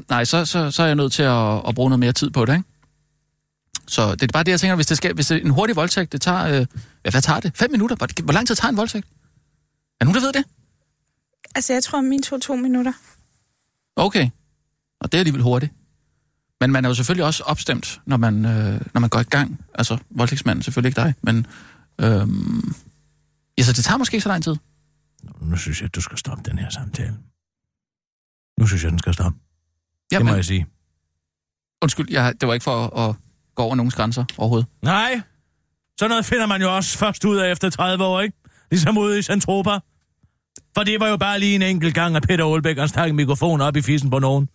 Nej, 0.08 0.24
så, 0.24 0.44
så, 0.44 0.70
så 0.70 0.82
er 0.82 0.86
jeg 0.86 0.94
nødt 0.94 1.12
til 1.12 1.22
at, 1.22 1.68
at 1.68 1.74
bruge 1.74 1.90
noget 1.90 2.00
mere 2.00 2.12
tid 2.12 2.30
på 2.30 2.44
det, 2.44 2.52
ikke? 2.52 2.64
Så 3.88 4.12
det 4.12 4.22
er 4.22 4.26
bare 4.32 4.42
det, 4.44 4.50
jeg 4.50 4.60
tænker, 4.60 4.74
hvis 4.74 4.86
det, 4.86 4.96
skal, 4.96 5.14
hvis 5.14 5.26
det 5.26 5.36
er 5.36 5.40
en 5.40 5.50
hurtig 5.50 5.76
voldtægt, 5.76 6.12
det 6.12 6.20
tager... 6.20 6.46
Øh, 6.60 6.66
ja, 7.04 7.10
hvad 7.10 7.22
tager 7.22 7.40
det? 7.40 7.52
Fem 7.56 7.70
minutter? 7.70 7.96
Hvor, 7.96 8.08
hvor 8.24 8.32
lang 8.32 8.46
tid 8.46 8.56
tager 8.56 8.70
en 8.70 8.76
voldtægt? 8.76 9.06
Er 10.00 10.04
nogen, 10.04 10.14
der 10.14 10.26
ved 10.26 10.32
det? 10.32 10.44
Altså, 11.54 11.72
jeg 11.72 11.82
tror, 11.82 12.00
min 12.00 12.22
tog 12.22 12.42
to 12.42 12.56
minutter. 12.56 12.92
Okay. 13.96 14.28
Og 15.00 15.12
det 15.12 15.18
er 15.18 15.20
alligevel 15.20 15.42
hurtigt. 15.42 15.72
Men 16.60 16.72
man 16.72 16.84
er 16.84 16.88
jo 16.88 16.94
selvfølgelig 16.94 17.24
også 17.24 17.42
opstemt, 17.42 18.00
når 18.06 18.16
man, 18.16 18.44
øh, 18.44 18.80
når 18.94 19.00
man 19.00 19.10
går 19.10 19.20
i 19.20 19.22
gang. 19.22 19.60
Altså, 19.74 19.98
voldtægtsmanden 20.10 20.62
selvfølgelig 20.62 20.88
ikke 20.88 21.00
dig, 21.00 21.14
men... 21.22 21.46
Øh, 22.00 22.28
ja, 23.58 23.62
så 23.62 23.72
det 23.72 23.84
tager 23.84 23.98
måske 23.98 24.14
ikke 24.14 24.22
så 24.22 24.28
lang 24.28 24.44
tid. 24.44 24.56
Nu 25.40 25.56
synes 25.56 25.82
jeg, 25.82 25.94
du 25.94 26.00
skal 26.00 26.18
stoppe 26.18 26.50
den 26.50 26.58
her 26.58 26.70
samtale. 26.70 27.16
Nu 28.60 28.66
synes 28.66 28.82
jeg, 28.84 28.90
den 28.90 28.98
skal 28.98 29.14
stoppe. 29.14 29.38
Ja, 30.12 30.16
det 30.16 30.24
må 30.24 30.28
Jamen, 30.28 30.36
jeg 30.36 30.44
sige. 30.44 30.66
undskyld, 31.82 32.06
jeg, 32.10 32.34
det 32.40 32.48
var 32.48 32.54
ikke 32.54 32.64
for 32.64 32.86
at, 32.86 33.08
at 33.08 33.16
gå 33.54 33.62
over 33.62 33.74
nogens 33.74 33.94
grænser 33.94 34.24
overhovedet. 34.38 34.66
Nej, 34.82 35.20
sådan 35.98 36.10
noget 36.10 36.24
finder 36.24 36.46
man 36.46 36.60
jo 36.60 36.76
også 36.76 36.98
først 36.98 37.24
ud 37.24 37.36
af 37.36 37.50
efter 37.52 37.70
30 37.70 38.04
år, 38.04 38.20
ikke? 38.20 38.36
Ligesom 38.70 38.98
ude 38.98 39.18
i 39.18 39.22
Centropa. 39.22 39.78
For 40.76 40.84
det 40.84 41.00
var 41.00 41.08
jo 41.08 41.16
bare 41.16 41.38
lige 41.38 41.54
en 41.54 41.62
enkelt 41.62 41.94
gang, 41.94 42.16
at 42.16 42.22
Peter 42.22 42.44
Olbæk 42.44 42.78
han 42.78 42.88
stak 42.88 43.08
en 43.10 43.16
mikrofon 43.16 43.60
op 43.60 43.76
i 43.76 43.82
fissen 43.82 44.10
på 44.10 44.18
nogen. 44.18 44.48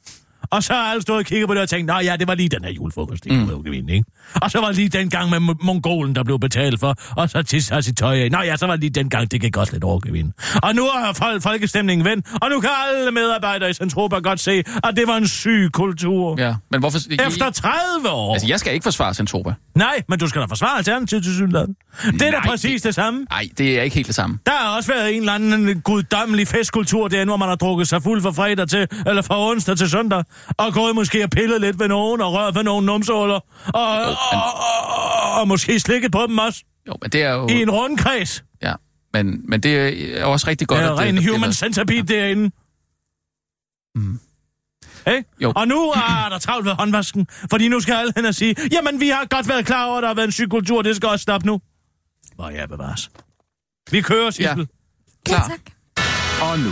Og 0.51 0.63
så 0.63 0.73
har 0.73 0.81
alle 0.81 1.01
stået 1.01 1.19
og 1.19 1.25
kigget 1.25 1.47
på 1.47 1.53
det 1.53 1.61
og 1.61 1.69
tænkt, 1.69 1.85
nej 1.85 2.01
ja, 2.03 2.15
det 2.15 2.27
var 2.27 2.35
lige 2.35 2.49
den 2.49 2.63
her 2.63 2.71
julefrokost, 2.71 3.23
det 3.23 3.31
mm. 3.31 3.47
var 3.49 3.93
ikke? 3.93 4.05
Og 4.41 4.51
så 4.51 4.59
var 4.59 4.67
det 4.67 4.75
lige 4.75 4.89
den 4.89 5.09
gang 5.09 5.29
med 5.29 5.37
mo- 5.37 5.65
mongolen, 5.65 6.15
der 6.15 6.23
blev 6.23 6.39
betalt 6.39 6.79
for, 6.79 6.95
og 7.17 7.29
så 7.29 7.43
til 7.43 7.63
sig 7.63 7.83
sit 7.83 7.97
tøj 7.97 8.19
af. 8.19 8.31
Nå 8.31 8.37
ja, 8.41 8.57
så 8.57 8.65
var 8.65 8.73
det 8.73 8.79
lige 8.79 8.89
den 8.89 9.09
gang, 9.09 9.31
det 9.31 9.41
gik 9.41 9.57
også 9.57 9.73
lidt 9.73 9.83
overgevinde. 9.83 10.31
Og 10.63 10.75
nu 10.75 10.83
har 10.83 11.13
folk, 11.13 11.43
folkestemningen 11.43 12.05
vendt, 12.05 12.27
og 12.41 12.49
nu 12.49 12.59
kan 12.59 12.69
alle 12.89 13.11
medarbejdere 13.11 13.69
i 13.69 13.73
Centropa 13.73 14.15
godt 14.15 14.39
se, 14.39 14.63
at 14.83 14.95
det 14.95 15.07
var 15.07 15.17
en 15.17 15.27
syg 15.27 15.69
kultur. 15.73 16.35
Ja. 16.41 16.55
Men 16.71 16.79
hvorfor... 16.79 16.99
Efter 17.27 17.49
30 17.49 18.09
år. 18.09 18.33
Altså, 18.33 18.47
jeg 18.47 18.59
skal 18.59 18.73
ikke 18.73 18.83
forsvare 18.83 19.13
Centropa. 19.13 19.53
Nej, 19.75 20.01
men 20.09 20.19
du 20.19 20.27
skal 20.27 20.41
da 20.41 20.45
forsvare 20.45 20.77
Alternativet 20.77 21.23
til 21.23 21.33
synligheden. 21.33 21.75
Det 22.03 22.21
er 22.21 22.31
da 22.31 22.31
Nej, 22.31 22.47
præcis 22.47 22.81
det 22.81 22.95
samme. 22.95 23.25
Nej, 23.29 23.47
det 23.57 23.79
er 23.79 23.83
ikke 23.83 23.95
helt 23.95 24.07
det 24.07 24.15
samme. 24.15 24.39
Der 24.45 24.51
har 24.51 24.77
også 24.77 24.93
været 24.93 25.15
en 25.15 25.19
eller 25.19 25.33
anden 25.33 25.81
guddommelig 25.81 26.47
festkultur 26.47 27.07
derinde, 27.07 27.29
hvor 27.29 27.37
man 27.37 27.49
har 27.49 27.55
drukket 27.55 27.87
sig 27.87 28.03
fuld 28.03 28.21
fra 28.21 28.31
fredag 28.31 28.67
til, 28.67 28.87
eller 29.07 29.21
fra 29.21 29.49
onsdag 29.49 29.77
til 29.77 29.89
søndag, 29.89 30.23
og 30.57 30.73
gået 30.73 30.95
måske 30.95 31.23
og 31.23 31.29
pillet 31.29 31.61
lidt 31.61 31.79
ved 31.79 31.87
nogen, 31.87 32.21
og 32.21 32.33
rørt 32.33 32.55
ved 32.55 32.63
nogle 32.63 32.85
numsåler, 32.85 33.39
og, 33.73 33.87
og, 33.87 34.05
og, 34.31 34.53
og, 35.33 35.39
og 35.39 35.47
måske 35.47 35.79
slikket 35.79 36.11
på 36.11 36.25
dem 36.27 36.37
også, 36.37 36.63
Jo, 36.87 36.93
men 37.01 37.09
det 37.11 37.21
er 37.23 37.31
jo... 37.33 37.47
i 37.47 37.61
en 37.61 37.69
rundkreds. 37.69 38.43
Ja, 38.61 38.73
men, 39.13 39.41
men 39.49 39.63
det 39.63 39.75
er 40.19 40.25
også 40.25 40.47
rigtig 40.47 40.67
godt, 40.67 40.79
Det 40.79 40.85
er 40.87 40.91
at 40.91 40.97
det, 40.97 41.05
ren 41.07 41.17
det, 41.17 41.29
human 41.29 41.49
det, 41.49 41.57
centipede 41.57 42.01
derinde. 42.13 42.51
Mm. 43.95 44.19
Hey? 45.07 45.23
Jo. 45.41 45.53
Og 45.55 45.67
nu 45.67 45.75
er 45.89 46.27
der 46.29 46.39
travlt 46.39 46.65
ved 46.65 46.73
håndvasken, 46.73 47.27
fordi 47.49 47.67
nu 47.67 47.79
skal 47.79 47.93
alle 47.93 48.13
hen 48.15 48.25
og 48.25 48.35
sige, 48.35 48.55
jamen 48.71 48.99
vi 48.99 49.09
har 49.09 49.25
godt 49.29 49.49
været 49.49 49.65
klar 49.65 49.85
over, 49.85 49.97
at 49.97 50.01
der 50.01 50.07
har 50.07 50.15
været 50.15 50.25
en 50.27 50.31
psykultur, 50.31 50.81
det 50.81 50.95
skal 50.95 51.09
også 51.09 51.23
stoppe 51.23 51.47
nu. 51.47 51.61
Hvor 52.35 52.49
jeg 52.49 52.69
bevares. 52.69 53.11
Vi 53.91 54.01
kører, 54.01 54.31
Sissel. 54.31 54.67
klar. 55.25 55.47
tak. 55.47 55.59
Og 56.41 56.59
nu, 56.59 56.71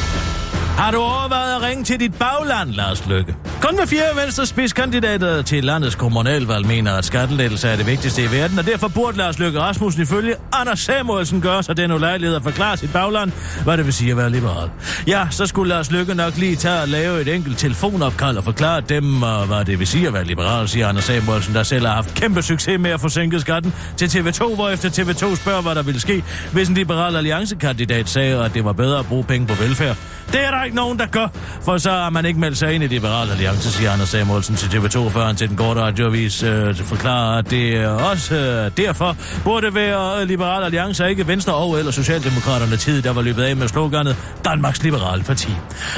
Har 0.77 0.91
du 0.91 0.97
overvejet 0.97 1.55
at 1.55 1.61
ringe 1.61 1.83
til 1.83 1.99
dit 1.99 2.13
bagland, 2.13 2.69
Lars 2.69 3.07
Lykke? 3.07 3.35
Kun 3.61 3.75
med 3.75 3.87
fire 3.87 4.01
venstre 4.23 4.45
spidskandidater 4.45 5.41
til 5.41 5.63
landets 5.63 5.95
kommunalvalg 5.95 6.67
mener, 6.67 6.93
at 6.93 7.05
skattelettelse 7.05 7.67
er 7.67 7.75
det 7.75 7.85
vigtigste 7.87 8.23
i 8.23 8.31
verden, 8.31 8.59
og 8.59 8.65
derfor 8.65 8.87
burde 8.87 9.17
Lars 9.17 9.39
Lykke 9.39 9.59
Rasmussen 9.59 10.01
ifølge 10.01 10.35
Anders 10.53 10.79
Samuelsen 10.79 11.41
gøre 11.41 11.63
sig 11.63 11.77
den 11.77 11.91
ulejlighed 11.91 12.35
at 12.35 12.43
forklare 12.43 12.77
sit 12.77 12.93
bagland, 12.93 13.31
hvad 13.63 13.77
det 13.77 13.85
vil 13.85 13.93
sige 13.93 14.11
at 14.11 14.17
være 14.17 14.29
liberal. 14.29 14.69
Ja, 15.07 15.27
så 15.31 15.45
skulle 15.45 15.69
Lars 15.69 15.91
Lykke 15.91 16.15
nok 16.15 16.37
lige 16.37 16.55
tage 16.55 16.81
og 16.81 16.87
lave 16.87 17.21
et 17.21 17.27
enkelt 17.35 17.57
telefonopkald 17.57 18.37
og 18.37 18.43
forklare 18.43 18.81
dem, 18.81 19.23
øh, 19.23 19.47
hvad 19.47 19.65
det 19.65 19.79
vil 19.79 19.87
sige 19.87 20.07
at 20.07 20.13
være 20.13 20.23
liberal, 20.25 20.67
siger 20.67 20.87
Anders 20.87 21.03
Samuelsen, 21.03 21.53
der 21.55 21.63
selv 21.63 21.85
har 21.85 21.93
haft 21.93 22.13
kæmpe 22.13 22.41
succes 22.41 22.79
med 22.79 22.91
at 22.91 23.01
få 23.01 23.09
sænket 23.09 23.41
skatten 23.41 23.73
til 23.97 24.05
TV2, 24.05 24.55
hvor 24.55 24.69
efter 24.69 24.89
TV2 24.89 25.35
spørger, 25.35 25.61
hvad 25.61 25.75
der 25.75 25.83
ville 25.83 26.01
ske, 26.01 26.23
hvis 26.51 26.69
en 26.69 26.75
liberal 26.75 27.15
alliancekandidat 27.15 28.09
sagde, 28.09 28.43
at 28.43 28.53
det 28.53 28.65
var 28.65 28.73
bedre 28.73 28.99
at 28.99 29.05
bruge 29.05 29.23
penge 29.23 29.47
på 29.47 29.53
velfærd. 29.53 29.97
Det 30.31 30.45
er 30.45 30.51
der 30.51 30.63
ikke 30.63 30.75
nogen, 30.75 30.99
der 30.99 31.05
gør, 31.05 31.27
for 31.61 31.77
så 31.77 31.91
har 31.91 32.09
man 32.09 32.25
ikke 32.25 32.39
meldt 32.39 32.57
sig 32.57 32.73
ind 32.73 32.83
i 32.83 32.87
Liberal 32.87 33.31
Alliance, 33.31 33.71
siger 33.71 33.91
Anders 33.91 34.09
Samuelsen 34.09 34.55
til 34.55 34.67
TV2, 34.67 35.09
før 35.09 35.25
han 35.25 35.35
til 35.35 35.49
den 35.49 35.57
korte 35.57 35.81
radioavis 35.81 36.43
øh, 36.43 36.75
forklarer, 36.75 37.37
at 37.37 37.49
det 37.49 37.75
er 37.77 37.87
også 37.87 38.35
øh, 38.35 38.71
derfor 38.77 39.17
burde 39.43 39.75
være 39.75 40.21
øh, 40.21 40.27
Liberal 40.27 40.63
Alliance, 40.63 41.09
ikke 41.09 41.27
Venstre 41.27 41.53
og 41.53 41.79
eller 41.79 41.91
Socialdemokraterne 41.91 42.77
tid, 42.77 43.01
der 43.01 43.13
var 43.13 43.21
løbet 43.21 43.43
af 43.43 43.55
med 43.55 43.67
sloganet 43.67 44.15
Danmarks 44.45 44.83
Liberale 44.83 45.23
Parti. 45.23 45.49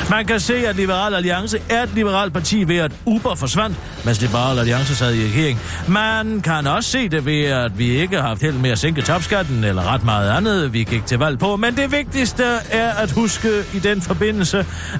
Man 0.09 0.25
kan 0.25 0.39
se, 0.39 0.67
at 0.67 0.75
Liberal 0.75 1.15
Alliance 1.15 1.59
er 1.69 1.83
et 1.83 1.89
liberalt 1.95 2.33
parti 2.33 2.67
ved, 2.67 2.77
at 2.77 2.91
Uber 3.05 3.35
forsvandt, 3.35 3.77
mens 4.05 4.21
Liberal 4.21 4.59
Alliance 4.59 4.95
sad 4.95 5.15
i 5.15 5.25
regering. 5.25 5.59
Man 5.87 6.41
kan 6.41 6.67
også 6.67 6.89
se 6.89 7.09
det 7.09 7.25
ved, 7.25 7.43
at 7.45 7.77
vi 7.77 7.89
ikke 7.89 8.15
har 8.15 8.27
haft 8.27 8.41
held 8.41 8.55
med 8.55 8.69
at 8.69 8.79
sænke 8.79 9.01
topskatten, 9.01 9.63
eller 9.63 9.93
ret 9.93 10.03
meget 10.03 10.37
andet, 10.37 10.73
vi 10.73 10.83
gik 10.83 11.05
til 11.05 11.19
valg 11.19 11.39
på. 11.39 11.55
Men 11.55 11.75
det 11.75 11.91
vigtigste 11.91 12.43
er 12.71 12.89
at 12.93 13.11
huske 13.11 13.49
i 13.73 13.79
den 13.79 14.01
forbindelse, 14.01 14.22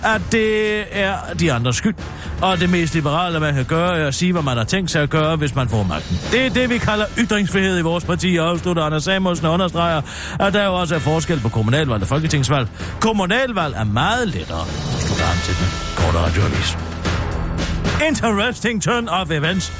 at 0.03 0.21
det 0.31 0.83
er 0.91 1.15
de 1.39 1.53
andres 1.53 1.75
skyld. 1.75 1.95
Og 2.41 2.59
det 2.59 2.69
mest 2.69 2.93
liberale, 2.93 3.39
man 3.39 3.53
kan 3.53 3.65
gøre, 3.65 3.99
er 3.99 4.07
at 4.07 4.15
sige, 4.15 4.31
hvad 4.31 4.41
man 4.41 4.57
har 4.57 4.63
tænkt 4.63 4.91
sig 4.91 5.03
at 5.03 5.09
gøre, 5.09 5.35
hvis 5.35 5.55
man 5.55 5.69
får 5.69 5.83
magten. 5.83 6.19
Det 6.31 6.45
er 6.45 6.49
det, 6.49 6.69
vi 6.69 6.77
kalder 6.77 7.05
ytringsfrihed 7.17 7.79
i 7.79 7.81
vores 7.81 8.05
parti, 8.05 8.35
og 8.35 8.49
afslutter 8.49 8.83
Anders 8.83 9.03
Samuelsen 9.03 9.45
og 9.45 9.53
understreger, 9.53 10.01
at 10.39 10.53
der 10.53 10.65
jo 10.65 10.73
også 10.73 10.95
er 10.95 10.99
forskel 10.99 11.39
på 11.39 11.49
kommunalvalg 11.49 12.01
og 12.01 12.07
folketingsvalg. 12.07 12.67
Kommunalvalg 12.99 13.75
er 13.75 13.83
meget 13.83 14.27
lettere, 14.27 14.65
slutter 14.99 15.25
han 15.25 15.37
til 15.43 15.55
den 15.59 15.67
korte 15.95 16.17
radioavis. 16.17 16.77
Interesting 18.07 18.83
turn 18.83 19.07
of 19.07 19.31
events. 19.31 19.73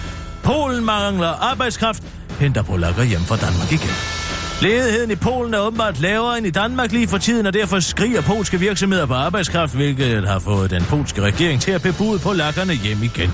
Polen 0.44 0.86
mangler 0.86 1.28
arbejdskraft, 1.52 2.04
henter 2.40 2.64
polakker 2.64 3.04
hjem 3.04 3.22
fra 3.22 3.36
Danmark 3.36 3.72
igen. 3.72 4.23
Ledigheden 4.62 5.12
i 5.12 5.16
Polen 5.16 5.54
er 5.54 5.60
åbenbart 5.60 6.00
lavere 6.02 6.38
end 6.38 6.48
i 6.48 6.50
Danmark 6.50 6.92
lige 6.92 7.08
for 7.08 7.18
tiden, 7.18 7.46
og 7.46 7.54
derfor 7.54 7.80
skriger 7.80 8.22
polske 8.22 8.60
virksomheder 8.60 9.06
på 9.06 9.14
arbejdskraft, 9.14 9.76
hvilket 9.76 10.28
har 10.28 10.40
fået 10.40 10.72
den 10.72 10.84
polske 10.90 11.22
regering 11.22 11.62
til 11.62 11.72
at 11.72 11.82
bebude 11.82 12.20
polakkerne 12.20 12.74
hjem 12.74 13.04
igen. 13.04 13.32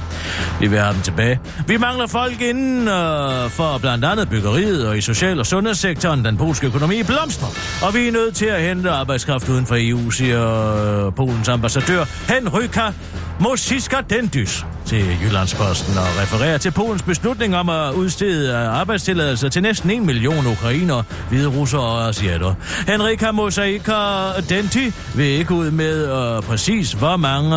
Vi 0.60 0.68
vil 0.68 0.80
have 0.80 0.94
dem 0.94 1.02
tilbage. 1.02 1.40
Vi 1.68 1.78
mangler 1.78 2.08
folk 2.08 2.42
inden 2.42 2.88
øh, 2.88 3.50
for 3.50 3.78
blandt 3.78 4.06
andet 4.06 4.30
byggeriet 4.30 4.88
og 4.88 4.98
i 4.98 5.02
social- 5.02 5.40
og 5.40 5.46
sundhedssektoren. 5.46 6.26
Den 6.26 6.38
polske 6.38 6.68
økonomi 6.68 7.04
blomstrer, 7.04 7.48
og 7.88 7.94
vi 7.94 8.08
er 8.08 8.12
nødt 8.12 8.36
til 8.36 8.46
at 8.46 8.62
hente 8.62 8.90
arbejdskraft 8.90 9.50
uden 9.50 9.66
for 9.66 9.76
EU, 9.80 10.10
siger 10.12 11.06
øh, 11.08 11.14
Polens 11.14 11.48
ambassadør 11.48 12.06
Henryka 12.34 12.82
Mosiska 13.42 13.96
Dendys 14.10 14.66
til 14.86 15.18
Jyllandsposten 15.24 15.98
og 15.98 16.22
refererer 16.22 16.58
til 16.58 16.72
Polens 16.72 17.04
beslutning 17.04 17.56
om 17.56 17.70
at 17.70 17.94
udstede 17.94 18.58
arbejdstilladelser 18.58 19.50
til 19.50 19.62
næsten 19.62 19.90
en 19.90 20.06
million 20.06 20.48
ukrainere, 20.48 21.04
hvide 21.30 21.48
russere 21.48 21.82
og 21.82 22.08
asiater. 22.08 22.54
Henrika 22.88 23.32
Mosaika 23.32 23.94
Denti 24.50 24.94
vil 25.16 25.26
ikke 25.26 25.54
ud 25.54 25.72
med 25.72 26.12
uh, 26.12 26.44
præcis, 26.44 26.92
hvor 26.92 27.18
mange 27.18 27.50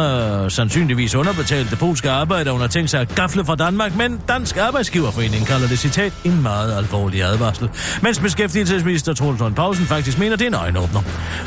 uh, 0.44 0.50
sandsynligvis 0.50 1.14
underbetalte 1.14 1.76
polske 1.76 2.10
arbejdere 2.10 2.52
hun 2.52 2.60
har 2.60 2.68
tænkt 2.68 2.90
sig 2.90 3.00
at 3.00 3.14
gafle 3.14 3.44
fra 3.44 3.56
Danmark, 3.56 3.96
men 3.96 4.20
Dansk 4.28 4.56
Arbejdsgiverforening 4.56 5.46
kalder 5.46 5.68
det 5.68 5.78
citat 5.78 6.12
en 6.24 6.42
meget 6.42 6.76
alvorlig 6.76 7.22
advarsel. 7.22 7.70
Mens 8.02 8.18
beskæftigelsesminister 8.18 9.14
Troels 9.14 9.38
Pausen 9.38 9.54
Poulsen 9.54 9.86
faktisk 9.86 10.18
mener, 10.18 10.36
det 10.36 10.44
er 10.44 10.48
en 10.48 10.54
øjenåbner. 10.54 11.00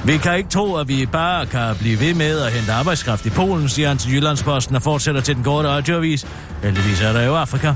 Vi 0.06 0.18
kan 0.18 0.38
ikke 0.38 0.50
tro, 0.50 0.76
at 0.76 0.88
vi 0.88 1.06
bare 1.06 1.46
kan 1.46 1.76
blive 1.80 2.00
ved 2.00 2.14
med 2.14 2.40
at 2.40 2.52
hente 2.52 2.72
arbejdskraft 2.72 3.26
i 3.26 3.30
Polen, 3.30 3.70
siger 3.70 3.88
han 3.88 3.98
til 3.98 4.12
Jyllandsposten 4.26 4.76
og 4.76 4.82
fortsætter 4.82 5.22
til 5.22 5.36
den 5.36 5.44
korte 5.44 5.70
radioavis. 5.70 6.28
Heldigvis 6.64 7.02
er 7.02 7.14
der 7.14 7.22
jo 7.22 7.36
Afrika. 7.36 7.74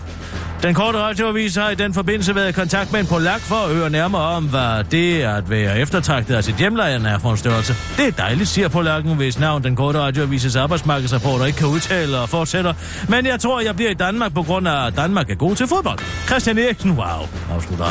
Den 0.63 0.75
korte 0.75 0.97
radioavis 0.97 1.55
har 1.55 1.69
i 1.69 1.75
den 1.75 1.93
forbindelse 1.93 2.35
været 2.35 2.49
i 2.49 2.51
kontakt 2.51 2.91
med 2.91 2.99
en 2.99 3.05
polak 3.05 3.41
for 3.41 3.55
at 3.55 3.75
høre 3.75 3.89
nærmere 3.89 4.21
om, 4.21 4.43
hvad 4.43 4.83
det 4.83 5.23
er 5.23 5.33
at 5.33 5.49
være 5.49 5.79
eftertragtet 5.79 6.35
af 6.35 6.43
sit 6.43 6.55
hjemland 6.55 7.07
er 7.07 7.19
for 7.19 7.31
en 7.31 7.37
størrelse. 7.37 7.73
Det 7.97 8.07
er 8.07 8.11
dejligt, 8.11 8.49
siger 8.49 8.67
polakken, 8.67 9.15
hvis 9.15 9.39
navn 9.39 9.63
den 9.63 9.75
korte 9.75 9.99
radioavises 9.99 10.55
arbejdsmarkedsrapporter 10.55 11.45
ikke 11.45 11.57
kan 11.57 11.67
udtale 11.67 12.17
og 12.17 12.29
fortsætter. 12.29 12.73
Men 13.09 13.25
jeg 13.25 13.39
tror, 13.39 13.61
jeg 13.61 13.75
bliver 13.75 13.91
i 13.91 13.93
Danmark 13.93 14.33
på 14.33 14.43
grund 14.43 14.67
af, 14.67 14.87
at 14.87 14.95
Danmark 14.95 15.29
er 15.29 15.35
god 15.35 15.55
til 15.55 15.67
fodbold. 15.67 15.99
Christian 16.27 16.57
Eriksen, 16.57 16.91
wow, 16.91 17.27
afslutter. 17.51 17.85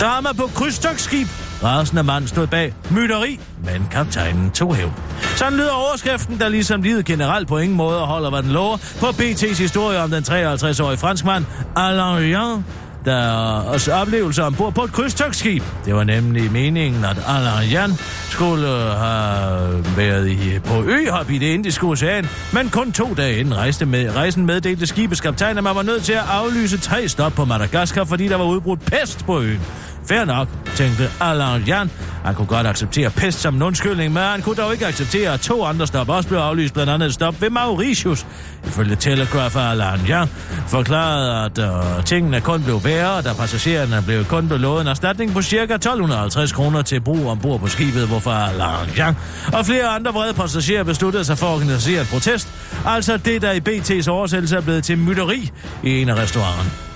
Drama 0.00 0.32
på 0.32 0.50
krydstogsskib 0.54 1.26
Rasende 1.64 2.02
mand 2.02 2.26
stod 2.26 2.46
bag 2.46 2.74
mytteri, 2.90 3.40
men 3.64 3.88
kaptajnen 3.90 4.50
tog 4.50 4.74
hævn. 4.74 4.92
Sådan 5.36 5.58
lyder 5.58 5.70
overskriften, 5.70 6.38
der 6.38 6.48
ligesom 6.48 6.82
livet 6.82 7.04
generelt 7.04 7.48
på 7.48 7.58
ingen 7.58 7.76
måde 7.76 7.98
holder, 7.98 8.30
hvad 8.30 8.42
den 8.42 8.50
lover, 8.50 8.76
på 9.00 9.06
BT's 9.06 9.58
historie 9.62 9.98
om 9.98 10.10
den 10.10 10.24
53-årige 10.24 10.98
franskmand 10.98 11.44
Alain 11.76 12.30
Jean, 12.30 12.64
der 13.04 13.30
også 13.60 13.92
oplevelser 13.92 14.44
ombord 14.44 14.74
på 14.74 14.84
et 14.84 14.92
krydstogtskib. 14.92 15.62
Det 15.84 15.94
var 15.94 16.04
nemlig 16.04 16.52
meningen, 16.52 17.04
at 17.04 17.16
Alain 17.28 17.70
Jan 17.70 17.90
skulle 18.30 18.68
øh, 18.68 18.90
have 18.90 19.84
været 19.96 20.28
i, 20.28 20.58
på 20.64 20.82
øhop 20.82 21.30
i 21.30 21.38
det 21.38 21.46
indiske 21.46 21.86
ocean, 21.86 22.28
men 22.52 22.68
kun 22.70 22.92
to 22.92 23.14
dage 23.14 23.36
inden 23.36 23.56
rejste 23.56 23.86
med, 23.86 24.16
rejsen 24.16 24.46
meddelte 24.46 24.86
skibets 24.86 25.20
kaptajn, 25.20 25.58
at 25.58 25.64
man 25.64 25.76
var 25.76 25.82
nødt 25.82 26.02
til 26.02 26.12
at 26.12 26.24
aflyse 26.30 26.78
tre 26.78 27.08
stop 27.08 27.32
på 27.32 27.44
Madagaskar, 27.44 28.04
fordi 28.04 28.28
der 28.28 28.36
var 28.36 28.44
udbrudt 28.44 28.80
pest 28.80 29.26
på 29.26 29.40
øen. 29.40 29.60
Fair 30.06 30.24
nok, 30.24 30.48
tænkte 30.76 31.10
Alain 31.20 31.62
Jan. 31.62 31.90
Han 32.24 32.34
kunne 32.34 32.46
godt 32.46 32.66
acceptere 32.66 33.10
pest 33.10 33.40
som 33.40 33.54
en 33.54 33.62
undskyldning, 33.62 34.12
men 34.12 34.22
han 34.22 34.42
kunne 34.42 34.56
dog 34.56 34.72
ikke 34.72 34.86
acceptere, 34.86 35.32
at 35.32 35.40
to 35.40 35.64
andre 35.64 35.86
stop 35.86 36.08
også 36.08 36.28
blev 36.28 36.38
aflyst, 36.38 36.74
blandt 36.74 36.92
andet 36.92 37.06
et 37.06 37.14
stop 37.14 37.40
ved 37.40 37.50
Mauritius. 37.50 38.26
Ifølge 38.66 38.96
Telegraph 38.96 39.70
Alain 39.70 40.06
Jan 40.08 40.28
forklarede, 40.68 41.44
at 41.44 41.58
øh, 41.98 42.04
tingene 42.04 42.40
kun 42.40 42.62
blev 42.62 42.84
værre, 42.84 43.22
da 43.22 43.32
passagererne 43.32 44.02
blev 44.06 44.24
kun 44.24 44.48
blev 44.48 44.60
lovet 44.60 44.80
en 44.80 44.86
erstatning 44.86 45.32
på 45.32 45.42
ca. 45.42 45.56
1250 45.56 46.52
kroner 46.52 46.82
til 46.82 47.00
brug 47.00 47.26
ombord 47.26 47.60
på 47.60 47.66
skibet, 47.66 48.08
hvorfor 48.08 48.30
Alain 48.30 48.90
Jan 48.96 49.16
og 49.52 49.66
flere 49.66 49.86
andre 49.86 50.12
vrede 50.12 50.34
passagerer 50.34 50.82
besluttede 50.82 51.24
sig 51.24 51.38
for 51.38 51.46
at 51.46 51.54
organisere 51.54 52.02
et 52.02 52.08
protest. 52.08 52.48
Altså 52.86 53.16
det, 53.16 53.42
der 53.42 53.52
i 53.52 53.60
BT's 53.60 54.10
oversættelse 54.10 54.56
er 54.56 54.60
blevet 54.60 54.84
til 54.84 54.98
mytteri 54.98 55.50
i 55.82 56.02
en 56.02 56.08
af 56.08 56.14
restauranterne. 56.14 56.91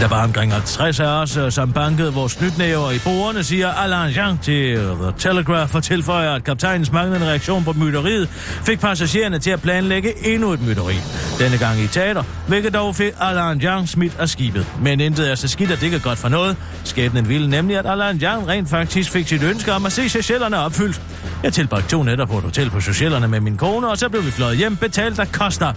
Der 0.00 0.08
var 0.08 0.24
omkring 0.24 0.52
50 0.52 1.00
af 1.00 1.06
os, 1.06 1.36
øh, 1.36 1.52
som 1.52 1.72
bankede 1.72 2.12
vores 2.12 2.32
snytnæver 2.32 2.90
i 2.90 2.98
bordene, 3.04 3.44
siger 3.44 3.72
Alain 3.72 4.16
Jean 4.16 4.38
til 4.38 4.76
The 4.76 5.12
Telegraph 5.18 5.74
og 5.74 5.82
tilføjer, 5.82 6.34
at 6.34 6.44
kaptajnens 6.44 6.92
manglende 6.92 7.26
reaktion 7.26 7.64
på 7.64 7.72
mytteriet 7.72 8.28
fik 8.64 8.80
passagererne 8.80 9.38
til 9.38 9.50
at 9.50 9.62
planlægge 9.62 10.34
endnu 10.34 10.52
et 10.52 10.62
mytteri. 10.62 10.94
Denne 11.38 11.58
gang 11.58 11.80
i 11.80 11.86
teater, 11.86 12.22
hvilket 12.48 12.74
dog 12.74 12.96
fik 12.96 13.12
Alain 13.20 13.62
Jean 13.62 13.86
smidt 13.86 14.16
af 14.18 14.28
skibet. 14.28 14.66
Men 14.82 15.00
intet 15.00 15.30
er 15.30 15.34
så 15.34 15.48
skidt, 15.48 15.70
at 15.70 15.78
det 15.78 15.84
ikke 15.84 15.96
er 15.96 16.00
godt 16.00 16.18
for 16.18 16.28
noget. 16.28 16.56
Skæbnen 16.84 17.28
ville 17.28 17.50
nemlig, 17.50 17.78
at 17.78 17.86
Alain 17.86 18.22
Jean 18.22 18.48
rent 18.48 18.70
faktisk 18.70 19.10
fik 19.10 19.28
sit 19.28 19.42
ønske 19.42 19.72
om 19.72 19.86
at 19.86 19.92
se 19.92 20.08
Seychellerne 20.08 20.58
opfyldt. 20.58 21.00
Jeg 21.42 21.52
tilbragte 21.52 21.88
to 21.88 22.02
nætter 22.02 22.26
på 22.26 22.38
et 22.38 22.44
hotel 22.44 22.70
på 22.70 22.80
Seychellerne 22.80 23.28
med 23.28 23.40
min 23.40 23.56
kone, 23.56 23.88
og 23.88 23.98
så 23.98 24.08
blev 24.08 24.24
vi 24.24 24.30
fløjet 24.30 24.56
hjem, 24.56 24.76
betalt 24.76 25.18
af 25.18 25.26
Costa. 25.26 25.72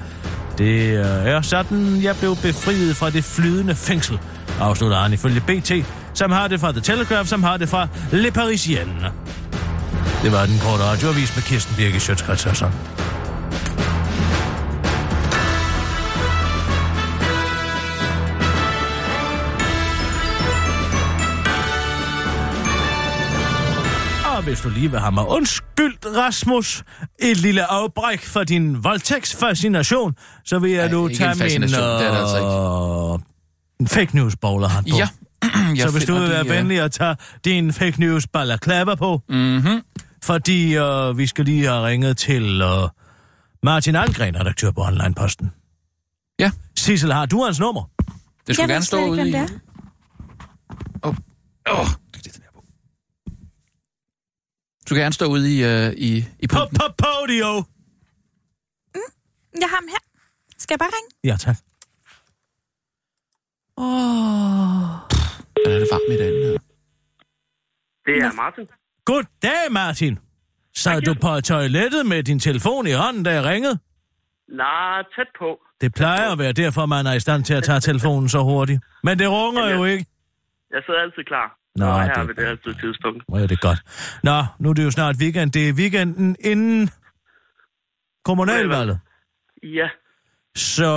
Det 0.57 0.97
øh, 0.99 1.05
er 1.05 1.41
sådan, 1.41 2.03
jeg 2.03 2.15
blev 2.15 2.35
befriet 2.35 2.95
fra 2.95 3.09
det 3.09 3.23
flydende 3.23 3.75
fængsel, 3.75 4.19
afslutter 4.59 4.97
han 4.97 5.13
ifølge 5.13 5.41
BT, 5.41 5.71
som 6.13 6.31
har 6.31 6.47
det 6.47 6.59
fra 6.59 6.71
The 6.71 6.81
Telegraph, 6.81 7.27
som 7.27 7.43
har 7.43 7.57
det 7.57 7.69
fra 7.69 7.87
Le 8.11 8.31
Parisien. 8.31 9.03
Det 10.23 10.31
var 10.31 10.45
den 10.45 10.59
korte 10.59 10.83
radioavis 10.83 11.35
med 11.35 11.43
Kirsten 11.43 11.75
Birke 11.75 11.99
Sjøtskrets 11.99 12.45
Og 12.45 12.71
hvis 24.43 24.59
du 24.61 24.69
lige 24.69 24.91
vil 24.91 24.99
have 24.99 25.11
mig 25.11 25.27
undskyldt, 25.27 26.05
Rasmus, 26.05 26.83
et 27.19 27.37
lille 27.37 27.65
afbræk 27.65 28.21
for 28.25 28.43
din 28.43 28.83
voldtægtsfascination, 28.83 30.15
så 30.45 30.59
vil 30.59 30.71
jeg 30.71 30.85
Ej, 30.85 30.91
nu 30.91 31.07
ikke 31.07 31.17
tage 31.17 31.29
min 31.29 31.37
fascination, 31.37 31.79
det 31.83 32.05
er 32.05 32.11
altså 32.17 32.37
øh, 33.13 33.19
en 33.79 33.87
fake 33.87 34.15
news 34.15 34.35
bowler 34.35 34.67
hat 34.67 34.85
på. 34.91 34.97
Ja. 34.97 35.07
så 35.87 35.91
hvis 35.91 36.03
du 36.05 36.13
vil 36.13 36.21
være 36.29 36.43
lige, 36.43 36.53
øh, 36.53 36.57
venlig 36.59 36.79
at 36.79 36.91
tage 36.91 37.15
din 37.45 37.73
fake 37.73 37.99
news 37.99 38.27
balaclava 38.27 38.95
på, 38.95 39.21
Mhm. 39.29 39.81
fordi 40.23 40.75
øh, 40.77 41.17
vi 41.17 41.27
skal 41.27 41.45
lige 41.45 41.67
have 41.67 41.85
ringet 41.87 42.17
til 42.17 42.61
øh, 42.61 42.89
Martin 43.63 43.95
Algren, 43.95 44.39
redaktør 44.39 44.71
på 44.71 44.81
Onlineposten. 44.81 45.51
Ja. 46.39 46.51
Sissel, 46.77 47.13
har 47.13 47.25
du 47.25 47.43
hans 47.43 47.59
nummer? 47.59 47.89
Det 48.47 48.55
skulle 48.55 48.61
Jeg 48.61 48.67
gerne 48.69 48.85
stå 48.85 48.97
ikke, 48.97 49.09
ude 49.11 49.29
i... 49.29 49.35
Åh, 49.35 51.09
oh, 51.09 51.15
oh, 51.79 51.85
det 52.13 52.27
er 52.27 52.31
den 52.31 52.41
her 52.41 52.51
på. 52.53 52.63
Du 54.83 54.87
skal 54.87 54.97
gerne 54.97 55.13
stå 55.13 55.25
ude 55.25 55.45
i, 55.55 55.57
uh, 55.63 55.93
i, 55.93 56.25
i 56.39 56.47
På, 56.47 56.59
på 56.79 56.85
podio! 57.03 57.63
Jeg 59.61 59.69
har 59.69 59.75
ham 59.75 59.87
her. 59.87 60.03
Skal 60.57 60.73
jeg 60.73 60.79
bare 60.79 60.93
ringe? 60.97 61.09
Ja, 61.23 61.35
tak. 61.45 61.57
Den 65.55 65.71
er 65.75 65.79
det 65.79 65.87
varmt 65.91 66.13
i 66.13 66.17
den 66.23 66.33
her. 66.43 66.57
Det 68.05 68.17
er 68.17 68.33
Martin. 68.35 68.67
Goddag, 69.05 69.71
Martin. 69.71 70.19
Sad 70.75 71.01
du 71.01 71.13
på 71.21 71.41
toilettet 71.41 72.05
med 72.05 72.23
din 72.23 72.39
telefon 72.39 72.87
i 72.87 72.91
hånden, 72.91 73.23
da 73.23 73.31
jeg 73.33 73.43
ringede? 73.43 73.79
Nej, 74.47 75.03
tæt 75.15 75.27
på. 75.39 75.59
Det 75.81 75.93
plejer 75.93 76.31
at 76.31 76.39
være 76.39 76.51
derfor, 76.53 76.85
man 76.85 77.05
er 77.07 77.13
i 77.13 77.19
stand 77.19 77.43
til 77.43 77.53
at 77.53 77.63
tage 77.63 77.79
telefonen 77.79 78.29
så 78.29 78.39
hurtigt. 78.39 78.81
Men 79.03 79.19
det 79.19 79.29
runger 79.29 79.69
jo 79.69 79.85
ikke. 79.85 80.05
Jeg 80.71 80.81
sidder 80.85 80.99
altid 80.99 81.23
klar. 81.23 81.57
Nå, 81.75 81.85
Nå, 81.85 81.91
her 81.97 82.13
det- 82.13 82.27
ved 82.27 82.35
det 82.35 82.45
her 82.65 82.73
tidspunkt. 82.81 83.23
Hvor 83.27 83.39
er 83.39 83.47
det 83.47 83.61
godt. 83.61 83.79
Nå, 84.23 84.43
nu 84.59 84.69
er 84.69 84.73
det 84.73 84.83
jo 84.83 84.91
snart 84.91 85.15
weekend. 85.19 85.51
Det 85.51 85.69
er 85.69 85.73
weekenden 85.73 86.35
inden 86.39 86.89
kommunalvalget. 88.25 88.99
Ja, 89.63 89.87
Så 90.55 90.91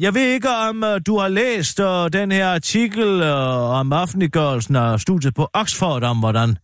jeg 0.00 0.14
ved 0.14 0.26
ikke, 0.26 0.48
om 0.48 0.82
uh, 0.82 0.88
du 1.06 1.18
har 1.18 1.28
læst 1.28 1.80
uh, 1.80 2.06
den 2.12 2.32
her 2.32 2.48
artikel 2.48 3.20
uh, 3.22 3.78
om 3.80 3.92
offentliggørelsen 3.92 4.76
af 4.76 5.00
studiet 5.00 5.34
på 5.34 5.48
Oxford 5.54 6.02
om, 6.04 6.18
hvordan 6.18 6.56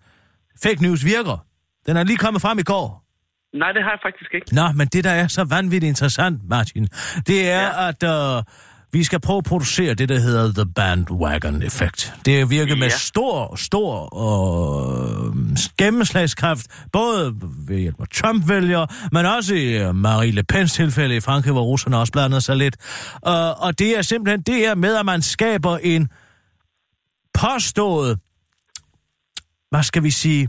fake 0.62 0.82
news 0.82 1.04
virker. 1.04 1.46
Den 1.86 1.96
er 1.96 2.04
lige 2.04 2.16
kommet 2.16 2.42
frem 2.42 2.58
i 2.58 2.62
går. 2.62 3.04
nej, 3.54 3.72
det 3.72 3.82
har 3.82 3.90
jeg 3.90 3.98
faktisk 4.02 4.34
ikke. 4.34 4.54
Nå, 4.54 4.72
men 4.76 4.86
det, 4.88 5.04
der 5.04 5.10
er 5.10 5.26
så 5.28 5.44
vanvittigt 5.44 5.88
interessant, 5.88 6.48
Martin, 6.48 6.84
det 7.26 7.50
er, 7.50 7.62
ja. 7.62 7.88
at 7.88 8.02
uh, 8.02 8.42
vi 8.92 9.04
skal 9.04 9.20
prøve 9.20 9.38
at 9.38 9.44
producere 9.44 9.94
det, 9.94 10.08
der 10.08 10.20
hedder 10.20 10.52
The 10.52 10.72
Bandwagon 10.72 11.62
Effect. 11.62 12.14
Det 12.24 12.40
er 12.40 12.44
virket 12.44 12.74
ja. 12.74 12.78
med 12.78 12.90
stor, 12.90 13.56
stor 13.56 14.14
uh, 14.16 15.36
gennemslagskraft, 15.78 16.66
både 16.92 17.34
ved 17.68 17.78
hjælp 17.78 18.00
af 18.00 18.08
Trump-vælgere, 18.14 18.86
men 19.12 19.26
også 19.26 19.54
i 19.54 19.88
uh, 19.88 19.94
Marie 19.94 20.30
Le 20.30 20.42
Pens 20.42 20.72
tilfælde 20.72 21.16
i 21.16 21.20
Frankrig, 21.20 21.52
hvor 21.52 21.62
russerne 21.62 21.98
også 21.98 22.12
blander 22.12 22.40
sig 22.40 22.56
lidt. 22.56 22.76
Uh, 23.26 23.62
og 23.66 23.78
det 23.78 23.98
er 23.98 24.02
simpelthen 24.02 24.40
det 24.40 24.54
her 24.54 24.74
med, 24.74 24.96
at 24.96 25.06
man 25.06 25.22
skaber 25.22 25.78
en 25.78 26.08
påstået, 27.34 28.18
hvad 29.70 29.82
skal 29.82 30.02
vi 30.02 30.10
sige, 30.10 30.48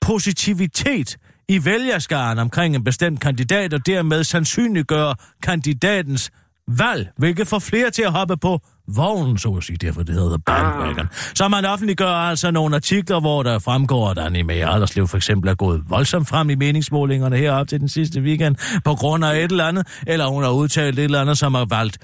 positivitet 0.00 1.16
i 1.48 1.64
vælgerskaren 1.64 2.38
omkring 2.38 2.76
en 2.76 2.84
bestemt 2.84 3.20
kandidat, 3.20 3.74
og 3.74 3.86
dermed 3.86 4.24
sandsynliggøre 4.24 5.14
kandidatens 5.42 6.30
valg, 6.68 7.08
hvilket 7.18 7.48
får 7.48 7.58
flere 7.58 7.90
til 7.90 8.02
at 8.02 8.12
hoppe 8.12 8.36
på 8.36 8.60
vognen, 8.96 9.38
så 9.38 9.48
at 9.50 9.64
sige, 9.64 9.76
derfor 9.76 10.02
det 10.02 10.14
hedder 10.14 10.38
bandwagon. 10.46 11.08
Så 11.34 11.48
man 11.48 11.64
offentliggør 11.64 12.08
altså 12.08 12.50
nogle 12.50 12.76
artikler, 12.76 13.20
hvor 13.20 13.42
der 13.42 13.58
fremgår, 13.58 14.10
at 14.10 14.18
Annie 14.18 14.42
Mae 14.42 14.66
Alderslev 14.66 15.08
for 15.08 15.16
eksempel 15.16 15.50
er 15.50 15.54
gået 15.54 15.82
voldsomt 15.88 16.28
frem 16.28 16.50
i 16.50 16.54
meningsmålingerne 16.54 17.36
herop 17.36 17.68
til 17.68 17.80
den 17.80 17.88
sidste 17.88 18.20
weekend, 18.20 18.56
på 18.84 18.94
grund 18.94 19.24
af 19.24 19.36
et 19.36 19.50
eller 19.50 19.64
andet, 19.64 19.86
eller 20.06 20.26
hun 20.26 20.42
har 20.42 20.50
udtalt 20.50 20.98
et 20.98 21.04
eller 21.04 21.20
andet, 21.20 21.38
som 21.38 21.54
har 21.54 21.64
valgt 21.64 21.98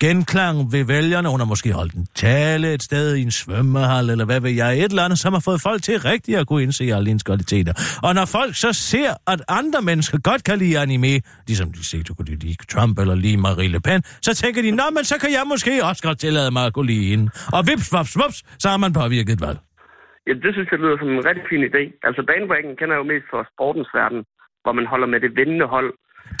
genklang 0.00 0.72
ved 0.72 0.84
vælgerne. 0.84 1.28
Hun 1.28 1.40
har 1.40 1.46
måske 1.46 1.72
holdt 1.72 1.94
en 1.94 2.06
tale 2.14 2.74
et 2.74 2.82
sted 2.82 3.16
i 3.16 3.22
en 3.22 3.30
svømmehal, 3.30 4.10
eller 4.10 4.24
hvad 4.24 4.40
ved 4.40 4.50
jeg, 4.50 4.78
et 4.78 4.84
eller 4.84 5.04
andet, 5.04 5.18
som 5.18 5.32
har 5.32 5.42
fået 5.48 5.60
folk 5.68 5.82
til 5.82 5.96
rigtigt 6.00 6.38
at 6.38 6.46
kunne 6.46 6.62
indse 6.62 6.84
alle 6.84 7.06
hendes 7.06 7.22
kvaliteter. 7.22 7.72
Og 8.06 8.14
når 8.14 8.24
folk 8.38 8.52
så 8.64 8.72
ser, 8.72 9.10
at 9.32 9.40
andre 9.48 9.80
mennesker 9.82 10.18
godt 10.30 10.44
kan 10.44 10.58
lide 10.58 10.78
anime, 10.78 11.14
ligesom 11.48 11.72
de 11.72 11.84
ser, 11.84 12.02
du 12.08 12.14
kunne 12.14 12.34
lide 12.44 12.56
Trump 12.74 12.98
eller 12.98 13.14
lige 13.14 13.36
Marie 13.36 13.68
Le 13.68 13.80
Pen, 13.80 14.02
så 14.26 14.34
tænker 14.34 14.62
de, 14.62 14.70
nå, 14.70 14.86
men 14.96 15.04
så 15.04 15.16
kan 15.22 15.30
jeg 15.38 15.44
måske 15.52 15.72
også 15.90 16.02
godt 16.08 16.18
tillade 16.18 16.50
mig 16.50 16.66
at 16.66 16.72
kunne 16.74 16.90
lide 16.92 17.06
hende. 17.10 17.24
Og 17.56 17.60
vips, 17.68 17.92
vaps, 17.94 18.16
vups, 18.20 18.38
så 18.62 18.66
har 18.72 18.78
man 18.84 18.92
påvirket 18.92 19.32
et 19.32 19.42
valg. 19.46 19.58
Ja, 20.26 20.32
det 20.44 20.50
synes 20.54 20.68
jeg 20.72 20.78
lyder 20.82 20.96
som 20.98 21.10
en 21.18 21.26
rigtig 21.28 21.44
fin 21.52 21.62
idé. 21.70 21.82
Altså, 22.06 22.20
banebrækken 22.30 22.72
kender 22.78 22.94
jeg 22.94 23.02
jo 23.02 23.12
mest 23.12 23.26
fra 23.32 23.40
sportens 23.52 23.90
verden, 23.98 24.20
hvor 24.62 24.72
man 24.78 24.86
holder 24.92 25.08
med 25.12 25.20
det 25.24 25.30
vindende 25.38 25.66
hold. 25.74 25.90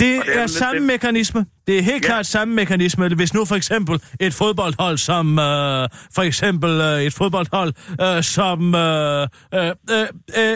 Det 0.00 0.18
Og 0.20 0.26
det 0.26 0.36
er 0.36 0.42
er 0.42 0.46
samme 0.46 0.78
det- 0.78 0.86
mekanisme. 0.86 1.46
Det 1.66 1.78
er 1.78 1.82
helt 1.82 2.04
Ja. 2.04 2.08
klart 2.08 2.26
samme 2.26 2.54
mekanisme. 2.54 3.08
Hvis 3.08 3.34
nu 3.34 3.44
for 3.44 3.54
eksempel 3.54 4.00
et 4.20 4.34
fodboldhold 4.34 4.98
som 4.98 5.38
øh, 5.38 5.88
for 6.14 6.22
eksempel 6.22 6.70
øh, 6.70 7.02
et 7.02 7.12
fodboldhold 7.14 7.72
øh, 8.00 8.22
som 8.22 8.74
øh, 8.74 9.28
øh, 9.54 9.60
øh, 9.64 10.06
øh, 10.38 10.52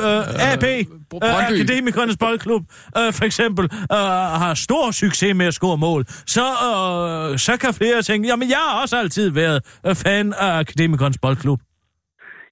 øh, 0.00 0.52
AB, 0.52 0.62
øh, 0.62 0.84
Brøndby. 1.10 1.24
Akademikernes 1.52 2.16
Boldklub, 2.16 2.62
øh, 2.98 3.12
for 3.12 3.24
eksempel 3.24 3.64
øh, 3.64 3.98
har 4.42 4.54
stor 4.54 4.90
succes 4.90 5.34
med 5.34 5.46
at 5.46 5.54
score 5.54 5.76
mål, 5.78 6.04
så, 6.26 6.42
øh, 6.44 7.38
så 7.38 7.56
kan 7.56 7.74
flere 7.74 8.02
tænke, 8.02 8.28
jamen 8.28 8.48
jeg 8.50 8.58
har 8.58 8.82
også 8.82 8.96
altid 8.96 9.30
været 9.30 9.62
øh, 9.86 9.94
fan 9.94 10.32
af 10.32 10.58
Akademikernes 10.58 11.18
Boldklub. 11.22 11.60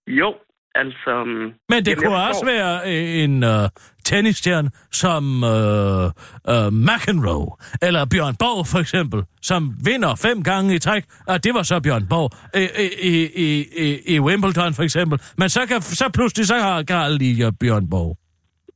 Jo, 0.08 0.34
altså... 0.74 1.10
øhm, 1.10 1.52
Men 1.68 1.78
det 1.84 1.88
jamen, 1.88 2.02
kunne 2.04 2.18
jeg 2.18 2.28
også 2.28 2.40
forstår. 2.44 2.52
være 2.52 2.80
øh, 2.86 3.24
en 3.24 3.44
øh, 3.44 3.68
tennisstjerne 4.04 4.70
som 4.92 5.44
øh, 5.44 6.04
øh, 6.52 6.68
McEnroe, 6.88 7.50
eller 7.82 8.02
Bjørn 8.12 8.36
Borg 8.42 8.66
for 8.66 8.78
eksempel, 8.78 9.22
som 9.42 9.74
vinder 9.84 10.14
fem 10.14 10.42
gange 10.42 10.74
i 10.74 10.78
træk, 10.78 11.04
og 11.28 11.44
det 11.44 11.54
var 11.54 11.62
så 11.62 11.80
Bjørn 11.80 12.06
Borg 12.08 12.30
øh, 12.56 12.68
i, 13.12 13.18
i, 13.46 13.48
i, 13.86 14.14
i 14.14 14.20
Wimbledon 14.20 14.74
for 14.74 14.82
eksempel. 14.82 15.20
Men 15.38 15.48
så, 15.48 15.60
kan, 15.68 15.82
så 15.82 16.10
pludselig 16.14 16.46
så 16.46 16.54
har 16.54 16.82
Karl 16.82 17.12
lige 17.18 17.52
Bjørn 17.60 17.90
Borg. 17.90 18.16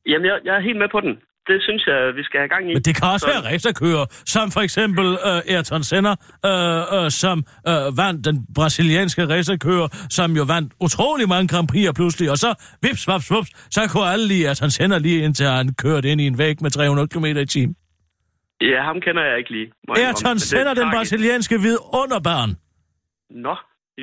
Jamen, 0.05 0.25
jeg, 0.25 0.37
jeg 0.45 0.55
er 0.55 0.61
helt 0.61 0.77
med 0.77 0.89
på 0.91 0.99
den. 1.01 1.13
Det 1.47 1.57
synes 1.67 1.83
jeg, 1.87 2.15
vi 2.15 2.23
skal 2.23 2.37
have 2.39 2.47
gang 2.55 2.63
i. 2.69 2.73
Men 2.73 2.83
det 2.87 2.95
kan 2.95 3.07
også 3.13 3.25
Så- 3.27 3.31
være 3.33 3.53
racerkører, 3.53 4.05
som 4.33 4.51
for 4.55 4.61
eksempel 4.67 5.05
øh, 5.29 5.53
Ayrton 5.55 5.83
Senna, 5.83 6.13
øh, 6.49 7.03
øh, 7.03 7.11
som 7.21 7.37
øh, 7.71 7.97
vandt 8.01 8.25
den 8.27 8.37
brasilianske 8.55 9.21
racerkører, 9.33 9.87
som 10.17 10.29
jo 10.39 10.43
vandt 10.53 10.73
utrolig 10.85 11.25
mange 11.33 11.47
Grand 11.53 11.67
Prix'er 11.71 11.91
pludselig, 11.99 12.27
og 12.31 12.37
så 12.37 12.49
vips, 12.83 13.07
vaps, 13.07 13.31
vups, 13.31 13.49
så 13.75 13.81
kunne 13.91 14.07
alle 14.13 14.27
lige 14.27 14.47
Ayrton 14.49 14.71
Senna 14.71 14.97
lige 14.97 15.19
indtil 15.25 15.45
han 15.45 15.67
kørte 15.83 16.09
ind 16.11 16.21
i 16.21 16.27
en 16.27 16.37
væg 16.37 16.55
med 16.61 16.71
300 16.71 17.07
km 17.07 17.25
i 17.25 17.45
timen. 17.45 17.75
Ja, 18.61 18.79
ham 18.89 19.01
kender 19.01 19.23
jeg 19.29 19.37
ikke 19.37 19.51
lige. 19.51 19.67
Ayrton 19.89 20.39
Senna, 20.39 20.73
den 20.73 20.87
brasilianske 20.93 21.55
vidunderbarn. 21.65 22.49
Nå, 23.29 23.55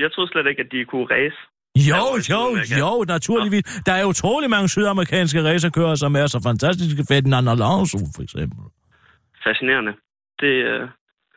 jeg 0.03 0.12
troede 0.12 0.30
slet 0.32 0.47
ikke, 0.51 0.61
at 0.62 0.68
de 0.72 0.84
kunne 0.84 1.07
race. 1.16 1.38
Jo, 1.77 2.05
jo, 2.31 2.57
jo, 2.79 3.05
naturligvis. 3.09 3.64
Der 3.87 3.93
er 3.93 4.05
utrolig 4.05 4.51
mange 4.51 4.68
sydamerikanske 4.68 5.43
racerkører, 5.45 5.95
som 5.95 6.16
er 6.16 6.27
så 6.27 6.41
fantastiske. 6.47 7.05
Ferdinand 7.09 7.49
Alonso, 7.49 7.99
for 8.14 8.22
eksempel. 8.22 8.59
Fascinerende. 9.47 9.93
Det, 10.41 10.47
øh, 10.47 10.89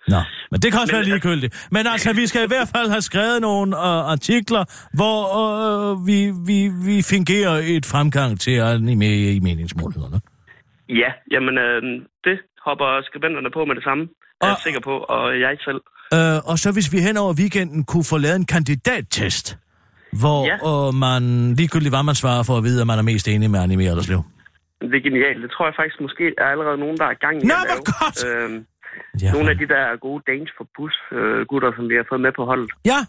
Nå, 0.08 0.18
men 0.52 0.60
det 0.62 0.72
kan 0.72 0.82
også 0.82 0.92
Men, 0.94 0.98
være 1.00 1.04
ligegyldigt. 1.04 1.68
Men 1.72 1.88
altså, 1.88 2.14
vi 2.14 2.28
skal 2.28 2.44
i 2.44 2.48
hvert 2.48 2.70
fald 2.76 2.90
have 2.90 3.02
skrevet 3.02 3.42
nogle 3.42 3.76
uh, 3.76 4.12
artikler, 4.16 4.64
hvor 4.94 5.20
uh, 5.42 6.08
vi, 6.08 6.32
vi, 6.50 6.70
vi 6.86 7.02
fingerer 7.02 7.56
et 7.64 7.86
fremgang 7.86 8.40
til 8.40 8.52
at 8.52 8.68
animere 8.68 9.32
i 9.38 9.40
meningsmålingerne. 9.40 10.20
ja, 10.90 11.12
jamen, 11.32 11.58
øh, 11.58 11.82
det 12.24 12.38
hopper 12.66 13.02
skribenterne 13.04 13.50
på 13.54 13.66
med 13.66 13.76
det 13.76 13.84
samme. 13.84 14.04
Er 14.42 14.48
jeg 14.48 14.56
Og- 14.56 14.62
sikker 14.64 14.80
på, 14.80 14.94
og 14.98 15.40
jeg 15.40 15.58
selv. 15.68 15.82
Uh, 16.18 16.50
og 16.52 16.60
så 16.60 16.72
hvis 16.74 16.94
vi 16.94 17.00
hen 17.02 17.18
over 17.18 17.34
weekenden 17.40 17.84
kunne 17.84 18.04
få 18.10 18.18
lavet 18.18 18.36
en 18.36 18.46
kandidattest, 18.46 19.58
hvor 20.24 20.40
Ja. 20.52 20.92
man 21.06 21.24
ligegyldigt 21.60 21.92
hvad 21.96 22.04
man 22.12 22.16
svarer 22.24 22.44
for 22.50 22.56
at 22.60 22.64
vide, 22.68 22.80
at 22.84 22.88
man 22.92 22.98
er 23.00 23.06
mest 23.12 23.28
enig 23.28 23.50
med 23.54 23.60
Anime 23.66 23.84
Ellerslev. 23.92 24.22
Det 24.92 24.96
er 25.02 25.06
genialt. 25.10 25.40
Det 25.44 25.50
tror 25.54 25.66
jeg 25.70 25.76
faktisk 25.82 25.98
måske 26.06 26.26
er 26.44 26.48
allerede 26.54 26.78
nogen, 26.84 26.98
der 27.02 27.06
er 27.10 27.14
i 27.18 27.22
gang 27.26 27.36
i 27.42 27.46
Nå, 27.52 27.58
at 27.64 27.68
lave. 27.70 27.82
godt! 28.00 28.20
Øhm, 28.32 28.60
Ja, 29.24 29.32
nogle 29.36 29.50
af 29.54 29.58
de 29.62 29.68
der 29.74 29.84
gode 30.08 30.22
Danes 30.30 30.52
for 30.58 30.66
bus 30.76 30.96
øh, 31.20 31.40
gutter, 31.50 31.72
som 31.78 31.86
vi 31.92 31.96
har 32.00 32.06
fået 32.12 32.22
med 32.26 32.32
på 32.40 32.44
holdet. 32.52 32.70
ja. 32.92 33.00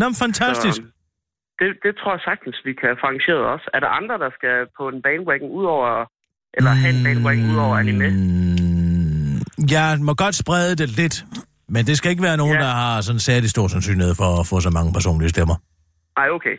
Nå, 0.00 0.06
fantastisk. 0.24 0.80
Så, 0.82 1.58
det, 1.60 1.68
det 1.84 1.92
tror 2.00 2.10
jeg 2.16 2.22
sagtens, 2.30 2.56
vi 2.68 2.72
kan 2.80 2.90
få 3.00 3.04
arrangeret 3.08 3.42
også. 3.54 3.66
Er 3.76 3.80
der 3.84 3.90
andre, 4.00 4.14
der 4.24 4.30
skal 4.38 4.54
på 4.78 4.82
en 4.92 4.98
bandwagon 5.06 5.50
udover... 5.60 5.90
Eller 6.58 6.70
have 6.82 6.92
en 6.98 7.02
bandwagon 7.06 7.44
udover 7.52 7.76
anime? 7.82 8.08
Mm, 8.10 9.38
jeg 9.76 9.88
må 10.08 10.14
godt 10.14 10.34
sprede 10.34 10.76
det 10.76 10.88
lidt, 11.00 11.16
men 11.68 11.86
det 11.86 11.96
skal 11.98 12.10
ikke 12.10 12.22
være 12.22 12.36
nogen, 12.36 12.54
Ja. 12.58 12.60
der 12.66 12.72
har 12.82 13.00
sådan 13.00 13.18
særlig 13.30 13.50
stor 13.50 13.66
sandsynlighed 13.68 14.14
for 14.14 14.40
at 14.40 14.46
få 14.46 14.60
så 14.60 14.70
mange 14.70 14.92
personlige 14.92 15.28
stemmer. 15.28 15.56
Nej, 16.18 16.28
okay. 16.36 16.56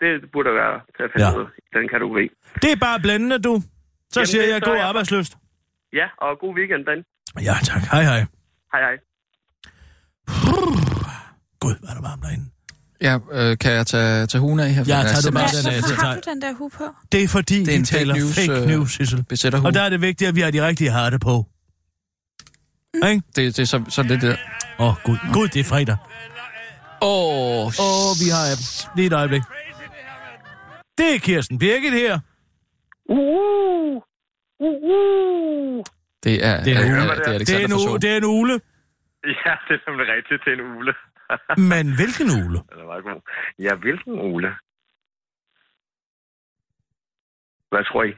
Det 0.00 0.10
burde 0.32 0.50
være 0.60 0.74
til 0.96 1.02
at 1.06 1.10
finde 1.12 1.26
Ja. 1.28 1.38
ud 1.40 1.46
i 1.58 1.70
den 1.76 1.86
kategori. 1.94 2.24
Det 2.62 2.70
er 2.76 2.80
bare 2.86 2.98
blændende, 3.00 3.38
du. 3.48 3.54
Så 4.12 4.20
Jamen, 4.20 4.26
siger 4.26 4.44
jeg 4.52 4.62
god 4.62 4.74
jeg 4.76 4.84
arbejdsløst. 4.90 5.32
Ja, 6.00 6.06
og 6.24 6.30
god 6.42 6.52
weekend, 6.58 6.82
Dan. 6.88 6.98
Ja, 7.48 7.54
tak. 7.70 7.82
Hej, 7.92 8.02
hej. 8.10 8.20
Hej, 8.72 8.80
hej. 8.86 8.96
Gud, 11.60 11.74
hvad 11.80 11.90
er 11.90 11.94
der 11.94 12.02
varmt 12.10 12.22
derinde. 12.22 12.46
Ja, 13.00 13.14
øh, 13.32 13.58
kan 13.58 13.72
jeg 13.72 13.86
tage, 13.86 14.26
tage 14.26 14.40
hugen 14.40 14.60
af 14.60 14.70
her? 14.74 14.84
Ja, 14.88 14.96
Jeg 14.96 15.04
tager 15.04 15.16
du 15.16 15.22
simpelthen- 15.22 15.34
bare 15.34 15.62
den 15.62 15.66
af. 15.72 15.80
Hvorfor 15.80 15.88
så 15.88 15.94
har 15.94 16.02
tager- 16.12 16.20
du 16.20 16.30
den 16.30 16.42
der 16.42 16.52
hue 16.52 16.70
på? 16.70 16.84
Det 17.12 17.22
er 17.24 17.28
fordi, 17.28 17.58
Det 17.64 17.74
er 17.74 17.78
de 17.78 17.84
taler 17.84 18.14
news, 18.14 18.34
fake 18.38 18.60
øh, 18.62 18.68
news, 18.68 18.90
Sissel. 18.92 19.54
Og 19.66 19.74
der 19.74 19.82
er 19.82 19.88
det 19.88 20.00
vigtigt, 20.00 20.28
at 20.28 20.34
vi 20.36 20.40
har 20.40 20.50
de 20.50 20.66
rigtige 20.66 20.90
harte 20.90 21.18
på. 21.18 21.46
Mm. 22.94 23.08
Ikke? 23.08 23.22
Det, 23.36 23.56
det 23.56 23.58
er 23.58 23.64
så, 23.66 23.84
så 23.88 24.02
lidt 24.02 24.22
der. 24.22 24.36
Åh, 24.78 24.86
oh, 24.88 24.94
gud. 25.04 25.16
Gud, 25.32 25.48
det 25.48 25.60
er 25.60 25.64
fredag. 25.64 25.96
Åh, 27.02 27.66
Åh, 27.66 27.84
oh, 27.86 28.10
vi 28.22 28.26
har 28.34 28.44
appen. 28.52 28.66
Lige 28.96 29.06
et 29.06 29.12
øjeblik. 29.20 29.42
Det 30.98 31.08
er 31.14 31.18
Kirsten 31.18 31.58
Birgit 31.58 31.92
her. 31.92 32.14
Uh, 33.08 33.96
uh, 34.66 34.76
uh. 34.92 35.84
det 36.24 36.34
er, 36.48 36.62
Det 36.64 36.72
er 36.72 36.80
en 36.80 36.92
det 37.18 37.34
er 37.34 37.38
Det 37.38 37.50
er, 37.50 37.64
en 37.64 37.70
Solen. 37.70 38.02
det 38.02 38.10
er 38.10 38.16
en 38.16 38.24
ule. 38.24 38.52
Ja, 39.24 39.54
det 39.68 39.74
er 39.74 39.90
nemlig 39.90 40.06
rigtigt 40.16 40.42
til 40.44 40.52
en 40.52 40.60
ule. 40.60 40.92
Men 41.72 41.94
hvilken 41.98 42.28
ule? 42.42 42.58
Er 42.58 42.86
meget 42.86 43.04
god. 43.04 43.20
Ja, 43.58 43.74
hvilken 43.74 44.12
ule? 44.12 44.48
Hvad 47.70 47.84
tror 47.84 48.02
I? 48.04 48.12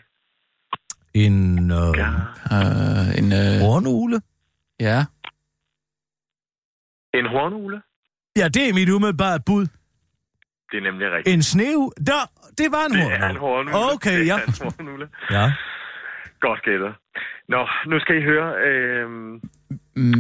En 1.15 1.71
øh, 1.71 1.91
Ja. 2.03 2.11
Øh, 2.57 3.19
en, 3.19 3.29
øh, 3.41 3.61
hornugle? 3.67 4.21
ja. 4.81 4.99
En 7.19 7.27
hornugle? 7.27 7.83
Ja, 8.41 8.49
det 8.49 8.63
er 8.69 8.73
mit 8.75 8.89
umiddelbare 8.91 9.39
bud. 9.47 9.67
Det 10.71 10.77
er 10.81 10.85
nemlig 10.91 11.07
rigtigt. 11.13 11.35
En 11.35 11.43
sneu? 11.43 11.81
Der, 12.09 12.21
det 12.59 12.67
var 12.77 12.85
en 12.89 12.93
Det 12.93 13.13
er 13.25 13.29
en 13.29 13.37
hornugle. 13.37 13.93
Okay, 13.95 14.19
det 14.21 14.27
ja. 14.27 14.37
er 14.39 14.47
en 14.49 14.55
hornugle. 14.63 15.07
Ja. 15.31 15.47
Godt 16.41 16.63
gættet. 16.69 16.93
Nå, 17.49 17.61
nu 17.91 17.97
skal 18.01 18.15
I 18.21 18.23
høre. 18.31 18.49
Øh, 18.69 19.07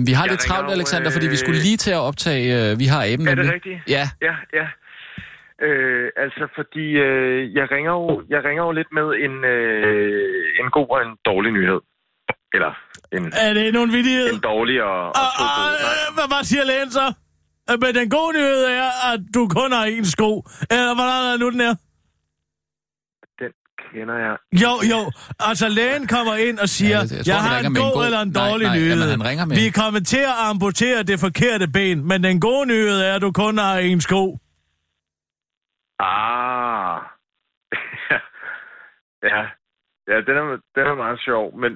vi 0.09 0.13
har 0.13 0.25
Jeg 0.25 0.31
lidt 0.33 0.41
travlt, 0.41 0.71
Alexander, 0.79 1.11
fordi 1.11 1.27
vi 1.27 1.39
øh, 1.39 1.43
skulle 1.45 1.61
lige 1.69 1.77
til 1.77 1.91
at 1.99 2.03
optage... 2.11 2.45
Øh, 2.57 2.79
vi 2.83 2.87
har 2.93 3.01
aben 3.13 3.27
er 3.29 3.35
det 3.35 3.37
nemlig. 3.39 3.55
rigtigt? 3.55 3.79
Ja, 3.97 4.05
Ja, 4.29 4.35
ja. 4.59 4.67
Øh, 5.67 6.09
altså, 6.25 6.45
fordi 6.59 6.87
øh, 7.07 7.55
jeg, 7.59 7.67
ringer 7.75 7.93
jo, 7.93 8.23
jeg 8.35 8.41
ringer 8.47 8.63
jo 8.69 8.73
lidt 8.81 8.91
med 8.99 9.07
en, 9.27 9.35
øh, 9.55 10.61
en 10.61 10.69
god 10.77 10.89
og 10.95 11.01
en 11.07 11.13
dårlig 11.31 11.53
nyhed. 11.59 11.81
Eller 12.57 12.73
en, 13.17 13.33
Er 13.47 13.53
det 13.55 13.75
nogen 13.75 13.93
vidighed? 13.93 14.35
en 14.35 14.41
dårlig 14.41 14.83
og, 14.83 15.01
og 15.07 15.07
Og, 15.09 15.29
to 15.39 15.45
og, 15.45 15.51
gode. 15.59 15.75
Nej, 15.87 15.95
øh, 16.09 16.15
hvad, 16.17 16.27
hvad 16.33 16.43
siger 16.51 16.65
lægen 16.65 16.91
så? 16.91 17.07
Øh, 17.71 17.77
Men 17.81 17.95
den 17.95 18.11
gode 18.11 18.33
nyhed 18.37 18.65
er, 18.65 19.13
at 19.13 19.21
du 19.35 19.49
kun 19.49 19.73
har 19.73 19.87
én 19.87 20.11
sko. 20.11 20.31
Eller 20.71 20.95
hvordan 20.95 21.23
er 21.27 21.31
det 21.31 21.41
nu, 21.41 21.51
den 21.51 21.61
er? 21.61 21.75
den 23.39 23.53
kender 23.93 24.17
jeg. 24.27 24.37
Jo, 24.63 24.73
jo. 24.93 25.11
Altså, 25.41 25.69
lægen 25.69 26.07
kommer 26.07 26.35
ind 26.35 26.59
og 26.59 26.69
siger, 26.69 26.91
Ja, 26.91 26.99
jeg- 27.01 27.09
tror, 27.09 27.23
jeg 27.33 27.43
har 27.43 27.59
en 27.59 27.73
med 27.73 27.81
en 27.81 27.87
god 27.87 27.95
god- 27.95 28.05
eller 28.05 28.21
en 28.21 28.29
Nej, 28.29 28.49
dårlig 28.49 28.67
nej, 28.67 28.77
nyhed. 28.77 28.89
jamen, 28.91 29.09
han 29.11 29.25
ringer 29.29 29.45
med- 29.45 29.57
Vi 29.57 29.71
kommer 29.71 30.01
til 30.01 30.19
at 30.33 30.37
amputere 30.51 31.03
det 31.03 31.21
forkerte 31.21 31.69
ben, 31.69 32.09
men 32.09 32.25
den 32.25 32.41
gode 32.41 32.67
nyhed 32.67 33.01
er, 33.01 33.15
at 33.15 33.23
du 33.23 33.33
kun 33.33 33.59
har 33.59 33.81
én 33.81 34.01
sko. 34.01 34.39
Ah. 36.01 36.99
ja. 39.33 39.43
Ja, 40.11 40.17
den 40.29 40.35
er, 40.41 40.45
den 40.77 40.85
er 40.93 40.95
meget 41.05 41.21
sjov, 41.29 41.45
men, 41.63 41.73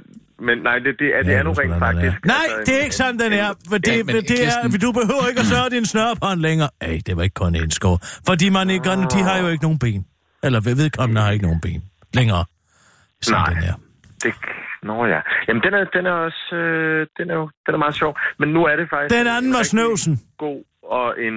men 0.47 0.57
nej, 0.69 0.77
det, 0.85 0.93
det, 0.99 1.09
er, 1.17 1.23
det 1.23 1.33
Ja, 1.33 1.39
er 1.39 1.43
nu 1.43 1.51
det 1.51 1.59
rent 1.59 1.79
faktisk. 1.79 2.17
Nej, 2.27 2.37
altså, 2.45 2.63
det 2.67 2.73
er 2.79 2.83
ikke 2.87 2.95
sådan, 3.03 3.19
den 3.19 3.33
en- 3.33 3.39
er. 3.39 3.51
For 3.71 3.79
det, 3.79 3.97
Ja, 3.97 4.03
men 4.03 4.15
det 4.15 4.39
er, 4.47 4.79
du 4.87 4.93
behøver 5.01 5.25
ikke 5.31 5.41
at 5.45 5.47
sørge 5.55 5.71
din 5.77 5.87
snørpånd 5.93 6.41
længere. 6.41 6.71
Ej, 6.81 6.99
det 7.07 7.17
var 7.17 7.23
ikke 7.23 7.35
kun 7.35 7.55
en 7.55 7.71
sko. 7.71 7.91
Fordi 8.29 8.49
man 8.49 8.71
ikke, 8.71 8.91
de 9.15 9.21
har 9.29 9.37
jo 9.43 9.49
ikke 9.49 9.65
nogen 9.65 9.79
ben. 9.79 10.07
Eller 10.45 10.61
vedkommende 10.61 11.21
har 11.21 11.31
ikke 11.31 11.45
nogen 11.49 11.61
ben 11.61 11.83
længere. 12.15 12.45
Sådan 13.23 13.41
Nej. 13.41 13.55
den 13.55 13.63
er. 13.71 13.75
Det, 14.23 14.35
nå 14.83 15.07
ja. 15.07 15.21
Jamen, 15.49 15.63
den 15.63 15.75
er, 15.75 15.85
den 15.97 16.07
er 16.07 16.13
også... 16.29 16.55
Øh, 16.57 17.07
den, 17.19 17.31
er 17.31 17.35
jo, 17.35 17.51
den 17.67 17.75
er 17.75 17.79
meget 17.79 17.97
sjov. 17.97 18.13
Men 18.39 18.49
nu 18.49 18.65
er 18.65 18.77
det 18.77 18.87
faktisk... 18.91 19.19
Den 19.19 19.27
anden 19.27 19.51
en 19.51 19.57
var 19.57 19.63
snøvsen. 19.63 20.21
God 20.39 20.61
og 20.83 21.09
en... 21.27 21.37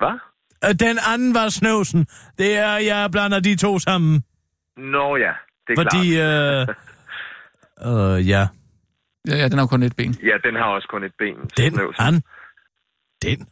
Hvad? 0.00 0.16
Øh, 0.64 0.74
Den 0.86 0.96
anden 1.12 1.34
var 1.34 1.48
snøvsen. 1.48 2.06
Det 2.38 2.56
er, 2.58 2.72
jeg 2.90 3.08
blander 3.12 3.40
de 3.40 3.56
to 3.56 3.78
sammen. 3.78 4.24
Nå 4.76 5.16
ja, 5.16 5.32
det 5.66 5.72
er 5.72 5.76
Fordi, 5.82 6.04
klart. 6.14 6.68
øh, 7.88 8.16
øh, 8.16 8.28
ja, 8.28 8.42
ja, 9.28 9.36
ja, 9.36 9.44
den 9.48 9.52
har 9.58 9.62
jo 9.62 9.66
kun 9.66 9.82
et 9.82 9.96
ben. 9.96 10.12
Ja, 10.22 10.36
den 10.48 10.54
har 10.56 10.64
også 10.64 10.88
kun 10.88 11.04
et 11.04 11.12
ben. 11.18 11.36
den, 11.56 11.72
han, 11.98 12.14
den. 13.24 13.46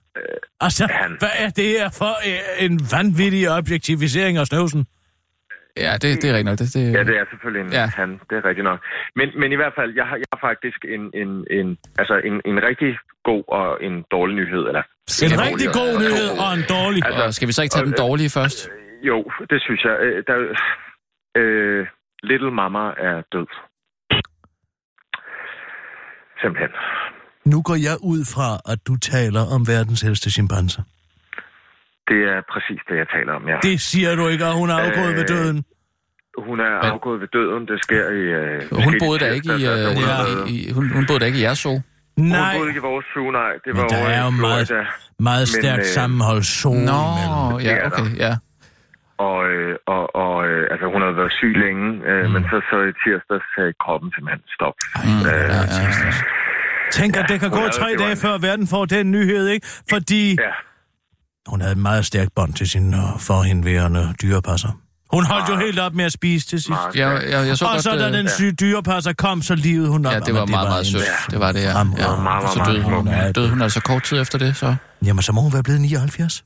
Altså, 0.61 0.89
han. 0.91 1.17
hvad 1.19 1.35
er 1.39 1.51
det 1.51 1.65
her 1.65 1.89
for 1.99 2.13
øh, 2.29 2.65
en 2.65 2.81
vanvittig 2.93 3.51
objektivisering 3.51 4.37
af 4.39 4.47
snøvsen? 4.47 4.87
Ja, 5.77 5.93
det, 5.93 6.03
det 6.23 6.25
er 6.31 6.35
rigtigt 6.37 6.45
nok. 6.45 6.59
Det, 6.59 6.75
det, 6.75 6.93
Ja, 6.97 7.03
det 7.11 7.15
er 7.21 7.25
selvfølgelig 7.31 7.67
en 7.67 7.73
Ja. 7.73 7.87
han. 7.97 8.11
Det 8.31 8.35
er 8.41 8.45
rigtigt 8.45 8.65
nok. 8.65 8.81
Men, 9.17 9.29
men 9.41 9.53
i 9.53 9.57
hvert 9.61 9.73
fald, 9.79 9.91
jeg 10.01 10.05
har, 10.11 10.17
jeg 10.17 10.29
har 10.33 10.41
faktisk 10.49 10.79
en, 10.95 11.03
en, 11.23 11.31
en, 11.59 11.79
altså 11.99 12.15
en, 12.29 12.35
en 12.51 12.57
rigtig 12.69 12.91
god 13.25 13.45
og 13.49 13.85
en 13.87 14.05
dårlig 14.11 14.35
nyhed. 14.37 14.63
Eller, 14.71 14.83
En 15.25 15.31
Ja, 15.33 15.37
rigtig 15.49 15.69
ja, 15.75 15.79
god 15.81 15.93
ja. 15.97 16.03
nyhed 16.05 16.29
og 16.45 16.51
en 16.59 16.65
dårlig. 16.77 17.01
Altså, 17.07 17.23
Og 17.25 17.35
skal 17.35 17.49
vi 17.49 17.53
så 17.53 17.63
ikke 17.63 17.73
tage 17.73 17.85
den 17.91 17.97
øh, 17.99 18.05
dårlige 18.07 18.31
først? 18.39 18.59
jo, 19.11 19.19
det 19.51 19.59
synes 19.67 19.81
jeg. 19.89 19.97
Øh, 20.07 20.25
Der, 20.29 20.37
øh, 21.41 21.87
Little 22.23 22.51
Mama 22.51 22.85
er 23.09 23.23
død. 23.33 23.47
Simpelthen. 26.43 26.71
Nu 27.45 27.63
går 27.63 27.75
jeg 27.89 27.97
ud 28.03 28.21
fra, 28.35 28.49
at 28.73 28.79
du 28.89 28.97
taler 28.97 29.43
om 29.55 29.61
verdens 29.69 30.03
ældste 30.05 30.31
chimpanse. 30.31 30.79
Det 32.09 32.21
er 32.35 32.41
præcis 32.53 32.81
det, 32.89 32.97
jeg 33.03 33.07
taler 33.17 33.33
om, 33.33 33.49
ja. 33.49 33.59
Det 33.63 33.81
siger 33.81 34.15
du 34.17 34.29
ikke, 34.29 34.47
og 34.47 34.55
hun 34.55 34.71
er 34.71 34.75
afgået 34.87 35.15
ved 35.15 35.23
Øh, 35.31 35.37
døden. 35.37 35.65
Hun 36.49 36.61
er 36.61 36.75
Men- 36.83 36.93
afgået 36.93 37.21
ved 37.21 37.29
døden. 37.29 37.63
Det 37.69 37.79
sker 37.85 38.05
i... 38.21 38.23
Øh, 38.41 38.85
Hun 38.85 38.95
boede 39.03 39.19
da 39.25 39.29
ikke 39.31 39.49
i, 39.49 39.51
altså, 39.53 39.73
øh, 39.73 39.87
hun 39.97 40.05
ja. 40.05 40.47
i, 40.55 40.71
hun, 40.73 40.85
hun 40.97 41.05
boede 41.07 41.21
da 41.21 41.25
ikke 41.25 41.39
i 41.39 41.43
jeres 41.43 41.59
zoo. 41.59 41.81
Hun 42.17 42.27
Nej, 42.29 42.57
boede 42.57 42.69
ikke 42.71 42.79
i 42.79 42.87
vores 42.91 43.07
zoo, 43.15 43.31
nej. 43.31 43.53
Det 43.65 43.71
Men 43.75 43.77
var 43.77 43.89
der 43.89 43.99
over 44.01 44.09
er 44.09 44.25
jo 44.25 44.31
meget- 44.31 44.71
meget 45.19 45.41
Men, 45.55 45.63
stærkt 45.63 45.81
øh, 45.81 45.85
sammenhold 45.99 46.43
sol 46.43 46.77
Nå, 46.77 46.79
imellem. 46.81 47.69
ja, 47.69 47.75
Det 47.85 47.93
okay, 47.93 48.17
ja. 48.25 48.33
Og, 49.29 49.37
øh, 49.53 49.73
og, 49.95 50.03
og 50.25 50.35
øh, 50.49 50.63
altså, 50.73 50.87
hun 50.93 51.01
havde 51.05 51.17
været 51.21 51.33
syg 51.41 51.53
længe, 51.65 51.87
øh, 52.11 52.23
mm. 52.25 52.31
men 52.35 52.43
så, 52.51 52.57
så 52.71 52.77
i 52.91 52.93
tirsdag 53.03 53.41
sagde 53.55 53.73
kroppen 53.85 54.09
simpelthen 54.15 54.43
stop. 54.57 54.77
Mm, 55.05 55.21
ja, 55.29 55.35
ja, 55.55 55.61
ja. 55.77 56.13
Tænk, 56.99 57.13
at 57.21 57.27
det 57.33 57.41
kan 57.43 57.51
gå 57.51 57.63
tre 57.81 57.89
dage 58.03 58.11
en- 58.11 58.17
før 58.25 58.35
verden 58.49 58.67
får 58.75 58.85
den 58.85 59.05
nyhed, 59.17 59.45
ikke? 59.55 59.67
Fordi 59.93 60.23
Ja, 60.47 60.53
hun 61.51 61.61
havde 61.61 61.73
et 61.73 61.79
meget 61.91 62.05
stærkt 62.11 62.31
bånd 62.37 62.53
til 62.55 62.67
sin 62.75 62.87
forhenværende 63.29 64.05
dyrepasser. 64.23 64.73
Hun 65.17 65.25
holdt 65.27 65.49
jo 65.49 65.57
helt 65.57 65.79
op 65.79 65.95
med 65.95 66.05
at 66.05 66.13
spise 66.13 66.47
til 66.47 66.59
sidst. 66.59 66.69
meget 66.71 66.97
Jeg, 66.97 67.19
stærkt. 67.21 67.33
jeg, 67.35 67.47
jeg 67.49 67.57
så 67.59 67.65
Og 67.65 67.71
godt... 67.73 67.83
så 67.83 67.91
da 67.97 68.07
øh, 68.09 68.13
den 68.13 68.29
syge 68.29 68.53
dyrepasser 68.53 69.13
kom, 69.13 69.43
så 69.43 69.55
livede 69.55 69.89
hun 69.91 70.07
op. 70.07 70.13
Ja, 70.13 70.19
det 70.21 70.35
var 70.35 70.47
meget, 70.47 70.69
meget 70.69 70.81
en 70.81 70.85
sødt. 70.93 71.03
Det 71.31 71.41
var 71.41 71.53
det, 71.53 71.63
ja. 71.63 71.79
ja. 71.79 71.85
meget, 71.85 72.51
Så 72.53 72.59
meget, 72.59 72.69
døde 72.69 72.83
hun, 72.83 73.09
døde 73.35 73.49
hun 73.51 73.63
altså 73.63 73.81
kort 73.83 74.03
tid 74.03 74.21
efter 74.21 74.39
det, 74.39 74.57
så... 74.57 74.75
Jamen, 75.07 75.23
så 75.23 75.33
må 75.33 75.41
hun 75.41 75.53
være 75.53 75.63
blevet 75.63 75.81
79. 75.81 76.45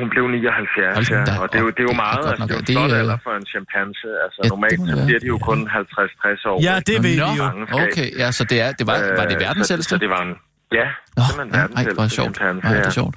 Hun 0.00 0.08
blev 0.14 0.24
79, 0.28 0.96
Hold 0.98 1.06
da 1.28 1.32
ja, 1.32 1.40
og 1.42 1.46
det 1.52 1.58
er 1.60 1.64
jo, 1.66 1.70
det 1.76 1.82
er 1.84 1.88
jo 1.90 1.94
op. 1.96 2.02
meget, 2.04 2.18
Det 2.22 2.26
er 2.26 2.30
altså, 2.30 2.46
det 2.68 2.72
er 2.76 2.80
jo 2.80 2.86
flot 2.86 2.90
Det 2.90 2.96
alder 3.02 3.18
for 3.26 3.32
en 3.40 3.46
chimpanse. 3.52 4.08
Altså, 4.24 4.38
Ja, 4.44 4.48
normalt 4.54 4.78
det 4.80 4.88
så 4.90 4.94
det 4.98 5.04
bliver 5.08 5.20
de 5.24 5.28
jo 5.34 5.38
kun 5.48 5.58
50-60 5.68 6.50
år. 6.50 6.56
Ja, 6.68 6.74
det 6.88 6.96
ved 7.06 7.16
vi 7.20 7.36
jo. 7.40 7.44
Okay, 7.84 8.08
ja, 8.22 8.28
så 8.38 8.42
det, 8.50 8.56
er, 8.64 8.68
det 8.78 8.84
var, 8.90 8.96
var 9.20 9.26
det 9.32 9.36
Øh, 9.38 9.44
verdens 9.46 9.66
så, 9.70 9.74
ældste? 9.76 9.92
så 9.94 9.98
det 10.04 10.10
var 10.16 10.22
en... 10.28 10.32
Ja, 10.78 10.86
Nå, 11.16 11.22
simpelthen 11.28 11.50
ja, 11.54 11.60
verdens 11.60 11.78
ej, 11.80 11.84
hvor 11.98 12.04
ældste 12.04 12.16
sjovt. 12.18 12.34
chimpanse, 12.36 12.68
Ja, 12.68 12.74
det 12.78 12.86
er 12.92 12.96
sjovt. 13.00 13.14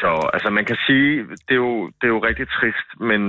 Så 0.00 0.10
altså, 0.34 0.48
man 0.58 0.64
kan 0.70 0.78
sige, 0.86 1.08
det 1.48 1.54
er, 1.58 1.62
jo, 1.68 1.72
det 1.98 2.04
er 2.08 2.12
jo 2.16 2.20
rigtig 2.28 2.46
trist, 2.56 2.88
men 3.10 3.20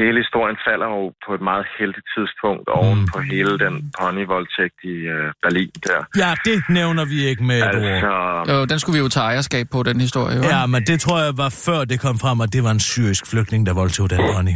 hele 0.00 0.18
historien 0.24 0.56
falder 0.68 0.88
jo 0.94 1.02
på 1.26 1.30
et 1.38 1.42
meget 1.50 1.66
heldigt 1.78 2.06
tidspunkt 2.16 2.66
oven 2.78 3.00
på 3.12 3.18
hele 3.32 3.52
den 3.64 3.74
ponyvoldtægt 4.00 4.78
i 4.92 4.96
øh, 5.16 5.32
Berlin 5.42 5.70
der. 5.88 6.00
Ja, 6.22 6.30
det 6.48 6.56
nævner 6.78 7.04
vi 7.12 7.18
ikke 7.30 7.44
med. 7.44 7.60
Altså, 7.62 8.52
Jo, 8.52 8.64
den 8.64 8.78
skulle 8.78 8.96
vi 8.98 9.02
jo 9.06 9.08
tage 9.16 9.26
ejerskab 9.32 9.66
på, 9.74 9.82
den 9.82 10.00
historie. 10.06 10.36
Jo. 10.36 10.42
Ja, 10.54 10.66
men 10.66 10.80
det 10.90 10.96
tror 11.04 11.18
jeg 11.24 11.32
var 11.42 11.50
før 11.66 11.84
det 11.84 11.98
kom 12.06 12.16
frem, 12.24 12.40
at 12.40 12.50
det 12.52 12.62
var 12.66 12.70
en 12.78 12.84
syrisk 12.92 13.22
flygtning, 13.32 13.60
der 13.66 13.74
voldtog 13.74 14.10
den 14.10 14.20
pony. 14.32 14.54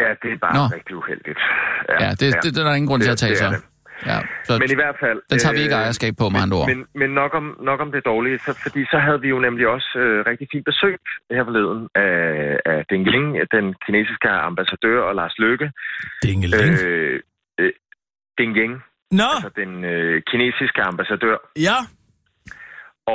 ja, 0.00 0.08
det 0.22 0.28
er 0.34 0.38
bare 0.46 0.54
Nå. 0.58 0.64
rigtig 0.76 0.94
uheldigt. 1.00 1.40
Ja, 2.02 2.10
det, 2.10 2.26
det, 2.42 2.54
det 2.54 2.58
er 2.62 2.66
der 2.68 2.74
ingen 2.74 2.88
grund 2.90 3.02
til 3.02 3.10
at 3.10 3.18
tage 3.18 3.34
det 3.34 3.42
er 3.42 3.50
sig. 3.50 3.60
Ja, 4.06 4.18
så 4.44 4.52
Men 4.62 4.70
i 4.70 4.78
hvert 4.82 4.96
fald... 5.04 5.18
den 5.30 5.38
tager 5.38 5.54
vi 5.58 5.60
ikke 5.66 5.74
øh, 5.74 5.82
ejerskab 5.82 6.12
på, 6.20 6.28
med 6.28 6.40
andre 6.44 6.56
ord. 6.60 6.68
Men, 6.72 6.80
men 7.00 7.10
nok, 7.10 7.34
om, 7.34 7.44
nok 7.70 7.80
om 7.80 7.92
det 7.92 8.02
dårlige, 8.04 8.38
så, 8.38 8.52
fordi 8.64 8.80
så 8.92 8.98
havde 9.06 9.20
vi 9.20 9.28
jo 9.28 9.38
nemlig 9.46 9.66
også 9.76 9.90
øh, 10.04 10.26
rigtig 10.30 10.46
fint 10.52 10.64
besøg 10.70 10.96
her 11.30 11.44
forleden 11.44 11.88
af, 11.94 12.16
af 12.72 12.78
Deng 12.90 13.04
Ling, 13.12 13.28
den 13.56 13.66
kinesiske 13.86 14.28
ambassadør, 14.50 14.98
og 15.08 15.14
Lars 15.14 15.34
Løkke. 15.38 15.66
Dingeling. 16.22 16.72
Øh, 16.86 17.20
øh, 17.60 17.72
Deng 18.38 18.56
Yang, 18.56 18.74
Nå, 19.10 19.30
altså 19.36 19.50
den 19.62 19.84
øh, 19.84 20.22
kinesiske 20.30 20.80
ambassadør. 20.82 21.36
ja. 21.68 21.78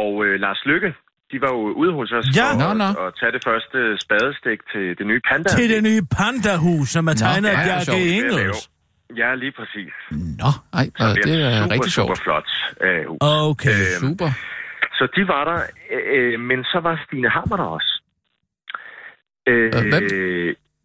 Og 0.01 0.11
øh, 0.25 0.39
Lars 0.39 0.61
Lykke, 0.65 0.89
de 1.31 1.37
var 1.43 1.51
jo 1.57 1.61
ude 1.81 1.91
hos 1.99 2.11
os 2.11 2.25
Ja. 2.39 2.47
for 2.51 2.57
Nå, 2.63 2.69
nå. 2.83 2.89
At, 3.05 3.13
tage 3.19 3.31
det 3.37 3.43
første 3.49 3.77
spadestik 4.05 4.59
til 4.73 4.85
det 4.99 5.05
nye 5.11 5.21
panda. 5.29 5.49
Til 5.49 5.69
det 5.75 5.83
nye 5.89 6.01
pandahus, 6.19 6.87
som 6.95 7.07
er 7.07 7.13
tegnet 7.13 7.49
af 7.49 7.53
ja, 7.53 7.63
Bjarke 7.65 7.85
sjovt. 7.85 8.69
Ja, 9.21 9.35
lige 9.35 9.51
præcis. 9.59 9.93
Nå, 10.41 10.49
ej, 10.79 10.85
Så 10.97 11.07
øh, 11.09 11.23
det 11.23 11.33
er 11.45 11.61
super, 11.61 11.73
rigtig 11.73 11.91
super 11.91 12.15
sjovt. 12.15 12.23
flot 12.23 12.49
øh, 12.81 13.05
hus. 13.09 13.17
Okay. 13.21 13.79
Øhm, 13.87 13.99
Super. 14.03 14.29
Så 14.97 15.03
de 15.15 15.27
var 15.27 15.43
der, 15.49 15.59
øh, 16.15 16.39
men 16.39 16.63
så 16.63 16.79
var 16.79 17.01
Stine 17.05 17.29
Hammer 17.29 17.57
der 17.57 17.63
også. 17.77 17.91
Øh, 19.47 19.65
Øh, 19.75 19.89
hvem? 19.91 20.03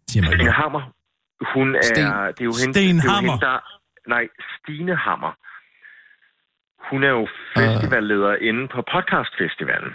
Stine. 0.09 0.53
Hammer. 0.53 0.83
Hun 1.55 1.75
er, 1.75 1.83
Sten. 1.83 2.05
det 2.05 2.41
er 2.41 2.45
jo 2.51 2.55
hende, 2.63 2.75
Sten 2.75 2.97
det 2.97 3.05
er 3.05 3.09
jo 3.09 3.11
Hammer. 3.15 3.33
hende, 3.33 3.47
der, 3.47 3.59
nej, 4.15 4.25
Stine 4.57 4.97
Hammer. 4.97 5.33
Hun 6.91 7.05
er 7.05 7.09
jo 7.19 7.29
festivalleder 7.57 8.35
inde 8.49 8.69
på 8.75 8.79
podcastfestivalen. 8.93 9.93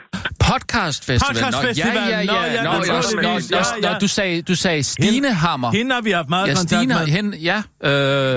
Podcastfestival. 0.51 1.19
Podcastfestival. 1.29 1.93
Nå, 1.93 1.99
ja, 2.15 2.25
Nå, 2.25 2.33
ja, 2.33 2.45
ja, 2.45 2.53
ja. 2.53 2.63
Nå, 2.63 2.71
nå, 2.71 2.99
nå, 3.27 3.31
nå, 3.31 3.87
nå, 3.87 3.89
du 4.03 4.07
sagde, 4.17 4.35
du 4.51 4.55
sagde 4.65 4.81
Stine 4.83 5.29
Hammer. 5.43 5.69
Hende 5.79 5.91
har 5.97 6.01
vi 6.07 6.11
haft 6.19 6.29
meget 6.35 6.47
Ja, 6.47 6.53
kontakt 6.59 6.69
Stine, 6.81 6.93
med. 6.99 7.05
hen, 7.15 7.27
ja. 7.51 7.57
Øh, 7.89 7.91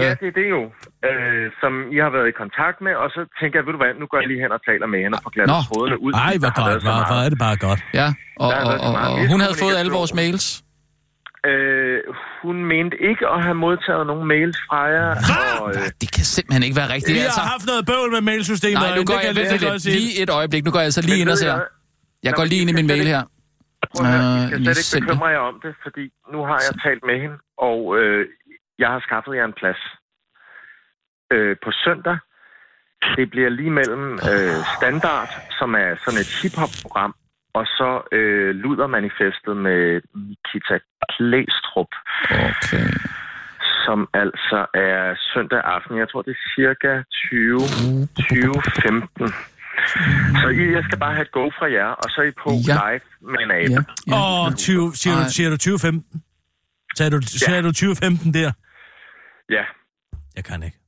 Ja, 0.07 0.11
det 0.22 0.28
er 0.32 0.36
det 0.40 0.48
jo, 0.57 0.62
øh, 1.09 1.44
som 1.62 1.72
I 1.94 1.98
har 2.04 2.11
været 2.16 2.28
i 2.32 2.34
kontakt 2.42 2.76
med, 2.86 2.94
og 3.02 3.09
så 3.16 3.20
tænker 3.40 3.54
jeg, 3.59 3.64
ved 3.66 3.72
du 3.76 3.80
hvad, 3.84 3.92
nu 4.02 4.07
går 4.11 4.18
jeg 4.22 4.28
lige 4.32 4.40
hen 4.44 4.50
og 4.57 4.61
taler 4.70 4.86
med 4.92 4.98
hende 5.04 5.16
og 5.26 5.30
får 5.36 5.46
Nå. 5.52 5.59
trådene 5.68 5.96
ud. 6.07 6.12
Ej, 6.28 6.34
hvor 6.42 6.52
godt, 6.62 6.82
hvor, 6.86 6.98
hvor 7.11 7.18
er 7.26 7.30
det 7.34 7.38
bare 7.46 7.57
godt. 7.68 7.80
ja, 8.00 8.09
og, 8.44 8.48
og, 8.68 8.74
og, 8.86 8.92
og 9.09 9.12
hun 9.32 9.38
havde 9.44 9.57
fået 9.64 9.76
alle 9.80 9.92
vores 9.98 10.12
mails. 10.20 10.44
Øh, 11.50 11.98
hun 12.44 12.57
mente 12.72 12.96
ikke 13.11 13.24
at 13.34 13.38
have 13.46 13.57
modtaget 13.66 14.04
nogen 14.11 14.24
mails 14.34 14.59
fra 14.68 14.80
jer. 14.94 15.09
Og, 15.62 15.68
øh, 15.76 15.82
Det 16.02 16.09
kan 16.16 16.24
simpelthen 16.36 16.62
ikke 16.66 16.76
være 16.82 16.90
rigtigt. 16.96 17.14
Vi 17.14 17.20
altså. 17.28 17.40
har 17.40 17.48
haft 17.54 17.66
noget 17.70 17.82
bøvl 17.90 18.11
med 18.16 18.22
mailsystemet, 18.30 18.74
Nej, 18.82 18.94
nu 18.96 19.00
det 19.00 19.07
går 19.11 19.14
kan 19.14 19.24
jeg 19.26 19.34
lige 19.34 19.50
lidt, 19.50 19.62
lidt, 19.62 19.84
lige 19.98 20.11
et 20.22 20.30
øjeblik. 20.40 20.62
Nu 20.66 20.70
går 20.74 20.78
jeg 20.82 20.88
altså 20.90 21.02
lige 21.09 21.14
Men 21.14 21.20
ind 21.20 21.30
og 21.34 21.38
ser. 21.38 21.52
jeg- 21.54 21.62
Jeg 22.27 22.35
går 22.39 22.45
lige 22.45 22.61
ind 22.62 22.70
i 22.70 22.79
min 22.81 22.87
mail 22.93 23.07
her. 23.14 23.22
Prøv 23.93 24.07
at 24.07 24.12
høre, 24.12 24.51
I 24.51 24.55
Øh, 24.55 24.74
skal 24.74 24.74
slet 24.74 24.99
ikke 25.01 25.07
bekymre 25.07 25.29
jer 25.37 25.39
om 25.53 25.57
det, 25.64 25.74
fordi 25.85 26.05
nu 26.33 26.39
har 26.49 26.59
jeg 26.66 26.72
talt 26.87 27.03
med 27.09 27.16
hende, 27.22 27.39
og 27.68 27.79
øh, 28.01 28.27
jeg 28.83 28.89
har 28.95 29.01
skaffet 29.09 29.33
jer 29.39 29.45
en 29.45 29.57
plads. 29.61 29.83
Øh, 31.35 31.57
på 31.64 31.70
søndag, 31.85 32.18
det 33.16 33.31
bliver 33.31 33.49
lige 33.61 33.70
mellem 33.81 34.07
øh, 34.33 34.57
Standard, 34.77 35.29
som 35.59 35.74
er 35.74 35.91
sådan 36.05 36.20
et 36.24 36.31
hip-hop-program, 36.43 37.14
og 37.59 37.64
så 37.66 37.91
øh, 38.12 38.51
Luder-manifestet 38.62 39.57
med 39.66 39.81
Nikita 40.27 40.77
Klæstrup, 41.12 41.93
Okay. 42.51 42.89
som 43.85 44.09
altså 44.14 44.59
er 44.74 45.14
søndag 45.35 45.61
aften. 45.64 45.99
Jeg 45.99 46.09
tror, 46.09 46.22
det 46.22 46.31
er 46.31 46.43
cirka 46.57 46.93
20, 47.31 47.59
2015. 47.61 49.33
Så 50.41 50.49
I, 50.49 50.72
jeg 50.76 50.84
skal 50.89 50.99
bare 50.99 51.14
have 51.14 51.22
et 51.22 51.32
go 51.32 51.51
fra 51.59 51.66
jer, 51.72 51.87
og 52.03 52.11
så 52.11 52.20
er 52.20 52.24
I 52.26 52.30
på 52.45 52.51
Ja. 52.68 52.74
live 52.91 53.01
med 53.32 53.41
en 53.45 53.51
abe. 53.51 53.84
Ja, 54.07 54.16
ja. 54.16 54.47
Åh, 54.47 54.55
20, 54.55 54.95
siger, 54.97 55.16
du, 55.24 55.30
siger 55.32 55.51
du 55.51 55.57
2015? 55.57 56.22
Sagde 56.97 57.11
du, 57.11 57.20
sagde 57.22 57.62
du 57.62 57.68
2015 57.72 58.34
der? 58.34 58.53
Ja. 59.51 59.64
Jeg 60.37 60.45
kan 60.45 60.62
ikke. 60.62 60.78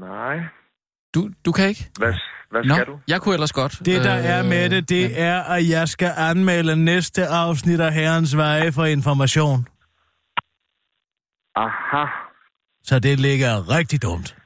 Nej. 0.00 0.36
Du, 1.14 1.30
du 1.44 1.52
kan 1.52 1.68
ikke? 1.68 1.90
Hvad, 1.98 2.14
hvad 2.50 2.64
Nå, 2.64 2.74
skal 2.74 2.86
du? 2.86 3.00
jeg 3.08 3.20
kunne 3.20 3.34
ellers 3.34 3.52
godt. 3.52 3.78
Det, 3.84 4.04
der 4.04 4.18
Øh, 4.18 4.24
er 4.24 4.42
med 4.42 4.70
det, 4.70 4.88
det 4.88 5.20
er, 5.20 5.42
at 5.42 5.68
jeg 5.68 5.88
skal 5.88 6.12
anmelde 6.16 6.76
næste 6.84 7.26
afsnit 7.26 7.80
af 7.80 7.92
Herrens 7.92 8.36
Veje 8.36 8.72
for 8.72 8.84
information. 8.84 9.66
Aha. 11.56 12.04
Så 12.82 12.98
det 12.98 13.20
ligger 13.20 13.68
rigtig 13.76 14.02
dumt. 14.02 14.36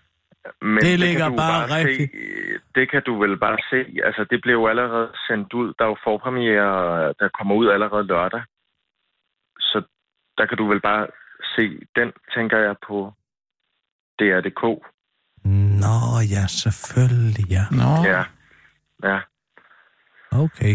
Men 0.62 0.76
Det 0.76 0.90
kan 0.90 0.99
ligger 0.99 1.28
du 1.28 1.36
bare 1.36 1.76
rigtig- 1.76 2.11
Se, 2.11 2.59
det 2.74 2.90
kan 2.90 3.03
du 3.07 3.12
vel 3.20 3.36
bare 3.38 3.59
se. 3.70 3.80
Altså, 4.09 4.26
det 4.30 4.38
blev 4.42 4.55
jo 4.55 4.66
allerede 4.68 5.09
sendt 5.28 5.53
ud. 5.53 5.68
Der 5.78 5.84
er 5.84 5.88
jo 5.88 5.97
forpremiere, 6.05 6.72
der 7.20 7.28
kommer 7.38 7.55
ud 7.55 7.68
allerede 7.68 8.05
lørdag. 8.07 8.42
Så 9.59 9.82
der 10.38 10.47
kan 10.47 10.57
du 10.59 10.66
vel 10.72 10.80
bare 10.80 11.07
se 11.57 11.64
den, 11.97 12.09
tænker 12.34 12.59
jeg 12.59 12.74
på 12.88 13.12
DR.dk. 14.18 14.62
Nå, 15.84 15.97
ja, 16.34 16.45
selvfølgelig, 16.62 17.47
ja. 17.57 17.64
Nå, 17.80 17.90
Ja. 18.12 18.22
Ja. 19.11 19.18
Okay. 20.45 20.74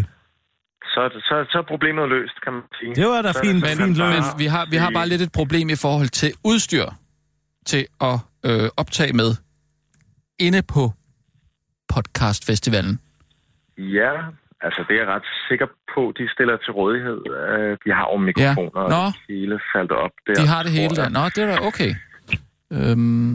Så, 0.94 1.00
er 1.02 1.10
det- 1.10 1.24
så, 1.24 1.46
så 1.52 1.58
er 1.58 1.62
problemet 1.74 2.10
løst, 2.10 2.42
kan 2.44 2.54
man 2.54 2.64
sige. 2.80 2.96
Det 2.96 3.06
var 3.08 3.22
da 3.22 3.32
Så 3.32 3.40
er 3.40 3.44
fint, 3.44 3.56
det 3.64 3.78
men, 3.78 3.86
fint 3.88 3.98
bare- 3.98 4.08
men 4.10 4.16
løst. 4.18 4.40
vi, 4.40 4.46
har, 4.46 4.66
vi 4.72 4.76
har 4.76 4.92
bare 4.92 5.08
lidt 5.08 5.22
et 5.22 5.32
problem 5.32 5.70
i 5.70 5.76
forhold 5.86 6.08
til 6.22 6.32
udstyr 6.46 6.86
til 7.66 7.88
at 8.02 8.18
øh, 8.46 8.70
optage 8.78 9.14
med 9.14 9.30
inde 10.40 10.62
på 10.62 10.94
podcastfestivalen. 11.94 13.00
Ja, 13.78 14.12
altså 14.62 14.86
det 14.88 14.94
er 14.96 15.00
jeg 15.04 15.08
ret 15.16 15.28
sikker 15.50 15.68
på, 15.96 16.14
de 16.18 16.30
stiller 16.34 16.58
til 16.58 16.72
rådighed. 16.74 17.22
Øh, 17.40 17.78
De 17.86 17.90
har 17.98 18.06
jo 18.14 18.18
mikrofoner, 18.30 18.84
Nå. 18.90 18.96
og 18.96 19.14
det 19.14 19.22
hele 19.30 19.60
faldt 19.76 19.92
op 19.92 20.12
der. 20.28 20.34
De 20.42 20.48
har 20.48 20.64
det 20.64 20.72
hele 20.72 20.96
der. 20.96 21.02
jeg. 21.02 21.12
Nå, 21.12 21.24
det 21.36 21.38
er 21.38 21.48
da 21.48 21.58
okay. 21.68 21.92
Øhm, 22.72 23.32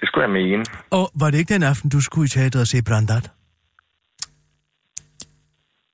Det 0.00 0.04
skulle 0.08 0.22
jeg 0.24 0.30
mene. 0.42 0.64
Og 0.90 1.10
var 1.20 1.30
det 1.30 1.38
ikke 1.38 1.54
den 1.54 1.62
aften, 1.62 1.90
du 1.90 2.00
skulle 2.00 2.24
i 2.24 2.28
teateret 2.28 2.60
og 2.62 2.66
se 2.66 2.82
Brandat? 2.82 3.30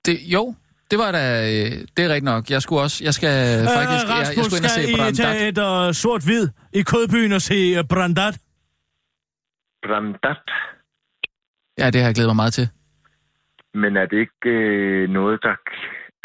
det, 0.07 0.19
jo, 0.35 0.55
det 0.91 0.99
var 0.99 1.13
da... 1.13 1.23
Øh, 1.43 1.71
det 1.97 2.05
er 2.05 2.09
rigtigt 2.09 2.25
nok. 2.25 2.51
Jeg 2.51 2.63
skulle 2.63 2.83
også... 2.83 3.05
Jeg 3.05 3.15
skal 3.15 3.67
faktisk... 3.67 4.09
Jeg, 4.09 4.17
jeg 4.19 4.21
Rasmus 4.29 4.45
skulle 4.47 4.59
ind 4.59 4.65
og 4.65 4.71
se 4.71 4.83
skal 4.83 4.91
i 4.95 4.97
Brandat. 4.97 5.17
teater 5.17 5.93
sort-hvid 5.93 6.49
i 6.73 6.83
Kødbyen 6.83 7.33
og 7.33 7.43
se 7.43 7.85
Brandat. 7.85 8.39
Brandat. 9.87 10.45
Ja, 11.81 11.87
det 11.91 12.01
har 12.01 12.09
jeg 12.09 12.15
glædet 12.15 12.29
mig 12.33 12.37
meget 12.43 12.53
til. 12.59 12.67
Men 13.83 13.91
er 14.03 14.07
det 14.11 14.19
ikke 14.27 14.49
øh, 14.59 15.09
noget, 15.19 15.37
der... 15.47 15.55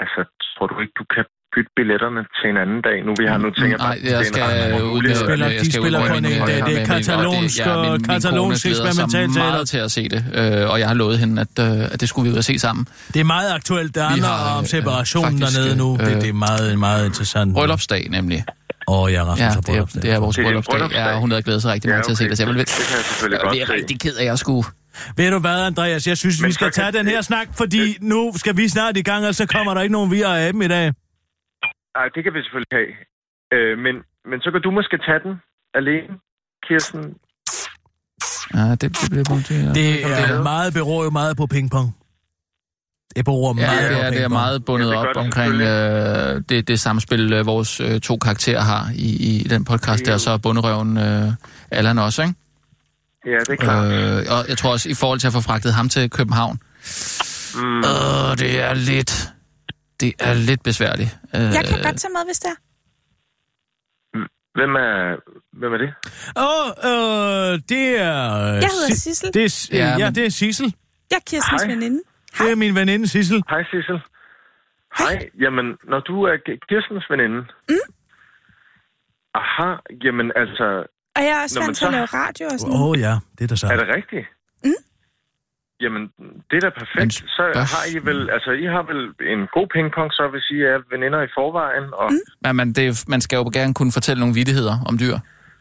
Altså, 0.04 0.20
tror 0.58 0.68
du 0.68 0.76
ikke, 0.84 0.94
du 1.02 1.06
kan 1.16 1.26
bytte 1.56 1.72
billetterne 1.80 2.22
til 2.38 2.48
en 2.54 2.58
anden 2.64 2.82
dag? 2.88 2.98
Nu 3.08 3.12
vi 3.22 3.26
har 3.32 3.38
nu 3.38 3.50
tænkt 3.50 3.72
jeg 3.72 3.78
Nej, 3.78 3.88
bare, 3.88 3.98
jeg 4.04 4.04
det 4.04 4.14
er 4.14 4.20
en 4.20 4.26
skal 4.26 4.84
ud 4.96 5.02
med- 5.02 5.16
spiller- 5.26 5.48
jeg 5.56 5.62
de 5.66 5.72
spiller 5.80 6.00
på 6.12 6.16
en 6.20 6.24
dag. 6.24 6.40
med- 6.40 6.62
Det 6.70 6.82
er 6.82 6.86
katalonsk 6.94 7.60
og 7.74 7.86
det- 7.86 7.92
min- 7.92 8.04
katalonsk 8.14 8.62
sig 8.62 8.70
eksperimentalteater. 8.72 9.50
meget 9.52 9.68
til 9.74 9.78
at 9.88 9.92
se 9.98 10.04
det, 10.14 10.22
øh, 10.40 10.72
og 10.72 10.76
jeg 10.82 10.88
har 10.92 10.96
lovet 11.04 11.18
hende, 11.24 11.36
at, 11.46 11.56
øh, 11.68 11.94
at 11.94 11.98
det 12.02 12.08
skulle 12.10 12.26
vi 12.28 12.32
ud 12.34 12.38
og 12.44 12.48
se 12.52 12.56
sammen. 12.66 12.84
Det 13.14 13.20
er 13.26 13.30
meget 13.36 13.50
aktuelt. 13.60 13.92
Det 13.96 14.02
Vi 14.04 14.08
handler 14.08 14.36
om 14.58 14.64
øh, 14.64 14.68
separationen 14.76 15.40
faktisk, 15.40 15.58
dernede 15.58 15.78
nu. 15.84 15.88
Det, 16.00 16.16
øh, 16.16 16.22
det 16.24 16.30
er 16.36 16.40
meget, 16.48 16.80
meget 16.88 17.04
interessant. 17.10 17.54
Bryllupsdag 17.58 18.04
nemlig. 18.18 18.40
Åh, 18.88 19.00
oh, 19.04 19.12
ja, 19.14 19.22
Rasmus 19.24 19.40
Ja, 19.40 19.50
har 19.50 19.62
det 19.62 19.76
er, 19.78 19.86
det 19.86 20.12
er 20.16 20.20
vores 20.20 20.36
Det 20.36 20.42
er 20.42 20.46
bryllupsdag. 20.46 20.92
Ja, 20.92 21.20
hun 21.20 21.32
havde 21.32 21.44
glædet 21.44 21.62
sig 21.62 21.72
rigtig 21.74 21.90
meget 21.90 22.00
Ja, 22.00 22.04
til 22.04 22.12
at 22.12 22.18
se 22.18 22.24
okay. 22.24 22.32
det. 22.32 22.40
Jeg 22.40 22.48
vil, 22.48 22.58
Det 22.60 22.68
kan 22.68 22.98
jeg 22.98 23.06
selvfølgelig 23.12 23.40
godt 23.46 23.58
er 23.62 23.66
se. 23.66 23.74
rigtig 23.74 24.00
ked 24.00 24.16
af, 24.16 24.22
at 24.22 24.28
jeg 24.34 24.38
skulle... 24.44 24.64
Ved 25.18 25.32
du 25.32 25.40
hvad, 25.40 25.60
Andreas? 25.72 26.08
Jeg 26.08 26.18
synes, 26.18 26.42
Men 26.42 26.48
vi 26.48 26.54
skal 26.54 26.72
tage 26.72 26.92
den 26.92 27.06
her 27.08 27.22
snak, 27.22 27.48
fordi 27.62 27.98
nu 28.02 28.32
skal 28.36 28.58
vi 28.58 28.68
snart 28.76 28.98
i 28.98 29.02
gang, 29.02 29.22
og 29.28 29.36
så 29.36 29.46
kommer 29.56 29.74
der 29.74 29.82
ikke 29.82 29.94
nogen 29.94 30.12
via 30.12 30.48
aben 30.48 30.62
i 30.62 30.68
dag. 30.68 30.86
Ej, 31.96 32.06
det 32.16 32.24
kan 32.24 32.34
vi 32.34 32.40
selvfølgelig 32.46 32.74
have. 32.80 32.92
Øh, 33.56 33.78
men, 33.86 33.96
men 34.30 34.38
så 34.44 34.50
kan 34.54 34.62
du 34.62 34.72
måske 34.72 34.96
tage 35.08 35.20
den 35.26 35.34
alene, 35.80 36.12
Kirsten. 36.68 37.04
Ja, 38.54 38.72
det, 38.72 38.82
det 38.82 39.08
bliver 39.12 39.24
brugt 39.30 39.46
til. 39.46 39.56
Det 39.68 39.76
det 39.76 40.04
er 40.06 40.38
er. 40.38 40.44
meget 40.44 40.74
beror 40.74 41.04
jo 41.04 41.10
meget 41.10 41.38
på 41.38 41.46
pingpong. 41.46 41.96
Det 43.16 43.26
beror 43.26 43.56
Ja, 43.60 43.66
meget 43.66 43.90
det 43.90 43.98
på 43.98 44.04
er, 44.04 44.10
det 44.10 44.22
er 44.24 44.28
meget 44.28 44.66
bundet 44.66 44.86
Ja, 44.88 44.92
det 44.92 45.00
op 45.00 45.08
det 45.08 45.18
omkring 45.18 45.54
øh, 45.54 46.42
det, 46.50 46.68
det 46.68 46.80
samspil, 46.80 47.34
øh, 47.34 47.46
vores 47.46 47.80
øh, 47.80 48.02
to 48.02 48.18
karakterer 48.18 48.62
har 48.62 48.90
i, 48.96 49.40
i 49.42 49.44
den 49.44 49.66
podcast, 49.66 50.06
der 50.06 50.14
og 50.14 50.20
så 50.20 50.32
er 50.32 50.38
bunderøven 50.38 50.98
øh, 50.98 51.32
Allan 51.72 52.00
også, 52.00 52.22
ikke? 52.22 52.34
Ja, 53.26 53.40
det 53.40 53.50
er 53.50 53.56
klart. 53.56 53.92
Øh, 53.92 54.26
og 54.30 54.46
jeg 54.50 54.58
tror 54.58 54.72
også, 54.72 54.90
i 54.90 54.94
forhold 54.94 55.20
til 55.20 55.28
at 55.28 55.34
få 55.34 55.42
fragtet 55.42 55.74
ham 55.74 55.90
til 55.90 56.10
København, 56.10 56.60
Mm. 57.56 57.78
øh, 57.78 58.38
det 58.38 58.62
er 58.62 58.74
lidt... 58.74 59.30
Det 60.00 60.14
er 60.20 60.34
lidt 60.34 60.64
besværligt. 60.64 61.18
Øh, 61.36 61.42
Jeg 61.42 61.66
kan 61.66 61.84
godt 61.84 61.98
tage 61.98 62.12
med, 62.12 62.22
hvis 62.28 62.40
det 62.40 62.48
er. 62.50 62.56
Hvem 64.58 64.76
er, 64.76 65.16
hvem 65.60 65.74
er 65.74 65.78
det? 65.78 65.90
Åh, 66.38 66.68
øh, 66.92 67.60
det 67.70 68.00
er... 68.02 68.34
øh, 68.42 68.54
Jeg 68.62 68.70
hedder 68.74 68.88
Si- 68.96 69.00
Sissel. 69.00 69.34
Det 69.34 69.46
er, 69.46 69.68
Ja, 69.72 69.78
ja, 69.86 69.98
ja, 69.98 70.06
men- 70.06 70.16
det 70.16 70.26
er 70.26 70.30
Sissel. 70.30 70.74
Jeg 71.12 71.16
er 71.18 71.20
Kirstens 71.28 71.64
Hej. 72.38 72.46
Det 72.46 72.52
er 72.52 72.56
min 72.56 72.76
veninde 72.76 73.08
Sissel. 73.08 73.44
Hej, 73.50 73.64
Sissel. 73.72 74.00
Hej. 75.00 75.30
Jamen, 75.44 75.66
når 75.92 76.00
du 76.00 76.24
er 76.24 76.36
Kirstens 76.70 77.06
veninde... 77.10 77.40
Mm. 77.70 77.86
Aha, 79.42 79.70
jamen 80.04 80.32
altså, 80.36 80.66
Og 81.16 81.22
jeg 81.28 81.34
er 81.38 81.42
også 81.44 81.60
men 81.60 81.66
vant 81.68 81.78
til 81.78 81.86
at 81.86 81.92
så- 81.92 81.98
lave 81.98 82.06
radio 82.06 82.46
og 82.54 82.60
sådan 82.60 82.74
Åh 82.76 82.82
oh, 82.90 83.00
ja, 83.00 83.14
det 83.38 83.44
er 83.44 83.48
da 83.48 83.56
så. 83.56 83.68
er 83.68 83.78
det 83.84 83.88
rigtigt? 84.00 84.26
Mm. 84.64 84.80
Jamen, 85.84 86.02
det 86.50 86.56
er 86.60 86.64
da 86.68 86.72
Men 86.76 86.80
perfekt. 86.82 87.14
Så 87.14 87.24
spørg- 87.38 87.68
har 87.76 87.84
I 87.96 87.98
vel, 88.10 88.30
altså, 88.36 88.52
I 88.52 88.66
har 88.76 88.84
vel 88.92 89.02
en 89.34 89.42
god 89.58 89.68
pingpong, 89.76 90.10
så 90.18 90.24
hvis 90.34 90.46
I 90.56 90.58
er 90.74 90.78
veninder 90.94 91.22
i 91.28 91.30
forvejen, 91.38 91.86
og... 92.02 92.08
Mm. 92.12 92.20
Men 92.44 92.56
man, 92.56 92.68
det, 92.74 92.88
man 93.14 93.22
skal 93.22 93.38
jo 93.38 93.50
gerne 93.54 93.74
kunne 93.74 93.92
fortælle 93.92 94.20
nogle 94.20 94.36
vittigheder 94.40 94.76
om 94.90 94.98
dyr. 95.04 95.18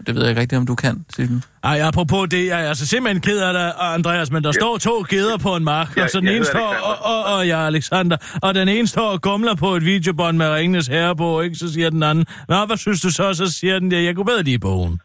Det 0.07 0.15
ved 0.15 0.23
jeg 0.23 0.31
ikke 0.31 0.41
rigtigt, 0.41 0.59
om 0.59 0.67
du 0.67 0.75
kan, 0.75 1.05
Sissel. 1.17 1.43
Ej, 1.65 1.81
apropos 1.83 2.29
det, 2.29 2.47
jeg 2.47 2.65
er 2.65 2.69
altså 2.69 2.87
simpelthen 2.87 3.21
ked 3.23 3.41
af 3.41 3.53
det, 3.55 3.73
Andreas, 3.81 4.31
men 4.31 4.43
der 4.43 4.49
ja. 4.49 4.53
står 4.61 4.79
to 4.79 5.05
geder 5.09 5.39
på 5.39 5.57
en 5.57 5.65
mark, 5.65 5.97
Ja, 5.97 6.03
og 6.03 6.11
så 6.11 6.21
den 6.21 6.29
ene 6.29 6.45
står, 6.45 6.75
og, 6.83 6.97
og, 7.17 7.35
og 7.37 7.49
jeg 7.49 7.63
er 7.63 7.67
Alexander, 7.67 8.17
og 8.43 8.55
den 8.55 8.69
ene 8.69 8.87
står 8.87 9.09
og 9.11 9.23
gumler 9.23 9.55
på 9.55 9.75
et 9.77 9.85
videobånd 9.85 10.37
med 10.37 10.51
Ringenes 10.51 10.87
Herre 10.87 11.17
på, 11.17 11.41
ikke? 11.41 11.57
Så 11.57 11.73
siger 11.73 11.91
den 11.91 12.03
anden, 12.03 12.27
Nå, 12.49 12.65
hvad 12.67 12.77
synes 12.77 13.01
du 13.01 13.11
så? 13.11 13.35
Så 13.35 13.53
siger 13.53 13.79
den, 13.79 13.93
ja, 13.93 14.03
jeg 14.03 14.15
kunne 14.15 14.25
bedre 14.27 14.43
lide 14.43 14.59
bogen. 14.59 15.01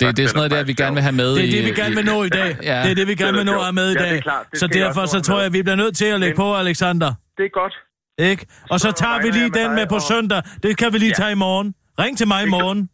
Det, 0.00 0.16
det 0.16 0.22
er 0.24 0.28
sådan 0.28 0.36
noget 0.38 0.50
der, 0.50 0.62
vi 0.64 0.72
gerne 0.72 0.94
vil 0.94 1.02
have 1.02 1.12
med 1.14 1.34
Det 1.34 1.44
er 1.44 1.48
i... 1.48 1.50
det, 1.50 1.64
vi 1.64 1.70
gerne 1.70 1.94
vil 1.94 2.04
nå 2.04 2.22
i 2.24 2.28
dag. 2.28 2.56
Ja. 2.62 2.82
Det 2.82 2.90
er 2.90 2.94
det, 2.94 3.06
vi 3.08 3.14
gerne 3.14 3.38
er 3.38 3.42
vil 3.44 3.46
nå 3.52 3.58
at 3.58 3.62
have 3.64 3.72
med 3.72 3.90
i. 3.90 3.92
Ja, 3.92 4.02
dag. 4.02 4.10
det 4.10 4.18
er 4.18 4.22
klart. 4.22 4.46
Det 4.50 4.60
Så 4.60 4.66
derfor 4.66 5.06
så 5.06 5.20
tror 5.20 5.40
jeg, 5.40 5.52
vi 5.52 5.62
bliver 5.62 5.76
nødt 5.76 5.96
til 5.96 6.04
at 6.04 6.20
lægge 6.20 6.32
Men- 6.34 6.36
på, 6.36 6.56
Alexander. 6.56 7.14
Det 7.38 7.44
er 7.44 7.48
godt. 7.60 7.74
Ikke? 8.18 8.46
Og 8.70 8.80
så 8.80 8.88
Så 8.88 8.92
tager 8.92 9.22
vi 9.22 9.30
lige 9.30 9.48
med 9.48 9.60
den 9.64 9.74
med 9.74 9.86
på 9.86 9.94
og- 9.94 10.02
søndag. 10.02 10.42
Det 10.62 10.76
kan 10.76 10.92
vi 10.92 10.98
lige 10.98 11.08
Ja. 11.08 11.14
tage 11.14 11.32
i 11.32 11.34
morgen. 11.34 11.74
Ring 11.98 12.18
til 12.18 12.28
mig 12.28 12.40
i 12.40 12.42
Det 12.42 12.50
morgen. 12.50 12.88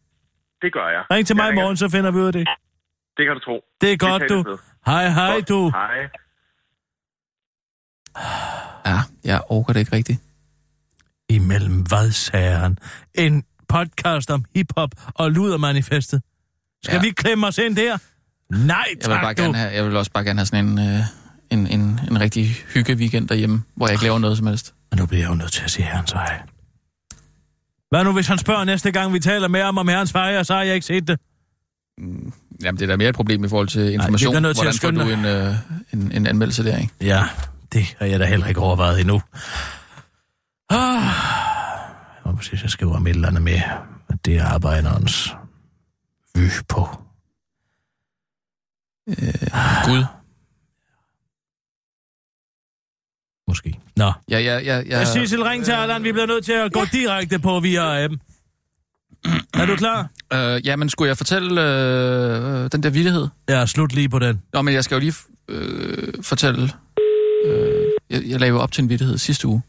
Det 0.62 0.72
gør 0.72 0.88
jeg. 0.88 1.02
Ring 1.10 1.26
til 1.26 1.36
Jeg 1.36 1.44
mig 1.44 1.52
i 1.52 1.54
morgen, 1.54 1.76
så 1.76 1.88
finder 1.88 2.10
vi 2.10 2.18
ud 2.18 2.26
af 2.26 2.32
det. 2.32 2.48
Det 3.16 3.26
kan 3.26 3.34
du 3.34 3.40
tro. 3.40 3.60
Det 3.80 3.92
er 3.92 3.96
godt, 3.96 4.22
tales 4.28 4.44
du. 4.44 4.58
Hej, 4.86 5.08
hej, 5.08 5.34
Godt. 5.34 5.48
du. 5.48 5.70
Hej. 5.70 5.96
Ja, 8.86 8.98
jeg 9.24 9.40
orker 9.48 9.72
det 9.72 9.80
ikke 9.80 9.96
rigtigt. 9.96 10.20
Imellem 11.28 11.82
hvad, 11.82 12.10
sagde 12.10 12.56
han? 12.56 12.78
En 13.14 13.44
podcast 13.68 14.30
om 14.30 14.44
hiphop 14.54 14.90
og 15.14 15.30
ludermanifestet. 15.32 16.22
Skal 16.84 16.94
Ja. 16.96 17.00
vi 17.02 17.10
klemme 17.10 17.46
os 17.46 17.58
ind 17.58 17.76
der? 17.76 17.98
Nej, 18.50 18.76
Jeg 18.90 19.10
vil, 19.10 19.14
bare 19.14 19.24
tak 19.24 19.36
du. 19.36 19.42
gerne 19.42 19.58
have, 19.58 19.72
jeg 19.72 19.84
vil 19.84 19.96
også 19.96 20.10
bare 20.12 20.24
gerne 20.24 20.38
have 20.40 20.46
sådan 20.46 20.64
en, 20.68 20.78
øh, 20.78 21.00
en, 21.50 21.66
en, 21.66 22.00
en 22.10 22.20
rigtig 22.20 22.46
hygge 22.74 22.94
weekend 22.94 23.28
derhjemme, 23.28 23.62
hvor 23.76 23.86
jeg 23.86 23.92
ikke 23.94 24.04
laver 24.04 24.18
noget 24.18 24.38
som 24.38 24.46
helst. 24.46 24.74
Men 24.94 25.00
nu 25.00 25.06
bliver 25.06 25.22
jeg 25.22 25.30
jo 25.30 25.34
nødt 25.34 25.52
til 25.52 25.64
at 25.64 25.70
sige 25.70 25.84
herrens 25.84 26.14
vej. 26.14 26.42
Hvad 27.90 28.04
nu, 28.04 28.12
hvis 28.12 28.26
han 28.26 28.38
spørger 28.38 28.64
næste 28.64 28.92
gang, 28.92 29.12
vi 29.12 29.20
taler 29.20 29.48
med 29.48 29.62
ham 29.62 29.78
om 29.78 29.88
herrens 29.88 30.14
vej, 30.14 30.38
og 30.38 30.46
så 30.46 30.54
har 30.54 30.62
jeg 30.62 30.74
ikke 30.74 30.86
set 30.86 31.08
det? 31.08 31.18
Jamen, 32.62 32.78
det 32.78 32.82
er 32.82 32.86
da 32.86 32.96
mere 32.96 33.08
et 33.08 33.14
problem 33.14 33.44
i 33.44 33.48
forhold 33.48 33.68
til 33.68 33.92
information. 33.92 34.32
bliver 34.32 34.40
nødt 34.40 34.56
til 34.56 34.66
at 34.66 34.80
Hvordan 34.80 34.98
får 34.98 35.04
du 35.04 35.10
en, 35.10 35.24
øh, 35.24 35.54
en, 35.92 36.12
en 36.12 36.26
anmeldelse 36.26 36.64
der, 36.64 36.76
ikke? 36.76 36.94
Ja, 37.00 37.22
det 37.72 37.96
har 37.98 38.06
jeg 38.06 38.20
da 38.20 38.24
heller 38.24 38.46
ikke 38.46 38.60
overvejet 38.60 39.00
endnu. 39.00 39.22
Ah, 40.70 41.02
jeg 42.24 42.32
må 42.32 42.32
præcis, 42.36 42.62
jeg 42.62 42.70
skriver 42.70 42.96
om 42.96 43.06
et 43.06 43.14
eller 43.14 43.28
andet 43.28 43.42
med, 43.42 43.60
at 44.08 44.24
det 44.24 44.36
er 44.36 44.44
arbejderens 44.44 45.34
vy 46.34 46.48
på. 46.68 46.88
Gud. 49.84 50.04
Måske. 53.48 53.74
Nå. 53.96 54.12
Ja, 54.30 54.38
ja, 54.38 54.58
ja, 54.58 54.78
ja. 54.78 54.98
Ja. 54.98 55.04
Sissel, 55.04 55.42
ring 55.42 55.64
til 55.64 55.72
Allan. 55.72 56.04
Vi 56.04 56.12
bliver 56.12 56.26
nødt 56.26 56.44
til 56.44 56.52
at 56.52 56.72
gå 56.72 56.80
direkte 56.92 57.38
på 57.38 57.60
via 57.60 58.04
appen. 58.04 58.20
Er 59.60 59.66
du 59.66 59.76
klar? 59.76 60.08
Øh, 60.32 60.66
ja, 60.66 60.76
men 60.76 60.88
skulle 60.88 61.08
jeg 61.08 61.16
fortælle 61.16 61.62
øh, 61.62 62.70
den 62.72 62.82
der 62.82 62.90
vittighed? 62.90 63.28
Ja, 63.48 63.66
slut 63.66 63.92
lige 63.94 64.08
på 64.08 64.18
den. 64.18 64.42
Nå, 64.52 64.62
men 64.62 64.74
jeg 64.74 64.84
skal 64.84 64.94
jo 64.94 65.00
lige 65.00 65.14
øh, 65.48 66.12
fortælle... 66.22 66.70
Øh, 67.46 67.84
jeg, 68.10 68.22
jeg 68.26 68.40
lavede 68.40 68.62
op 68.62 68.72
til 68.72 68.82
en 68.82 68.88
vittighed 68.88 69.18
sidste 69.18 69.48
uge. 69.48 69.62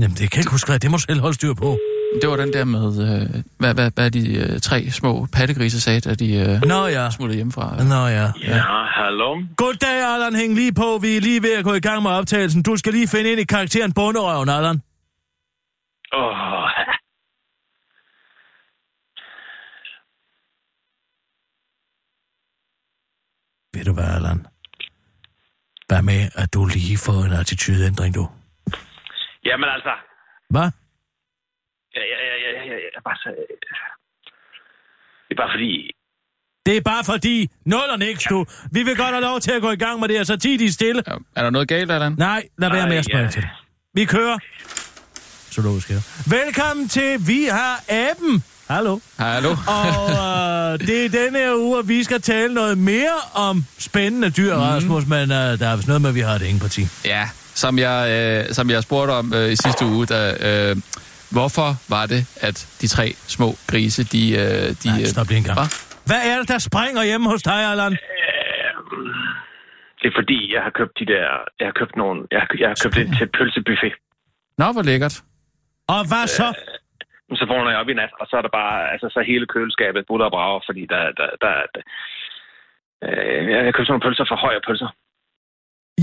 Jamen, 0.00 0.16
det 0.16 0.30
kan 0.30 0.38
jeg 0.38 0.42
ikke 0.42 0.50
huske, 0.50 0.68
hvad 0.68 0.78
det 0.78 0.90
må 0.90 0.96
du 0.96 1.02
selv 1.02 1.20
holde 1.20 1.34
styr 1.34 1.54
på. 1.54 1.78
Det 2.22 2.28
var 2.30 2.36
den 2.36 2.52
der 2.52 2.64
med, 2.64 2.86
øh, 3.06 3.42
hvad, 3.58 3.74
hvad, 3.74 3.90
hvad 3.94 4.10
de 4.10 4.36
øh, 4.36 4.60
tre 4.60 4.90
små 4.90 5.26
pattegrise 5.32 5.80
sagde, 5.80 6.00
da 6.00 6.14
de 6.14 6.34
øh, 6.34 6.62
Nå 6.62 6.86
ja. 6.86 7.10
smuttede 7.10 7.36
hjemmefra. 7.36 7.84
Nå 7.84 8.06
ja. 8.06 8.26
Ja, 8.56 8.84
hallo. 9.00 9.42
Goddag, 9.56 10.14
Allan. 10.14 10.34
Hæng 10.34 10.54
lige 10.54 10.74
på. 10.74 10.98
Vi 11.02 11.16
er 11.16 11.20
lige 11.20 11.42
ved 11.42 11.54
at 11.58 11.64
gå 11.64 11.74
i 11.74 11.80
gang 11.80 12.02
med 12.02 12.10
optagelsen. 12.10 12.62
Du 12.62 12.76
skal 12.76 12.92
lige 12.92 13.08
finde 13.08 13.30
ind 13.32 13.40
i 13.40 13.44
karakteren 13.44 13.92
Bunderøven, 13.92 14.48
Allan. 14.48 14.82
Åh, 16.12 16.36
Ved 23.74 23.84
du 23.84 23.92
hvad, 23.94 24.04
Allan? 24.16 24.46
Hvad 25.88 26.02
med, 26.02 26.20
at 26.34 26.54
du 26.54 26.64
lige 26.66 26.98
får 27.06 27.24
en 27.26 27.32
attitudeændring, 27.32 28.14
du? 28.14 28.28
Jamen 29.44 29.68
altså, 29.76 29.90
Hvad? 30.50 30.70
Jeg, 31.94 32.02
jeg, 32.10 32.18
jeg, 32.30 32.38
jeg, 32.44 32.66
jeg, 32.70 32.78
jeg, 32.94 33.02
bare 33.04 33.16
så, 33.16 33.28
det 35.28 35.34
er 35.36 35.40
bare 35.42 35.52
fordi, 35.54 35.90
Det 36.66 36.76
er 36.76 36.80
bare 36.80 37.04
fordi, 37.04 37.48
nul 37.64 37.88
og 37.92 37.98
niks, 37.98 38.24
du. 38.24 38.46
Vi 38.72 38.82
vil 38.82 38.96
godt 38.96 39.08
have 39.08 39.20
lov 39.22 39.40
til 39.40 39.52
at 39.52 39.62
gå 39.62 39.70
i 39.70 39.76
gang 39.76 40.00
med 40.00 40.08
det, 40.08 40.16
her, 40.16 40.24
så 40.24 40.36
tid 40.36 40.58
de 40.58 40.72
stille. 40.72 41.02
Ja, 41.06 41.12
er 41.36 41.42
der 41.42 41.50
noget 41.50 41.68
galt, 41.68 41.90
Allan? 41.90 42.14
Nej, 42.18 42.42
lad 42.58 42.70
være 42.70 42.88
med 42.88 42.96
at 42.96 43.04
spørge 43.04 43.24
ja. 43.24 43.30
til 43.30 43.42
det. 43.42 43.50
Vi 43.94 44.04
kører. 44.04 44.38
Zoologisk 45.52 45.88
her. 45.88 46.00
Velkommen 46.44 46.88
til 46.88 47.18
Vi 47.26 47.44
har 47.50 47.84
aben. 47.88 48.44
Hallo. 48.68 48.98
Hallo? 49.18 49.50
Og 49.50 50.10
øh, 50.10 50.78
det 50.88 51.04
er 51.04 51.08
denne 51.24 51.38
her 51.38 51.54
uge, 51.54 51.78
at 51.78 51.88
vi 51.88 52.04
skal 52.04 52.22
tale 52.22 52.54
noget 52.54 52.78
mere 52.78 53.16
om 53.34 53.64
spændende 53.78 54.30
dyr, 54.30 54.54
mm. 54.54 54.60
Rasmus, 54.60 55.06
men 55.06 55.30
øh, 55.30 55.36
der 55.58 55.68
er 55.68 55.76
vist 55.76 55.88
noget 55.88 56.02
med, 56.02 56.08
at 56.08 56.14
vi 56.14 56.20
har 56.20 56.34
et 56.34 56.42
ingen 56.42 56.60
parti. 56.60 56.86
Ja, 57.04 57.28
som 57.54 57.78
jeg, 57.78 58.10
øh, 58.48 58.54
som 58.54 58.70
jeg 58.70 58.82
spurgte 58.82 59.12
om 59.12 59.34
øh, 59.34 59.52
i 59.52 59.56
sidste 59.56 59.84
uge, 59.84 60.06
der, 60.06 60.34
øh, 60.40 60.76
hvorfor 61.36 61.68
var 61.94 62.04
det, 62.12 62.22
at 62.48 62.56
de 62.80 62.86
tre 62.96 63.06
små 63.36 63.48
grise, 63.70 64.00
de... 64.14 64.22
Øh, 64.42 64.66
de 64.82 64.88
Nej, 64.88 65.00
øh, 65.00 65.06
stop 65.14 65.28
lige 65.30 65.38
en 65.42 65.46
gang. 65.48 65.58
Hvad? 65.60 65.70
Hvad 66.10 66.20
er 66.30 66.36
det, 66.40 66.48
der 66.54 66.58
springer 66.70 67.02
hjemme 67.10 67.26
hos 67.32 67.42
dig, 67.42 67.60
Allan? 67.72 67.92
det 70.00 70.06
er 70.12 70.16
fordi, 70.20 70.38
jeg 70.54 70.62
har 70.66 70.72
købt 70.78 70.94
de 71.00 71.06
der, 71.12 71.26
jeg 71.60 71.66
har 71.70 71.76
købt 71.80 71.96
nogle, 71.96 72.18
jeg 72.30 72.40
har, 72.40 72.48
jeg 72.62 72.68
har 72.72 72.78
købt 72.84 72.96
ind 73.02 73.10
til 73.18 73.26
pølsebuffet. 73.38 73.94
Nå, 74.60 74.66
hvor 74.74 74.84
lækkert. 74.90 75.16
Og 75.94 76.00
hvad 76.10 76.26
så? 76.38 76.48
Men 77.28 77.36
så 77.36 77.44
vågner 77.52 77.70
jeg 77.70 77.80
op 77.82 77.88
i 77.88 77.94
nat, 77.94 78.12
og 78.20 78.26
så 78.30 78.34
er 78.36 78.42
der 78.42 78.52
bare, 78.60 78.92
altså 78.92 79.08
så 79.14 79.20
hele 79.30 79.46
køleskabet 79.46 80.06
buller 80.08 80.26
og 80.26 80.34
brager, 80.36 80.60
fordi 80.68 80.82
der, 80.92 81.02
der, 81.18 81.28
der, 81.44 81.54
der 81.74 81.82
øh, 83.04 83.50
jeg 83.50 83.64
har 83.64 83.72
købt 83.76 83.88
nogle 83.88 84.04
pølser 84.06 84.26
for 84.30 84.36
høje 84.44 84.60
pølser. 84.66 84.90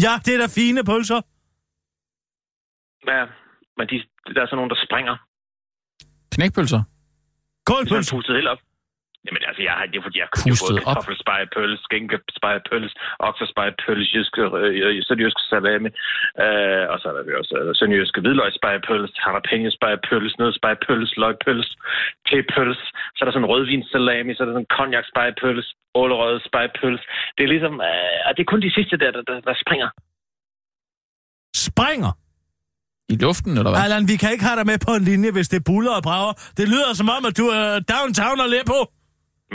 Ja, 0.06 0.14
det 0.26 0.32
er 0.36 0.40
da 0.44 0.48
fine 0.62 0.82
pølser. 0.92 1.20
Ja, 3.12 3.24
men 3.78 3.86
de, 3.92 3.96
der 4.36 4.42
er 4.42 4.50
sådan 4.50 4.60
nogle, 4.62 4.74
der 4.74 4.80
springer. 4.88 5.16
Knækpølser. 6.36 6.78
De 6.78 6.84
er 6.84 7.76
Kålpølse. 7.76 8.16
pustet 8.16 8.36
helt 8.36 8.48
op. 8.54 8.62
Jamen 9.26 9.44
altså, 9.50 9.62
jeg 9.68 9.74
har, 9.78 9.86
det 9.86 9.98
er 9.98 10.06
fordi, 10.08 10.20
jeg 10.20 10.28
har 10.28 10.58
både 10.66 10.80
op? 10.80 10.96
kartoffelspejepølse, 10.96 11.84
skænkespejepølse, 11.88 12.96
oksespejepølse, 13.28 14.10
jyske, 14.16 14.42
øh, 14.42 15.04
sønderjyske 15.08 15.44
salami, 15.52 15.90
øh, 16.44 16.84
og 16.92 16.96
så 17.00 17.06
er 17.10 17.14
der 17.16 17.22
jo 17.32 17.38
også 17.42 17.54
øh, 17.60 17.76
sønderjyske 17.80 18.22
hvidløgsspejepølse, 18.22 19.14
jalapeno-spejepølse, 19.24 20.36
nødspejepølse, 20.42 21.14
løgpølse, 21.24 21.74
tepølse, 22.28 22.86
så 23.16 23.20
er 23.22 23.26
der 23.26 23.34
sådan 23.34 23.46
en 23.46 23.52
rødvinssalami, 23.54 24.32
så 24.34 24.40
er 24.44 24.48
der 24.48 24.54
sådan 24.54 25.64
ålerøde 26.02 26.42
spejepølse. 26.50 27.04
Det 27.36 27.44
er 27.44 27.52
ligesom, 27.56 27.74
øh, 27.90 28.20
og 28.28 28.32
det 28.36 28.42
er 28.42 28.52
kun 28.54 28.62
de 28.68 28.76
sidste 28.78 28.96
der, 29.02 29.12
der, 29.16 29.24
der, 29.30 29.38
der 29.48 29.54
springer. 29.64 29.90
Springer. 31.68 32.12
I 33.14 33.16
luften, 33.26 33.52
eller 33.60 33.72
hvad? 33.72 33.80
Allan, 33.86 34.04
vi 34.12 34.16
kan 34.22 34.30
ikke 34.34 34.46
have 34.50 34.58
dig 34.60 34.66
med 34.72 34.78
på 34.88 34.92
en 35.00 35.04
linje, 35.12 35.30
hvis 35.38 35.48
det 35.54 35.60
buller 35.70 35.94
og 36.00 36.04
brager. 36.08 36.34
Det 36.60 36.66
lyder 36.74 36.92
som 37.00 37.08
om, 37.18 37.22
at 37.30 37.36
du 37.42 37.46
er 37.60 37.68
downtown 37.94 38.38
og 38.46 38.50
på. 38.74 38.80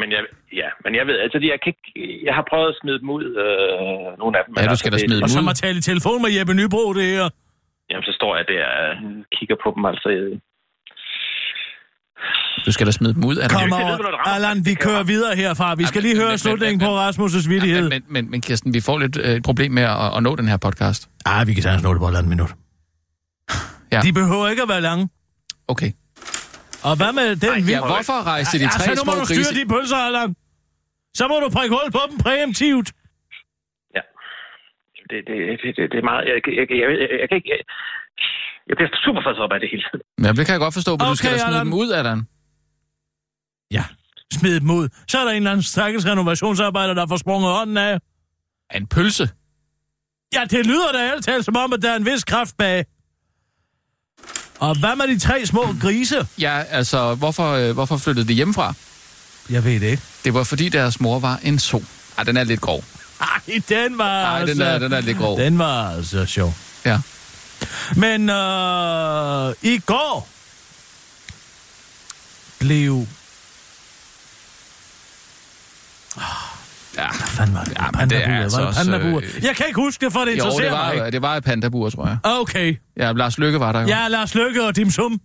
Men 0.00 0.08
jeg, 0.14 0.22
ja, 0.60 0.68
men 0.84 0.92
jeg 0.98 1.04
ved, 1.08 1.16
altså, 1.24 1.38
jeg, 1.52 1.58
kan 1.62 1.68
ikke, 1.74 1.86
jeg 2.26 2.34
har 2.38 2.44
prøvet 2.50 2.68
at 2.72 2.76
smide 2.82 2.98
dem 3.02 3.08
ud, 3.18 3.26
øh, 3.44 4.06
nogle 4.22 4.34
af 4.38 4.42
dem. 4.46 4.52
Ja, 4.56 4.60
du 4.62 4.70
altså, 4.70 4.80
skal 4.82 4.90
da 4.92 4.96
det- 4.96 5.04
smide 5.06 5.18
dem 5.20 5.26
Og 5.26 5.30
så 5.36 5.40
ud. 5.40 5.44
må 5.48 5.52
tale 5.64 5.76
i 5.82 5.84
telefon 5.90 6.18
med 6.24 6.30
Jeppe 6.36 6.54
Nybro, 6.60 6.82
det 6.98 7.06
her. 7.16 7.26
Jamen, 7.90 8.04
så 8.08 8.12
står 8.18 8.32
jeg 8.38 8.44
der 8.52 8.62
og 8.80 8.86
kigger 9.36 9.56
på 9.64 9.68
dem, 9.76 9.82
altså. 9.90 10.08
Du 12.66 12.70
skal 12.72 12.86
da 12.86 12.92
smide 13.00 13.14
dem 13.14 13.24
ud. 13.30 13.36
Allan. 13.44 13.50
Kommer, 13.60 13.76
det 13.78 14.06
rammer. 14.16 14.34
Allan, 14.36 14.58
vi 14.68 14.74
kører 14.74 15.02
videre 15.12 15.32
herfra. 15.42 15.74
Vi 15.74 15.84
skal 15.90 16.00
Ja, 16.00 16.02
lige 16.06 16.14
men- 16.14 16.22
høre 16.22 16.32
men- 16.32 16.38
slutningen 16.44 16.78
men- 16.78 16.86
på 16.86 16.92
Rasmus' 17.04 17.48
vittighed. 17.54 17.88
Men, 17.94 18.02
men, 18.14 18.30
men 18.30 18.40
Kirsten, 18.40 18.74
vi 18.74 18.80
får 18.80 18.98
lidt 18.98 19.16
øh, 19.24 19.30
et 19.38 19.42
problem 19.42 19.70
med 19.72 19.82
at, 19.82 20.16
at 20.16 20.22
nå 20.22 20.36
den 20.36 20.48
her 20.48 20.56
podcast. 20.56 21.08
Ah, 21.26 21.46
vi 21.48 21.52
kan 21.54 21.62
sagtens 21.62 21.82
nå 21.82 21.90
det 21.94 22.00
på 22.00 22.08
et 22.08 22.16
andet 22.16 22.28
minut. 22.28 22.50
Ja. 23.92 24.00
De 24.06 24.12
behøver 24.12 24.48
ikke 24.48 24.62
at 24.62 24.68
være 24.68 24.80
lange. 24.80 25.08
Okay. 25.68 25.90
Og 26.88 26.96
hvad 27.00 27.12
med 27.18 27.26
den 27.36 27.54
Ja, 27.68 27.80
vi- 27.80 27.86
hvorfor 27.92 28.18
rejste 28.32 28.58
de 28.58 28.66
tre 28.68 28.84
altså, 28.88 28.90
nu 29.00 29.04
må 29.08 29.12
små 29.12 29.20
du 29.20 29.26
styre 29.26 29.36
grise? 29.36 29.54
de 29.60 29.68
pølser, 29.74 29.96
Allan. 30.08 30.30
Så 31.18 31.24
må 31.28 31.36
du 31.44 31.48
prikke 31.56 31.72
hul 31.76 31.90
på 31.98 32.02
dem 32.10 32.18
præemptivt. 32.24 32.88
Ja. 33.96 34.02
Det, 35.10 35.18
det, 35.28 35.36
det, 35.62 35.70
det, 35.76 35.84
det 35.92 35.98
er 36.02 36.06
meget... 36.10 36.22
Jeg, 36.30 36.36
jeg, 36.46 36.54
jeg, 36.70 36.76
jeg, 36.82 36.88
jeg, 37.02 37.08
jeg 37.20 37.26
kan 37.28 37.36
ikke... 37.40 37.50
Jeg, 37.54 37.60
jeg 38.68 38.74
bliver 38.78 38.90
super 39.06 39.22
fast 39.26 39.38
op 39.44 39.52
af 39.56 39.60
det 39.62 39.68
hele. 39.72 39.84
Ja, 40.24 40.30
det 40.38 40.42
kan 40.46 40.52
jeg 40.56 40.62
godt 40.66 40.74
forstå, 40.80 40.92
men 40.98 41.04
du 41.10 41.14
skal 41.20 41.28
Okay, 41.28 41.38
da 41.38 41.42
smide 41.44 41.56
Allan. 41.58 41.66
dem 41.66 41.74
ud, 41.82 41.88
Allan. 42.00 42.20
Ja, 43.76 43.84
smid 44.38 44.60
dem 44.60 44.70
ud. 44.78 44.86
Så 45.10 45.14
er 45.18 45.24
der 45.24 45.30
en 45.30 45.36
eller 45.36 45.50
anden 45.50 45.62
stakkels 45.74 46.06
renovationsarbejder, 46.06 46.94
der 46.94 47.06
får 47.12 47.16
sprunget 47.24 47.50
hånden 47.58 47.76
af. 47.76 47.94
En 48.78 48.86
pølse? 48.94 49.24
Ja, 50.36 50.42
det 50.54 50.66
lyder 50.66 50.92
da 50.92 50.98
alt 51.12 51.24
talt 51.24 51.44
som 51.44 51.56
om, 51.56 51.72
at 51.72 51.82
der 51.82 51.90
er 51.92 51.96
en 51.96 52.06
vis 52.06 52.24
kraft 52.24 52.54
bag. 52.58 52.84
Og 54.62 54.78
hvad 54.78 54.96
med 54.96 55.08
de 55.08 55.18
tre 55.18 55.46
små 55.46 55.76
grise? 55.80 56.26
Ja, 56.38 56.62
altså, 56.62 57.14
hvorfor, 57.14 57.52
øh, 57.52 57.72
hvorfor 57.72 57.96
flyttede 57.96 58.28
de 58.28 58.32
hjemmefra? 58.32 58.74
Jeg 59.50 59.64
ved 59.64 59.80
det 59.80 59.86
ikke. 59.86 60.02
Det 60.24 60.34
var, 60.34 60.44
fordi 60.44 60.68
deres 60.68 61.00
mor 61.00 61.18
var 61.18 61.40
en 61.42 61.58
so. 61.58 61.82
Ej, 62.18 62.24
den 62.24 62.36
er 62.36 62.44
lidt 62.44 62.60
grov. 62.60 62.84
Ej, 63.20 63.60
den 63.68 63.98
var 63.98 64.26
altså... 64.26 64.54
den 64.54 64.62
er, 64.62 64.78
den 64.78 64.92
er 64.92 65.00
lidt 65.00 65.18
grov. 65.18 65.38
Den 65.38 65.58
var 65.58 65.96
altså 65.96 66.26
sjov. 66.26 66.54
Ja. 66.84 66.98
Men 67.96 68.30
øh, 68.30 69.54
i 69.62 69.78
går 69.78 70.28
blev... 72.58 73.06
Ja. 76.96 77.06
Hvad 77.06 77.26
fanden 77.26 77.54
var 77.54 77.64
det? 77.64 77.72
Ja, 77.80 77.86
men 78.00 78.10
det 78.10 78.18
er 78.28 78.42
altså 78.42 78.58
var 78.58 78.66
det 78.66 78.78
også, 78.78 78.90
pandaburet? 78.90 79.24
øh, 79.36 79.44
Jeg 79.44 79.56
kan 79.56 79.66
ikke 79.66 79.80
huske 79.80 80.04
det, 80.04 80.12
for 80.12 80.20
det 80.20 80.26
Jo, 80.26 80.32
interesserer 80.32 80.62
det 80.70 80.72
mig 80.72 80.80
var, 80.86 80.92
ikke. 80.92 81.10
det 81.10 81.22
var 81.22 81.36
et 81.36 81.44
pandabur, 81.44 81.90
tror 81.90 82.06
jeg. 82.06 82.16
Okay. 82.24 82.76
Ja, 82.96 83.12
Lars 83.12 83.38
Lykke 83.38 83.60
var 83.60 83.72
der 83.72 83.80
jo. 83.80 83.86
Ja, 83.86 84.08
Lars 84.08 84.34
Lykke 84.34 84.62
og 84.64 84.76
Dim 84.76 84.90
Sum. 84.90 85.20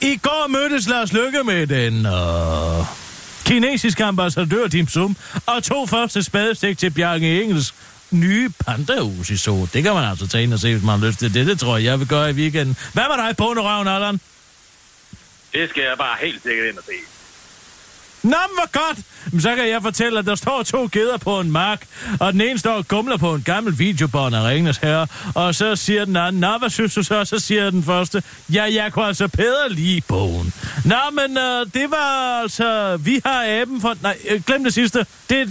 I 0.00 0.16
går 0.16 0.46
mødtes 0.48 0.88
Lars 0.88 1.12
Lykke 1.12 1.38
med 1.44 1.66
den 1.66 2.06
øh, 2.06 2.86
kinesiske 3.44 4.04
ambassadør 4.04 4.66
Dim 4.66 4.88
Sum 4.88 5.16
og 5.46 5.62
to 5.62 5.86
første 5.86 6.22
spadestik 6.22 6.78
til 6.78 6.90
Bjarke 6.90 7.42
Engels 7.42 7.74
nye 8.10 8.50
pandahus 8.66 9.30
i 9.30 9.36
Zoo. 9.36 9.66
Det 9.72 9.82
kan 9.82 9.94
man 9.94 10.04
altså 10.04 10.26
tage 10.28 10.44
ind 10.44 10.52
og 10.52 10.58
se, 10.58 10.72
hvis 10.74 10.84
man 10.84 10.98
har 11.00 11.06
lyst 11.06 11.18
til 11.18 11.34
det. 11.34 11.46
Det 11.46 11.58
tror 11.60 11.76
jeg, 11.76 11.84
jeg 11.84 11.98
vil 11.98 12.08
gøre 12.08 12.30
i 12.30 12.32
weekenden. 12.32 12.76
Hvad 12.92 13.04
med 13.16 13.26
dig, 13.26 13.36
Bonderøven, 13.36 13.88
Allan? 13.88 14.20
Det 15.52 15.70
skal 15.70 15.82
jeg 15.82 15.94
bare 15.98 16.16
helt 16.22 16.42
sikkert 16.42 16.66
ind 16.68 16.76
og 16.78 16.84
se. 16.86 16.92
Nå, 18.26 18.36
hvor 18.54 18.72
godt! 18.72 18.98
Så 19.42 19.54
kan 19.54 19.68
jeg 19.68 19.82
fortælle, 19.82 20.18
at 20.18 20.26
der 20.26 20.34
står 20.34 20.62
to 20.62 20.88
geder 20.92 21.16
på 21.16 21.40
en 21.40 21.50
mark, 21.50 21.86
og 22.20 22.32
den 22.32 22.40
ene 22.40 22.58
står 22.58 22.72
og 22.72 22.88
gumler 22.88 23.16
på 23.16 23.34
en 23.34 23.42
gammel 23.42 23.78
videobånd 23.78 24.34
af 24.34 24.48
Ringens 24.48 24.76
Herre, 24.76 25.06
og 25.34 25.54
så 25.54 25.76
siger 25.76 26.04
den 26.04 26.16
anden, 26.16 26.40
Nå, 26.40 26.58
hvad 26.58 26.70
synes 26.70 26.94
du 26.94 27.02
så? 27.02 27.24
Så 27.24 27.38
siger 27.38 27.70
den 27.70 27.84
første, 27.84 28.22
ja, 28.52 28.64
jeg 28.74 28.92
kunne 28.92 29.06
altså 29.06 29.28
bedre 29.28 29.70
lige 29.70 30.02
bogen. 30.08 30.52
Nå, 30.84 30.96
men 31.12 31.38
øh, 31.38 31.66
det 31.74 31.90
var 31.90 32.40
altså, 32.42 32.96
vi 32.96 33.20
har 33.24 33.44
aben 33.48 33.80
for... 33.80 33.94
Nej, 34.02 34.18
øh, 34.28 34.42
glem 34.42 34.64
det 34.64 34.74
sidste. 34.74 35.06
Det, 35.30 35.44